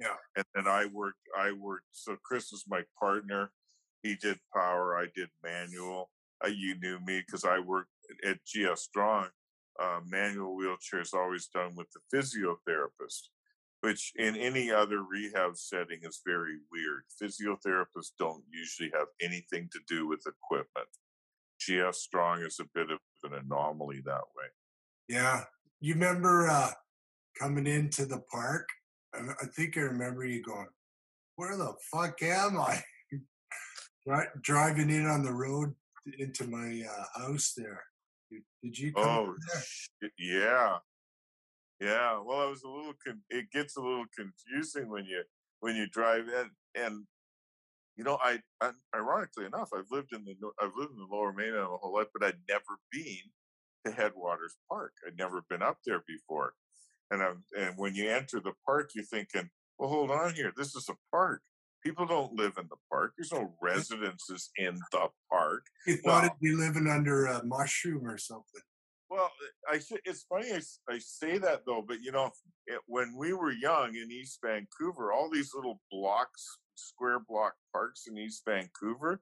Yeah. 0.00 0.16
And 0.36 0.44
then 0.54 0.66
I 0.66 0.86
worked. 0.86 1.18
I 1.38 1.52
worked. 1.52 1.86
So 1.92 2.16
Chris 2.24 2.50
was 2.50 2.64
my 2.66 2.82
partner. 2.98 3.50
He 4.02 4.16
did 4.16 4.38
power. 4.54 4.96
I 4.96 5.06
did 5.14 5.28
manual. 5.44 6.10
Uh, 6.42 6.48
you 6.48 6.74
knew 6.80 6.98
me 7.00 7.22
because 7.24 7.44
I 7.44 7.58
worked 7.58 7.90
at 8.24 8.38
GF 8.46 8.78
Strong. 8.78 9.28
Uh, 9.80 10.00
manual 10.06 10.56
wheelchair 10.56 11.00
is 11.00 11.12
always 11.14 11.48
done 11.48 11.74
with 11.76 11.86
the 11.92 12.00
physiotherapist, 12.14 13.28
which 13.82 14.12
in 14.16 14.36
any 14.36 14.70
other 14.70 15.02
rehab 15.02 15.56
setting 15.56 16.00
is 16.02 16.22
very 16.26 16.56
weird. 16.72 17.02
Physiotherapists 17.22 18.12
don't 18.18 18.42
usually 18.50 18.90
have 18.94 19.08
anything 19.20 19.68
to 19.72 19.80
do 19.86 20.06
with 20.06 20.24
equipment. 20.26 20.88
GF 21.60 21.94
Strong 21.94 22.40
is 22.40 22.58
a 22.58 22.68
bit 22.74 22.90
of 22.90 22.98
an 23.24 23.38
anomaly 23.38 24.00
that 24.06 24.22
way. 24.36 24.46
Yeah. 25.08 25.44
You 25.80 25.94
remember 25.94 26.48
uh 26.48 26.70
coming 27.38 27.66
into 27.66 28.06
the 28.06 28.22
park? 28.30 28.68
I, 29.14 29.18
I 29.42 29.46
think 29.46 29.76
I 29.76 29.82
remember 29.82 30.24
you 30.24 30.42
going, 30.42 30.68
Where 31.36 31.56
the 31.56 31.74
fuck 31.92 32.22
am 32.22 32.58
I? 32.58 32.82
Dri- 34.06 34.40
driving 34.40 34.90
in 34.90 35.06
on 35.06 35.24
the 35.24 35.32
road 35.32 35.74
into 36.18 36.46
my 36.46 36.82
uh, 36.88 37.20
house 37.20 37.52
there. 37.56 37.82
Did, 38.30 38.42
did 38.62 38.78
you 38.78 38.92
come 38.92 39.04
Oh, 39.06 39.34
yeah. 40.18 40.78
Yeah, 41.80 42.20
well, 42.24 42.40
I 42.40 42.46
was 42.46 42.62
a 42.62 42.68
little. 42.68 42.92
Con- 43.04 43.22
it 43.30 43.50
gets 43.52 43.76
a 43.76 43.80
little 43.80 44.04
confusing 44.14 44.90
when 44.90 45.06
you 45.06 45.22
when 45.60 45.76
you 45.76 45.88
drive 45.88 46.28
in, 46.28 46.50
and 46.74 47.06
you 47.96 48.04
know, 48.04 48.18
I, 48.22 48.40
I 48.60 48.72
ironically 48.94 49.46
enough, 49.46 49.70
I've 49.74 49.90
lived 49.90 50.12
in 50.12 50.24
the 50.24 50.34
I've 50.60 50.76
lived 50.76 50.92
in 50.92 50.98
the 50.98 51.08
Lower 51.10 51.32
Mainland 51.32 51.70
my 51.70 51.76
whole 51.80 51.94
life, 51.94 52.08
but 52.12 52.26
I'd 52.26 52.38
never 52.48 52.78
been 52.92 53.30
to 53.86 53.92
Headwaters 53.92 54.56
Park. 54.70 54.92
I'd 55.06 55.16
never 55.16 55.42
been 55.48 55.62
up 55.62 55.78
there 55.86 56.02
before, 56.06 56.52
and 57.10 57.22
I'm, 57.22 57.44
and 57.58 57.74
when 57.76 57.94
you 57.94 58.08
enter 58.08 58.40
the 58.40 58.52
park, 58.64 58.90
you're 58.94 59.04
thinking, 59.04 59.48
well, 59.78 59.88
hold 59.88 60.10
on 60.10 60.34
here, 60.34 60.52
this 60.56 60.74
is 60.74 60.88
a 60.88 60.94
park. 61.10 61.42
People 61.82 62.06
don't 62.06 62.34
live 62.34 62.52
in 62.58 62.66
the 62.68 62.76
park. 62.90 63.12
There's 63.16 63.32
no 63.32 63.54
residences 63.62 64.50
in 64.56 64.78
the 64.92 65.08
park. 65.30 65.64
You 65.86 65.96
thought 65.96 66.22
Well- 66.22 66.24
it'd 66.26 66.40
be 66.40 66.52
living 66.52 66.86
under 66.86 67.26
a 67.26 67.44
mushroom 67.44 68.06
or 68.06 68.18
something. 68.18 68.62
Well, 69.08 69.32
I 69.68 69.80
it's 70.04 70.22
funny 70.28 70.52
I 70.88 70.98
say 71.00 71.38
that 71.38 71.62
though, 71.66 71.82
but 71.82 72.00
you 72.00 72.12
know, 72.12 72.30
it, 72.68 72.80
when 72.86 73.16
we 73.16 73.32
were 73.32 73.50
young 73.50 73.96
in 73.96 74.08
East 74.12 74.38
Vancouver, 74.40 75.12
all 75.12 75.28
these 75.28 75.52
little 75.52 75.80
blocks, 75.90 76.58
square 76.76 77.18
block 77.18 77.54
parks 77.72 78.06
in 78.06 78.16
East 78.16 78.42
Vancouver, 78.46 79.20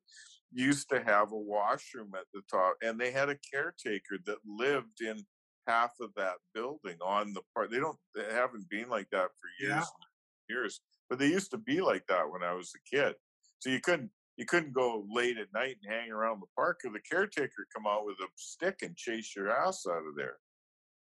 used 0.53 0.91
to 0.91 1.03
have 1.03 1.33
a 1.33 1.39
washroom 1.39 2.13
at 2.15 2.27
the 2.35 2.43
top, 2.51 2.77
and 2.83 3.01
they 3.01 3.11
had 3.11 3.31
a 3.31 3.39
caretaker 3.51 4.19
that 4.27 4.37
lived 4.47 5.01
in 5.01 5.25
half 5.69 5.93
of 6.01 6.11
that 6.17 6.35
building 6.55 6.97
on 7.05 7.33
the 7.35 7.43
park. 7.55 7.71
They 7.71 7.79
don't, 7.79 7.99
they 8.15 8.25
haven't 8.33 8.69
been 8.69 8.89
like 8.89 9.09
that 9.11 9.29
for 9.39 9.49
years, 9.65 9.71
Yeah. 9.71 9.77
and 9.79 10.49
years, 10.57 10.81
but 11.09 11.19
they 11.19 11.27
used 11.29 11.51
to 11.53 11.59
be 11.59 11.81
like 11.81 12.07
that 12.09 12.29
when 12.31 12.43
I 12.43 12.55
was 12.55 12.73
a 12.75 12.97
kid. 12.97 13.15
So 13.61 13.71
you 13.71 13.81
couldn't 13.81 14.11
you 14.37 14.47
couldn't 14.47 14.73
go 14.73 15.05
late 15.11 15.37
at 15.37 15.53
night 15.53 15.77
and 15.83 15.93
hang 15.93 16.13
around 16.13 16.41
the 16.41 16.47
park 16.55 16.81
or 16.85 16.93
the 16.93 17.01
caretaker 17.01 17.67
come 17.75 17.89
out 17.89 18.07
with 18.07 18.15
a 18.21 18.29
stick 18.37 18.79
and 18.83 18.97
chase 18.97 19.35
your 19.35 19.51
ass 19.51 19.85
out 19.91 20.07
of 20.07 20.15
there. 20.17 20.37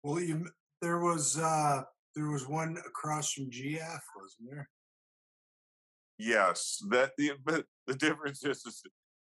Well, 0.03 0.21
you 0.21 0.47
there 0.83 1.01
was 1.01 1.39
uh 1.39 1.83
there 2.15 2.29
was 2.29 2.47
one 2.47 2.77
across 2.87 3.33
from 3.33 3.51
GF, 3.51 4.01
wasn't 4.17 4.51
there? 4.51 4.69
Yes, 6.19 6.83
that 6.91 7.13
the 7.17 7.33
but 7.45 7.65
the 7.87 7.95
difference 7.95 8.45
is, 8.45 8.65
is 8.67 8.83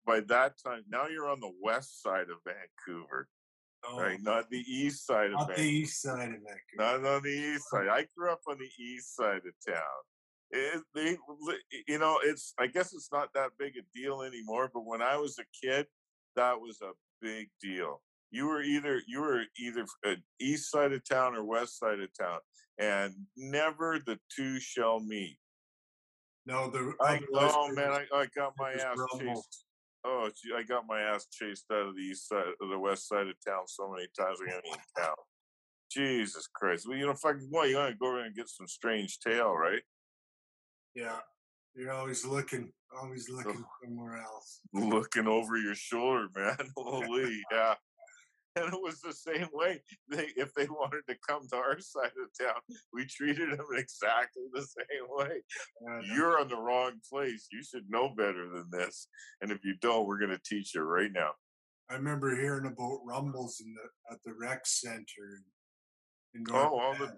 by 0.07 0.21
that 0.29 0.55
time 0.65 0.85
now 0.89 1.09
you're 1.09 1.29
on 1.29 1.41
the 1.41 1.53
west 1.61 2.01
side 2.01 2.29
of 2.31 2.37
Vancouver, 2.47 3.29
Oh, 3.89 4.01
right? 4.01 4.21
Not 4.23 4.51
the 4.51 4.65
east 4.67 5.07
side 5.07 5.27
of 5.27 5.49
not 5.49 5.57
the 5.57 5.63
east 5.63 6.03
side 6.03 6.29
of 6.29 6.41
Vancouver. 6.43 6.57
Not 6.79 7.05
on 7.05 7.23
the 7.23 7.29
east 7.29 7.71
side. 7.71 7.89
I 7.89 8.07
grew 8.17 8.31
up 8.31 8.41
on 8.49 8.59
the 8.59 8.71
east 8.83 9.15
side 9.17 9.43
of 9.47 9.75
town. 9.75 9.83
It, 10.51 10.83
they, 10.95 11.17
you 11.89 11.99
know, 11.99 12.19
it's. 12.25 12.55
I 12.59 12.67
guess 12.69 12.95
it's 12.95 13.11
not 13.13 13.33
that 13.35 13.51
big 13.59 13.75
a 13.77 13.99
deal 13.99 14.23
anymore. 14.23 14.71
But 14.73 14.87
when 14.87 15.03
I 15.03 15.17
was 15.17 15.39
a 15.39 15.67
kid, 15.67 15.87
that 16.37 16.61
was 16.61 16.81
a 16.83 16.93
big 17.21 17.49
deal. 17.61 18.01
You 18.31 18.47
were 18.47 18.63
either 18.63 19.01
you 19.07 19.21
were 19.21 19.43
either 19.59 19.85
uh, 20.07 20.15
east 20.41 20.71
side 20.71 20.93
of 20.93 21.09
town 21.09 21.35
or 21.35 21.45
west 21.45 21.79
side 21.79 22.01
of 22.01 22.09
town, 22.19 22.39
and 22.79 23.15
never 23.37 23.99
the 24.05 24.19
two 24.35 24.61
shall 24.61 25.01
meet. 25.01 25.39
No, 26.45 26.71
the 26.71 26.95
I 27.01 27.21
oh 27.35 27.73
man, 27.73 27.91
I, 27.91 28.05
I 28.15 28.27
got 28.37 28.53
my 28.59 28.73
ass 28.73 28.97
Rumble. 28.97 29.35
chased. 29.35 29.66
Oh, 30.09 30.31
gee, 30.41 30.53
I 30.57 30.63
got 30.63 30.87
my 30.87 31.01
ass 31.01 31.27
chased 31.33 31.65
out 31.73 31.89
of 31.89 31.97
the 31.97 32.03
east 32.03 32.29
side, 32.29 32.45
of 32.61 32.69
the 32.69 32.79
west 32.79 33.09
side 33.09 33.27
of 33.27 33.35
town 33.45 33.67
so 33.67 33.91
many 33.91 34.07
times 34.17 34.39
I 34.41 34.51
can't 34.51 34.65
even 34.65 34.79
count. 34.97 35.19
Jesus 35.91 36.47
Christ! 36.55 36.87
Well, 36.89 36.97
you 36.97 37.07
know, 37.07 37.15
fucking 37.15 37.49
boy, 37.51 37.65
you 37.65 37.77
want 37.77 37.91
to 37.91 37.99
go 37.99 38.07
over 38.07 38.25
and 38.25 38.35
get 38.35 38.49
some 38.49 38.69
strange 38.69 39.19
tail, 39.19 39.53
right? 39.53 39.83
yeah, 40.97 41.19
you're 41.75 41.93
always 41.93 42.25
looking, 42.25 42.73
always 42.99 43.29
looking 43.29 43.63
somewhere 43.85 44.17
else. 44.17 44.61
Looking 44.73 45.27
over 45.27 45.59
your 45.59 45.75
shoulder, 45.75 46.29
man. 46.35 46.57
Holy, 46.77 47.43
yeah. 47.53 47.75
And 48.57 48.73
it 48.73 48.81
was 48.83 49.01
the 49.01 49.13
same 49.13 49.49
way. 49.53 49.83
They, 50.09 50.29
if 50.37 50.55
they 50.55 50.67
wanted 50.67 51.03
to 51.09 51.17
come 51.29 51.47
to 51.49 51.57
our 51.57 51.79
side 51.79 52.13
of 52.23 52.47
town, 52.47 52.61
we 52.93 53.05
treated 53.05 53.51
them 53.51 53.67
exactly 53.77 54.45
the 54.53 54.63
same 54.63 55.07
way. 55.09 55.43
You're 56.15 56.41
on 56.41 56.49
the 56.49 56.57
wrong 56.57 56.93
place. 57.13 57.49
You 57.53 57.63
should 57.63 57.85
know 57.91 58.15
better 58.17 58.49
than 58.49 58.69
this. 58.71 59.09
And 59.43 59.51
if 59.51 59.65
you 59.65 59.75
don't, 59.81 60.07
we're 60.07 60.19
going 60.19 60.31
to 60.31 60.41
teach 60.45 60.75
you 60.75 60.83
right 60.83 61.11
now. 61.13 61.33
I 61.91 61.95
remember 61.95 62.35
hearing 62.35 62.67
about 62.67 63.01
rumbles 63.05 63.61
in 63.65 63.75
the 63.75 64.15
at 64.15 64.23
the 64.25 64.33
rec 64.41 64.67
center 64.67 65.41
in, 66.35 66.41
in 66.41 66.45
North 66.49 66.73
Oh, 66.73 66.79
all 66.79 66.95
the 66.95 67.17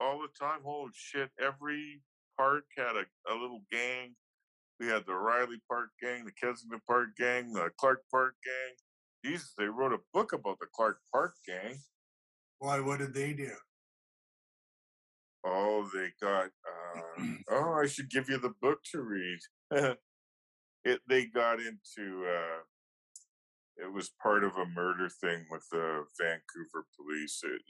all 0.00 0.18
the 0.20 0.44
time. 0.44 0.60
Holy 0.64 0.90
shit! 0.92 1.30
Every 1.40 2.02
park 2.36 2.64
had 2.76 2.96
a, 2.96 3.32
a 3.32 3.34
little 3.34 3.62
gang. 3.70 4.16
We 4.80 4.88
had 4.88 5.06
the 5.06 5.14
Riley 5.14 5.62
Park 5.68 5.90
gang, 6.02 6.24
the 6.24 6.32
Kensington 6.32 6.80
Park 6.88 7.10
gang, 7.16 7.52
the 7.52 7.70
Clark 7.78 8.02
Park 8.10 8.34
gang. 8.44 8.74
Jesus, 9.24 9.52
they 9.56 9.66
wrote 9.66 9.92
a 9.92 9.98
book 10.12 10.32
about 10.32 10.58
the 10.58 10.66
Clark 10.74 10.98
Park 11.12 11.34
gang. 11.46 11.78
Why? 12.58 12.80
What 12.80 12.98
did 12.98 13.14
they 13.14 13.32
do? 13.32 13.50
Oh, 15.44 15.88
they 15.94 16.08
got. 16.20 16.46
Uh, 16.46 17.24
oh, 17.50 17.74
I 17.82 17.86
should 17.86 18.10
give 18.10 18.28
you 18.28 18.38
the 18.38 18.54
book 18.60 18.78
to 18.92 19.02
read. 19.02 19.38
it 20.84 21.00
they 21.08 21.26
got 21.26 21.58
into. 21.58 22.24
Uh, 22.26 22.62
it 23.76 23.92
was 23.92 24.12
part 24.22 24.44
of 24.44 24.56
a 24.56 24.66
murder 24.66 25.08
thing 25.08 25.46
with 25.50 25.66
the 25.70 26.04
Vancouver 26.20 26.86
police. 26.96 27.40
It, 27.42 27.62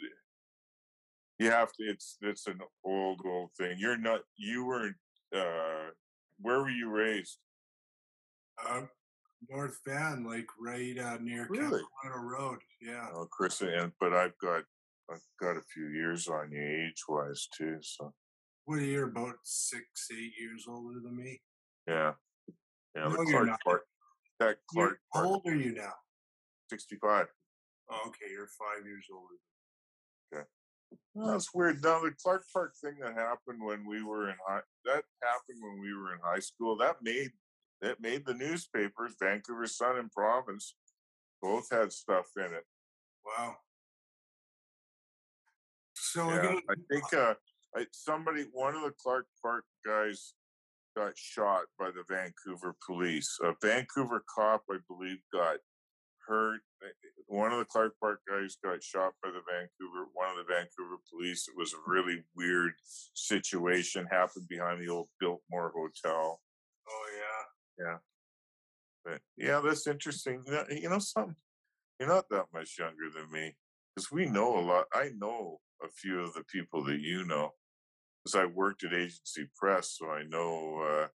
you 1.38 1.50
have 1.50 1.72
to. 1.72 1.84
It's 1.84 2.18
it's 2.22 2.46
an 2.46 2.60
old 2.84 3.20
old 3.24 3.50
thing. 3.58 3.76
You're 3.78 3.96
not. 3.96 4.20
You 4.36 4.66
weren't. 4.66 4.96
Uh, 5.34 5.90
where 6.38 6.60
were 6.60 6.70
you 6.70 6.90
raised? 6.90 7.38
Uh, 8.64 8.82
North 9.48 9.78
Van, 9.86 10.24
like 10.24 10.46
right 10.60 10.96
uh, 10.98 11.18
near 11.20 11.46
Really? 11.50 11.82
Capilano 12.04 12.22
Road. 12.28 12.58
Yeah. 12.80 13.08
Oh, 13.14 13.26
Chris, 13.30 13.60
and 13.60 13.92
but 14.00 14.12
I've 14.12 14.36
got 14.38 14.62
I've 15.10 15.22
got 15.40 15.56
a 15.56 15.62
few 15.72 15.88
years 15.88 16.28
on 16.28 16.50
you 16.52 16.62
age 16.62 17.02
wise 17.08 17.48
too. 17.56 17.78
So 17.82 18.12
What 18.64 18.78
are 18.78 18.82
you? 18.84 19.04
About 19.04 19.36
six, 19.42 19.84
eight 20.12 20.32
years 20.38 20.64
older 20.68 21.00
than 21.02 21.16
me. 21.16 21.40
yeah, 21.86 22.12
yeah. 22.96 23.08
No, 23.08 23.10
the 23.10 23.24
Clark. 23.30 23.48
Park. 23.64 23.82
That 24.40 24.56
Clark 24.70 24.98
how 25.12 25.24
old 25.24 25.42
are 25.46 25.54
you 25.54 25.74
now? 25.74 25.92
Sixty-five. 26.70 27.26
Oh, 27.90 28.00
okay, 28.08 28.30
you're 28.30 28.46
five 28.46 28.86
years 28.86 29.04
older. 29.12 29.34
Okay. 30.34 30.46
That's 31.14 31.52
weird. 31.54 31.82
Now 31.82 32.00
the 32.00 32.12
Clark 32.22 32.44
Park 32.52 32.72
thing 32.82 32.94
that 33.02 33.14
happened 33.14 33.60
when 33.62 33.86
we 33.86 34.02
were 34.02 34.28
in 34.30 34.36
high 34.46 34.60
that 34.84 35.04
happened 35.22 35.58
when 35.60 35.80
we 35.80 35.92
were 35.94 36.14
in 36.14 36.20
high 36.22 36.38
school. 36.40 36.76
That 36.76 36.96
made 37.02 37.30
that 37.82 38.00
made 38.00 38.24
the 38.24 38.34
newspapers. 38.34 39.14
Vancouver 39.20 39.66
Sun 39.66 39.98
and 39.98 40.10
Province 40.10 40.74
both 41.42 41.68
had 41.70 41.92
stuff 41.92 42.26
in 42.36 42.44
it. 42.44 42.64
Wow. 43.26 43.56
So 45.94 46.28
Yeah, 46.30 46.42
gonna, 46.42 46.60
I 46.70 46.74
think 46.90 47.12
uh, 47.12 47.34
I, 47.76 47.86
somebody, 47.92 48.46
one 48.52 48.74
of 48.74 48.82
the 48.82 48.92
Clark 49.02 49.26
Park 49.42 49.64
guys, 49.84 50.34
got 50.96 51.16
shot 51.16 51.62
by 51.78 51.90
the 51.90 52.04
Vancouver 52.08 52.74
police. 52.86 53.38
A 53.42 53.52
Vancouver 53.62 54.22
cop, 54.34 54.62
I 54.70 54.76
believe, 54.88 55.18
got 55.32 55.56
hurt. 56.26 56.60
Uh, 56.84 56.88
One 57.26 57.52
of 57.52 57.58
the 57.58 57.64
Clark 57.64 57.94
Park 58.00 58.20
guys 58.28 58.56
got 58.62 58.82
shot 58.82 59.12
by 59.22 59.30
the 59.30 59.40
Vancouver, 59.50 60.08
one 60.12 60.28
of 60.30 60.36
the 60.36 60.52
Vancouver 60.52 60.96
police. 61.10 61.48
It 61.48 61.54
was 61.56 61.72
a 61.72 61.90
really 61.90 62.24
weird 62.36 62.74
situation. 63.14 64.06
Happened 64.10 64.48
behind 64.48 64.82
the 64.82 64.92
old 64.92 65.08
Biltmore 65.18 65.72
Hotel. 65.74 66.40
oh 66.88 67.06
yeah. 67.16 67.21
But 69.04 69.20
yeah, 69.36 69.60
that's 69.64 69.86
interesting. 69.86 70.42
You 70.70 70.88
know, 70.88 70.98
something? 70.98 71.36
You're 71.98 72.08
not 72.08 72.28
that 72.30 72.46
much 72.52 72.78
younger 72.78 73.10
than 73.14 73.30
me 73.30 73.54
because 73.94 74.10
we 74.10 74.26
know 74.26 74.58
a 74.58 74.60
lot. 74.60 74.86
I 74.92 75.10
know 75.16 75.60
a 75.82 75.88
few 75.88 76.20
of 76.20 76.34
the 76.34 76.44
people 76.44 76.84
that 76.84 77.00
you 77.00 77.24
know 77.24 77.50
because 78.24 78.40
I 78.40 78.46
worked 78.46 78.84
at 78.84 78.94
Agency 78.94 79.48
Press, 79.56 79.96
so 79.98 80.10
I 80.10 80.22
know. 80.24 81.08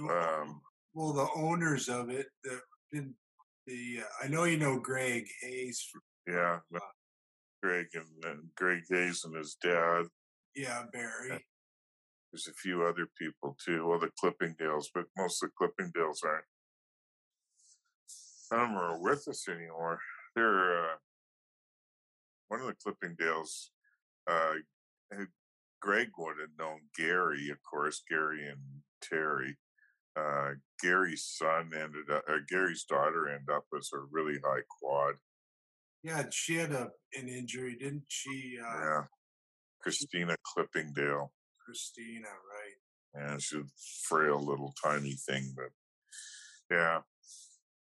Uh, 0.00 0.12
um, 0.12 0.60
well, 0.94 1.12
the 1.12 1.28
owners 1.34 1.88
of 1.88 2.10
it, 2.10 2.26
the 2.44 2.60
the 3.66 4.00
uh, 4.00 4.24
I 4.24 4.28
know 4.28 4.44
you 4.44 4.58
know 4.58 4.78
Greg 4.78 5.26
Hayes. 5.42 5.88
yeah, 6.26 6.58
no, 6.70 6.80
Greg 7.62 7.86
and, 7.94 8.24
and 8.24 8.48
Greg 8.56 8.82
Hayes 8.90 9.24
and 9.24 9.34
his 9.36 9.56
dad. 9.62 10.04
Yeah, 10.54 10.84
Barry. 10.92 11.44
There's 12.32 12.48
a 12.48 12.52
few 12.52 12.84
other 12.84 13.08
people 13.18 13.56
too. 13.64 13.86
Well, 13.86 13.98
the 13.98 14.10
Clippingdales, 14.22 14.86
but 14.94 15.06
most 15.16 15.42
of 15.42 15.50
the 15.50 15.66
Clippingdales 15.66 16.24
aren't. 16.24 16.44
None 18.50 18.60
of 18.60 18.68
them 18.68 18.76
are 18.76 19.02
with 19.02 19.28
us 19.28 19.48
anymore. 19.48 19.98
They're 20.34 20.92
uh, 20.92 20.96
one 22.48 22.60
of 22.60 22.66
the 22.66 22.74
Clippingdales. 22.74 23.68
Uh, 24.26 24.54
Greg 25.80 26.08
would 26.18 26.36
have 26.40 26.50
known 26.58 26.80
Gary, 26.96 27.50
of 27.50 27.58
course, 27.62 28.02
Gary 28.08 28.46
and 28.46 28.58
Terry. 29.02 29.56
Uh, 30.16 30.54
Gary's 30.82 31.24
son 31.24 31.70
ended 31.74 32.10
up, 32.12 32.24
uh, 32.28 32.38
Gary's 32.48 32.84
daughter 32.84 33.28
ended 33.28 33.50
up 33.54 33.64
as 33.76 33.90
a 33.94 33.98
really 34.10 34.38
high 34.44 34.62
quad. 34.80 35.14
Yeah, 36.02 36.24
she 36.30 36.56
had 36.56 36.72
a 36.72 36.90
an 37.16 37.28
injury, 37.28 37.76
didn't 37.76 38.04
she? 38.08 38.58
Uh, 38.60 38.80
Yeah, 38.80 39.02
Christina 39.80 40.36
Clippingdale. 40.44 41.30
Christina, 41.68 42.28
right? 42.28 42.78
Yeah, 43.14 43.36
she's 43.38 43.58
a 43.58 43.64
frail 44.08 44.40
little 44.42 44.72
tiny 44.82 45.12
thing 45.12 45.52
but 45.54 45.70
yeah 46.70 47.00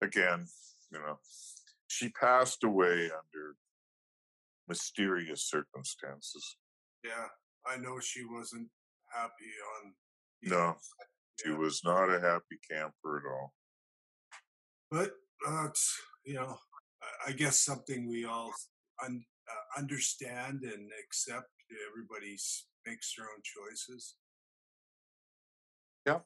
again 0.02 0.46
you 0.90 0.98
know 0.98 1.18
she 1.88 2.08
passed 2.08 2.64
away 2.64 3.04
under 3.10 3.56
mysterious 4.68 5.42
circumstances. 5.48 6.56
Yeah, 7.04 7.26
I 7.66 7.76
know 7.76 8.00
she 8.00 8.24
wasn't 8.24 8.68
happy 9.12 9.52
on. 9.84 9.92
No, 10.42 10.76
she 11.42 11.50
yeah. 11.50 11.56
was 11.58 11.82
not 11.84 12.08
a 12.10 12.20
happy 12.20 12.58
camper 12.70 13.18
at 13.18 13.30
all. 13.30 13.54
But 14.90 15.12
uh, 15.46 15.66
it's 15.68 15.94
you 16.24 16.34
know, 16.34 16.56
I- 17.02 17.30
I 17.30 17.32
guess 17.32 17.60
something 17.60 18.08
we 18.08 18.24
all 18.24 18.52
un- 19.04 19.24
uh, 19.48 19.78
understand 19.80 20.62
and 20.62 20.90
accept. 21.04 21.48
Everybody's 21.90 22.66
makes 22.86 23.14
their 23.16 23.26
own 23.26 23.42
choices. 23.42 24.16
Yeah, 26.06 26.20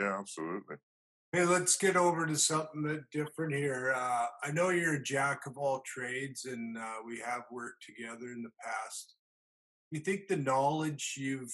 Yeah, 0.00 0.18
absolutely. 0.18 0.76
Hey, 1.32 1.44
let's 1.44 1.76
get 1.76 1.96
over 1.96 2.26
to 2.26 2.36
something 2.36 2.82
that 2.82 3.08
different 3.12 3.54
here. 3.54 3.94
Uh, 3.96 4.26
I 4.42 4.50
know 4.50 4.70
you're 4.70 4.94
a 4.94 5.02
jack 5.02 5.46
of 5.46 5.56
all 5.56 5.80
trades, 5.86 6.44
and 6.46 6.76
uh, 6.76 6.96
we 7.06 7.20
have 7.20 7.42
worked 7.52 7.84
together 7.84 8.32
in 8.32 8.42
the 8.42 8.50
past. 8.64 9.14
Do 9.92 9.98
you 9.98 10.04
think 10.04 10.26
the 10.26 10.36
knowledge 10.36 11.14
you've 11.16 11.52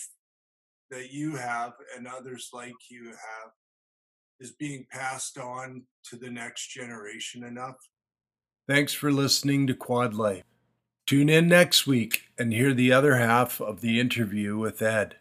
that 0.91 1.13
you 1.13 1.37
have 1.37 1.73
and 1.97 2.07
others 2.07 2.51
like 2.53 2.75
you 2.91 3.07
have 3.09 3.51
is 4.41 4.53
being 4.53 4.87
passed 4.91 5.37
on 5.37 5.83
to 6.05 6.17
the 6.17 6.31
next 6.31 6.69
generation 6.69 7.45
enough? 7.45 7.77
Thanks 8.69 8.93
for 8.93 9.13
listening 9.13 9.67
to 9.67 9.75
Quad 9.75 10.15
Life. 10.15 10.45
Tune 11.07 11.29
in 11.29 11.47
next 11.47 11.87
week 11.87 12.25
and 12.37 12.53
hear 12.53 12.75
the 12.75 12.93
other 12.93 13.15
half 13.17 13.61
of 13.61 13.81
the 13.81 14.01
interview 14.01 14.59
with 14.59 14.83
Ed. 14.83 15.15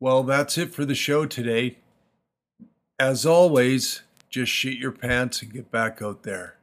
Well, 0.00 0.24
that's 0.24 0.58
it 0.58 0.74
for 0.74 0.84
the 0.84 0.96
show 0.96 1.26
today. 1.26 1.78
As 2.98 3.24
always, 3.24 4.02
just 4.28 4.50
shit 4.50 4.78
your 4.78 4.90
pants 4.90 5.42
and 5.42 5.52
get 5.52 5.70
back 5.70 6.02
out 6.02 6.24
there. 6.24 6.55